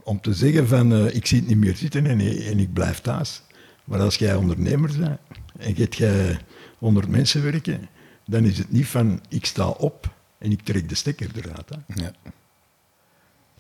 [0.03, 3.01] om te zeggen van eh, ik zie het niet meer zitten en, en ik blijf
[3.01, 3.43] thuis.
[3.85, 5.19] Maar als jij ondernemer bent
[5.59, 6.39] en gaat jij
[6.79, 7.89] 100 mensen werken,
[8.27, 11.69] dan is het niet van ik sta op en ik trek de stekker eruit.
[11.69, 12.03] Hè.
[12.03, 12.13] Ja.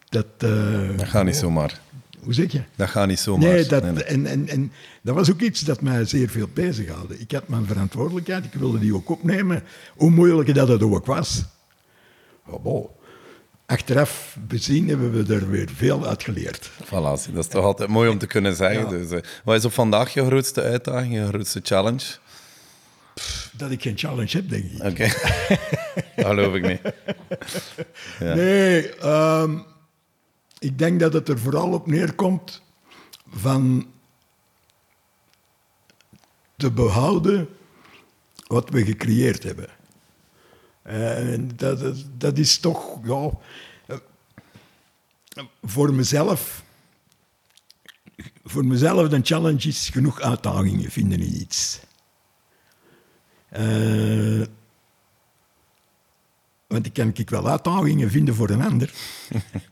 [0.08, 1.80] Dat, eh, Dat gaat niet zomaar.
[2.20, 2.62] Hoe zeg je?
[2.76, 3.48] Dat gaat niet zomaar.
[3.48, 4.04] Nee, dat, Nee, nee.
[4.04, 4.72] En, en, en
[5.02, 7.18] dat was ook iets dat mij zeer veel bezighoude.
[7.18, 9.62] Ik had mijn verantwoordelijkheid, ik wilde die ook opnemen,
[9.96, 11.44] hoe moeilijk dat het ook was.
[12.46, 12.86] Oh, bon.
[13.72, 16.70] Achteraf bezien hebben we er weer veel uit geleerd.
[16.84, 16.90] Voilà,
[17.32, 18.82] dat is toch altijd mooi om te kunnen zeggen.
[18.82, 18.88] Ja.
[18.88, 22.16] Dus, eh, wat is op vandaag je grootste uitdaging, je grootste challenge?
[23.52, 24.82] Dat ik geen challenge heb, denk ik.
[24.84, 25.04] Oké,
[26.16, 26.80] dat geloof ik niet.
[28.18, 28.34] Ja.
[28.34, 29.58] Nee, ehm,
[30.58, 32.62] ik denk dat het er vooral op neerkomt
[33.30, 33.86] van
[36.56, 37.48] te behouden
[38.46, 39.68] wat we gecreëerd hebben.
[40.82, 43.30] En dat, dat, dat is toch, ja,
[43.86, 43.96] eh,
[45.62, 46.64] voor mezelf,
[48.44, 51.80] voor mezelf een challenge is genoeg uitdagingen vinden in iets.
[53.48, 54.42] Eh,
[56.66, 58.92] want ik kan ik wel uitdagingen vinden voor een ander.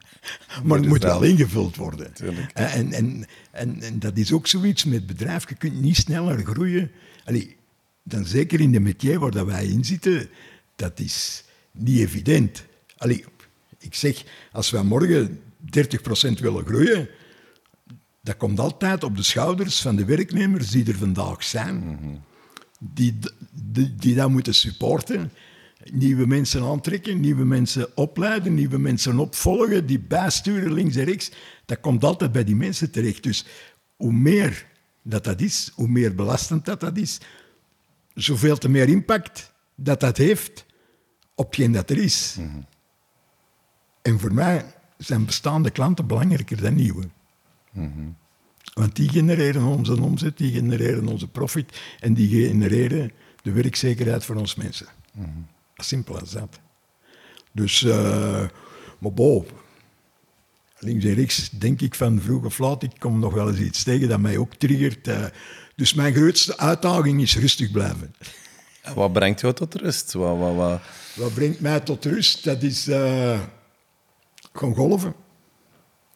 [0.65, 2.13] maar het moet wel- ingevuld worden.
[2.13, 2.51] Tuurlijk.
[2.53, 5.49] En, en, en, en dat is ook zoiets met bedrijf.
[5.49, 6.91] Je kunt niet sneller groeien.
[7.25, 7.57] Allee,
[8.03, 10.29] dan zeker in de métier waar dat wij in zitten,
[10.81, 12.65] dat is niet evident.
[12.97, 13.25] Allee,
[13.79, 17.09] ik zeg, als wij morgen 30% willen groeien,
[18.21, 21.99] dat komt altijd op de schouders van de werknemers die er vandaag zijn
[22.81, 23.19] die,
[23.53, 25.33] die, die dat moeten supporten.
[25.93, 31.31] Nieuwe mensen aantrekken, nieuwe mensen opleiden, nieuwe mensen opvolgen, die bijsturen links en rechts.
[31.65, 33.23] Dat komt altijd bij die mensen terecht.
[33.23, 33.47] Dus
[33.97, 34.67] hoe meer
[35.03, 37.19] dat dat is, hoe meer belastend dat dat is,
[38.15, 40.65] zoveel te meer impact dat dat heeft
[41.41, 42.37] op hetgeen dat er is.
[44.03, 44.65] En voor mij
[44.99, 47.09] zijn bestaande klanten belangrijker dan nieuwe.
[48.75, 53.13] Want die genereren onze omzet, die genereren onze profit en die genereren
[53.43, 54.87] de werkzekerheid voor ons mensen.
[55.77, 56.61] Simpel als dat.
[57.53, 58.45] Dus, eh
[58.99, 59.47] maar bon,
[60.79, 63.83] links en rechts denk ik van vroeg of laat, ik kom nog wel eens iets
[63.83, 65.09] tegen dat mij ook triggert.
[65.09, 65.25] eh.
[65.77, 68.15] dus mijn grootste uitdaging is rustig blijven.
[68.83, 70.13] En Wat brengt jou tot rust?
[70.13, 70.81] Wat, wat, wat?
[71.15, 72.45] Wat brengt mij tot rust?
[72.45, 73.41] Dat is eh
[74.53, 75.15] gewoon golven,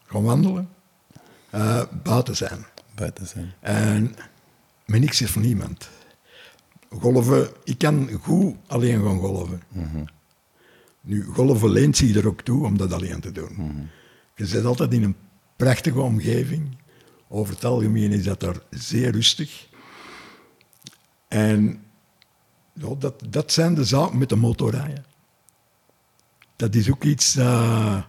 [0.07, 0.69] gewoon wandelen,
[1.51, 2.67] eh, buiten zijn.
[2.95, 3.53] Buiten zijn.
[3.61, 4.15] En
[4.87, 5.89] met niks is van niemand.
[6.91, 9.63] Golven, ik kan goed alleen gaan golven.
[11.01, 13.91] Nu, golven leent zich er ook toe om dat alleen te doen.
[14.37, 15.17] Je zit altijd in een
[15.57, 16.77] prachtige omgeving.
[17.29, 19.69] Over het algemeen is dat daar zeer rustig.
[21.29, 21.85] En
[22.75, 25.05] dat, dat zijn de zaken met de motorrijden.
[26.57, 28.03] Dat is ook iets eh,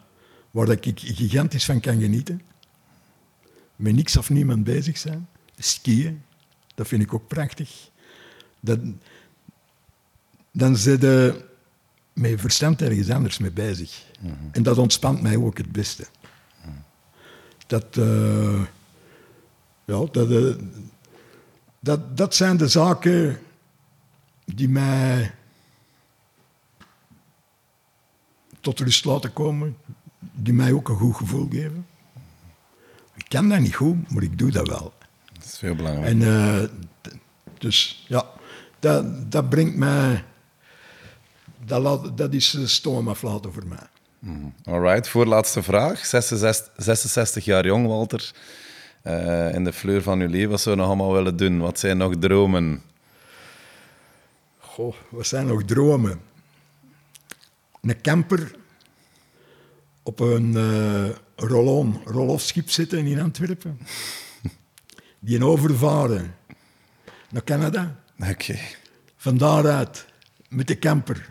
[0.51, 2.41] waar ik gigantisch van kan genieten
[3.75, 5.27] met niks of niemand bezig zijn.
[5.57, 6.23] Skiën,
[6.75, 7.89] dat vind ik ook prachtig.
[8.59, 8.79] Dat,
[10.51, 11.45] dan zit je
[12.13, 14.03] met verstand ergens anders mee bezig.
[14.51, 16.05] En dat ontspant mij ook het beste.
[17.67, 18.61] Dat, eh,
[19.85, 20.55] ja, dat, eh,
[21.79, 23.39] dat, dat zijn de zaken
[24.45, 25.31] die mij
[28.61, 29.77] tot rust laten komen,
[30.19, 31.87] die mij ook een goed gevoel geven.
[33.15, 34.93] Ik kan dat niet goed, maar ik doe dat wel.
[35.33, 36.07] Dat is veel belangrijk.
[36.07, 36.63] En eh,
[37.57, 38.25] dus ja,
[38.79, 40.23] dat, dat brengt mij.
[41.65, 43.87] Dat, laat, dat is uh, stoom aflaten voor mij.
[44.63, 46.05] Alright, voorlaatste vraag.
[46.05, 48.31] 66, 66 jaar jong, Walter.
[49.01, 51.59] Eh, in de fleur van uw leven, wat zou je nog allemaal willen doen?
[51.59, 52.81] Wat zijn nog dromen?
[54.75, 56.21] Goh, wat zijn nog dromen?
[57.81, 58.55] Een camper
[60.03, 63.79] op een eh roll-on, roll-off schip zitten in Antwerpen.
[65.19, 66.35] Die een overvaren
[67.29, 67.99] naar Canada.
[68.19, 68.57] Oké.
[69.17, 70.05] Van daaruit
[70.49, 71.29] met de camper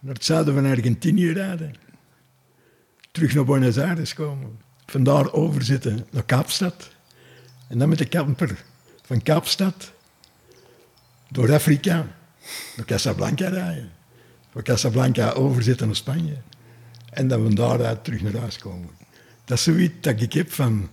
[0.00, 1.74] naar het zuiden van Argentinië rijden.
[3.10, 4.60] Terug naar Buenos Aires komen.
[4.86, 6.90] Vandaar overzitten naar Kaapstad.
[7.68, 8.64] En dan met de camper
[9.02, 9.92] van Kaapstad
[11.28, 12.18] door Afrika
[12.76, 13.90] naar Casablanca rijden.
[14.52, 16.36] Van Casablanca overzitten naar Spanje.
[17.10, 18.88] En dan van daaruit terug naar huis komen.
[19.44, 20.88] Dat is zoiets dat ik heb van...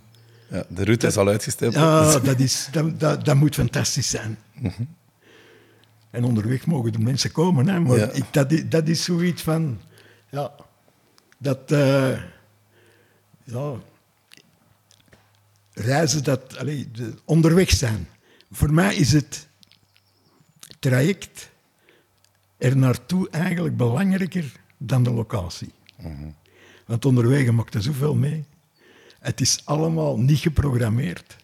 [0.50, 1.84] Ja, de route is al uitgestippeld.
[1.84, 4.38] Ja, dat, is, dat, dat, dat moet fantastisch zijn.
[6.10, 7.68] En onderweg mogen de mensen komen.
[7.68, 7.80] Hè?
[7.80, 8.10] Maar Ja.
[8.10, 9.82] ik, dat, is, dat is zoiets van...
[10.30, 10.52] Ja,
[11.38, 11.72] dat...
[11.72, 12.22] eh,
[13.44, 13.74] ja,
[15.74, 16.58] reizen, dat...
[16.58, 18.08] Allee, de, onderweg zijn.
[18.52, 19.48] Voor mij is het
[20.80, 21.50] traject
[22.58, 25.72] er naartoe eigenlijk belangrijker dan de locatie.
[26.86, 28.46] Want onderweg maakt er zoveel mee.
[29.20, 31.36] Het is allemaal niet geprogrammeerd.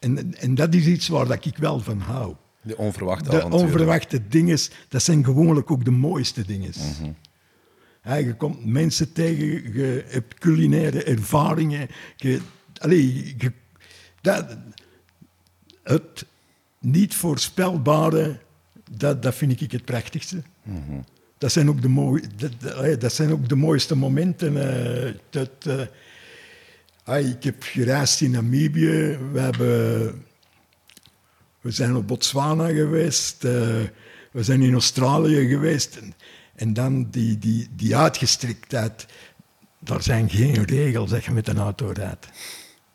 [0.00, 2.34] En, en dat is iets waar dat ik wel van hou.
[2.62, 3.64] De onverwachte De avonturen.
[3.66, 4.58] onverwachte dingen,
[4.88, 6.72] dat zijn gewoonlijk ook de mooiste dingen.
[8.04, 11.88] Ja, je komt mensen tegen, je hebt culinaire ervaringen.
[12.16, 12.40] Je,
[12.78, 13.52] allee, je,
[14.20, 14.56] dat,
[15.82, 16.26] het
[16.80, 18.38] niet voorspelbare,
[18.90, 20.42] dat, dat vind ik het prachtigste.
[21.38, 22.22] Dat, zijn ook de mooi,
[22.98, 24.56] dat, zijn ook de mooiste momenten.
[25.06, 25.50] eh, dat,
[27.04, 29.18] eh, ik heb gereisd in Namibië.
[29.32, 30.24] We hebben
[31.66, 33.50] we zijn op Botswana geweest, eh,
[34.32, 35.98] we zijn in Australië geweest.
[36.54, 39.06] En, dan die, die, die uitgestrektheid.
[39.78, 42.28] Daar zijn geen regels dat met een auto rijdt.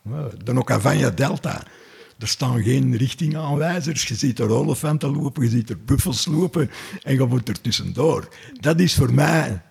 [0.01, 1.63] Nou, De Okavanya Delta.
[2.22, 4.03] Er staan geen richtingaanwijzers.
[4.07, 6.72] Je ziet er olifanten lopen, je ziet er buffels lopen
[7.03, 8.35] en je moet er tussendoor.
[8.60, 9.61] Dat is voor mij...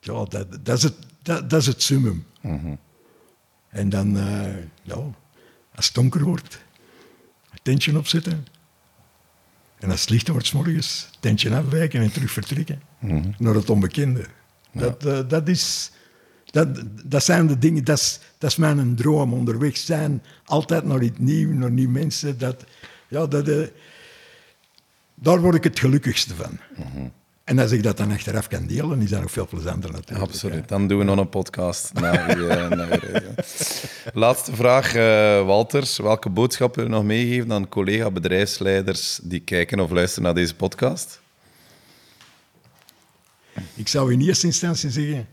[0.00, 2.26] Ja, dat, dat, is, het, dat, dat is het summum.
[3.68, 4.16] En dan,
[4.82, 4.94] ja,
[5.74, 6.58] als het donker wordt,
[7.62, 8.46] tentje opzetten.
[9.78, 12.82] En als het licht wordt, s morgens, tentje afwijken en terug vertrekken.
[13.38, 14.26] Naar het onbekende.
[14.72, 15.90] Dat, eh, dat, is,
[16.50, 16.68] dat,
[17.04, 19.32] dat zijn de dingen, dat is, dat is mijn droom.
[19.32, 22.38] Onderweg zijn, altijd naar iets nieuws, naar nieuwe mensen.
[22.38, 22.64] Dat,
[23.08, 23.66] ja, dat, eh,
[25.14, 26.58] daar word ik het gelukkigste van.
[27.44, 30.28] En als ik dat dan achteraf kan delen, is dat nog veel plezanter natuurlijk.
[30.28, 30.68] Absoluut.
[30.68, 31.92] Dan doen we nog een podcast.
[31.92, 33.20] naar radio.
[34.12, 35.88] Laatste vraag, eh, Walter.
[36.02, 41.20] Welke boodschap wil je nog meegeven aan collega-bedrijfsleiders die kijken of luisteren naar deze podcast?
[43.74, 45.26] Ik zou in eerste instantie zeggen,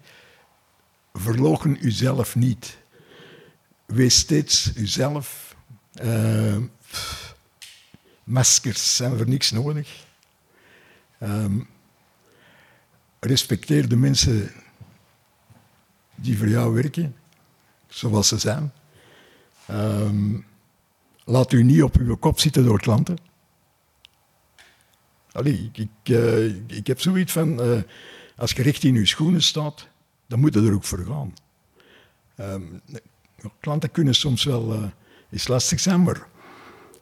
[1.20, 2.78] verloochen uzelf niet.
[3.86, 5.56] Wees steeds uzelf.
[5.94, 6.58] Eh,
[6.88, 7.36] pff,
[8.24, 10.06] maskers zijn voor niks nodig.
[11.20, 11.60] Ehm,
[13.20, 14.52] respecteer de mensen
[16.16, 17.16] die voor jou werken,
[17.88, 18.72] zoals ze zijn.
[19.66, 20.40] Ehm,
[21.24, 23.18] laat u niet op uw kop zitten door klanten.
[25.32, 27.82] Allee, ik, ik, eh, heb zoiets van, eh,
[28.36, 29.88] als je recht in je schoenen staat,
[30.28, 31.34] dan moet je er ook voor gaan.
[32.36, 32.64] Ehm,
[33.60, 34.84] klanten kunnen soms wel eh,
[35.32, 36.28] eens lastig zijn, maar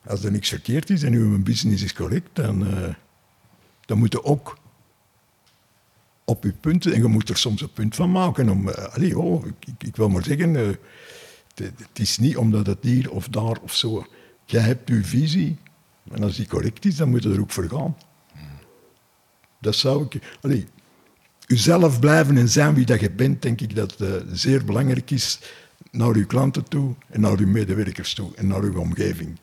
[0.05, 2.93] als er niks verkeerd is en uw business is correct, dan, eh,
[3.85, 4.57] dan moet je ook
[6.23, 8.49] op je punten, en je moet er soms een punt van maken.
[8.49, 9.45] Om, eh, allee, oh,
[9.77, 10.53] ik, wil maar zeggen,
[11.55, 14.05] het, is niet omdat het hier of daar of zo.
[14.45, 15.57] Jij hebt je visie,
[16.11, 17.97] en als die correct is, dan moet je er ook voor gaan.
[19.59, 20.37] Dat zou ik...
[20.41, 20.67] Allee,
[21.47, 25.39] uzelf blijven en zijn wie dat je bent, denk ik dat het zeer belangrijk is
[25.91, 29.39] naar uw klanten toe en naar uw medewerkers toe en naar uw omgeving.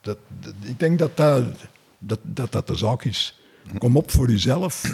[0.00, 0.18] Dat,
[0.62, 1.44] ik denk dat dat,
[1.98, 3.40] dat, dat dat de zaak is.
[3.78, 4.90] Kom op voor uzelf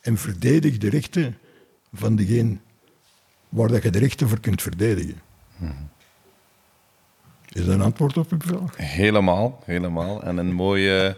[0.00, 1.38] en verdedig de rechten
[1.92, 2.56] van degene
[3.48, 5.20] waar dat je de rechten voor kunt verdedigen.
[7.48, 8.76] Is dat een antwoord op uw vraag?
[8.76, 10.22] Helemaal, helemaal.
[10.22, 11.16] En een mooie,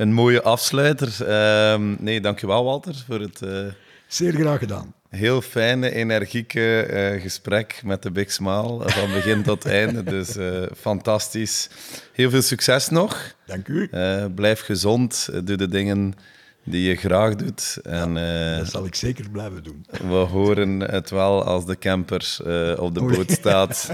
[0.00, 1.26] een mooie afsluiter.
[1.26, 3.66] Ehm, nee, dankjewel Walter voor het eh,
[4.06, 4.94] Zeer graag gedaan.
[5.08, 8.82] heel fijne, energieke eh, gesprek met de Big Smile.
[8.88, 10.02] Van begin tot einde.
[10.02, 11.68] Dus eh, fantastisch.
[12.12, 13.34] Heel veel succes nog.
[13.46, 13.90] Dank u.
[14.34, 15.28] Blijf gezond.
[15.44, 16.14] Doe de dingen
[16.70, 17.78] die je graag doet.
[17.82, 19.86] En eh, Dat zal ik zeker blijven doen.
[19.90, 23.90] we horen het wel als de camper eh, op de boot staat.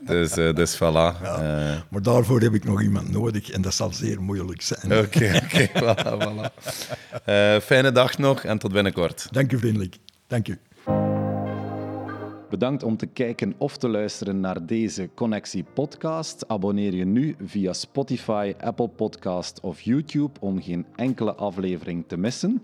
[0.00, 0.80] Dus, dus voilà.
[1.22, 4.98] Eh, Maar daarvoor heb ik nog iemand nodig en dat zal zeer moeilijk zijn.
[4.98, 6.72] Oké, oké, voilà, voilà.
[7.64, 9.28] Fijne dag nog en tot binnenkort.
[9.30, 9.96] Dank u vriendelijk.
[10.26, 10.58] Dank u.
[12.54, 16.48] Bedankt om te kijken of te luisteren naar deze Connectie podcast.
[16.48, 22.62] Abonneer je nu via Spotify, Apple Podcast of YouTube om geen enkele aflevering te missen.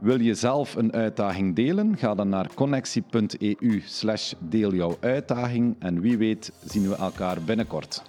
[0.00, 1.96] Wil je zelf een uitdaging delen?
[1.96, 8.02] Ga dan naar connectie.eu slash deel jouw uitdaging en wie weet zien we elkaar binnenkort.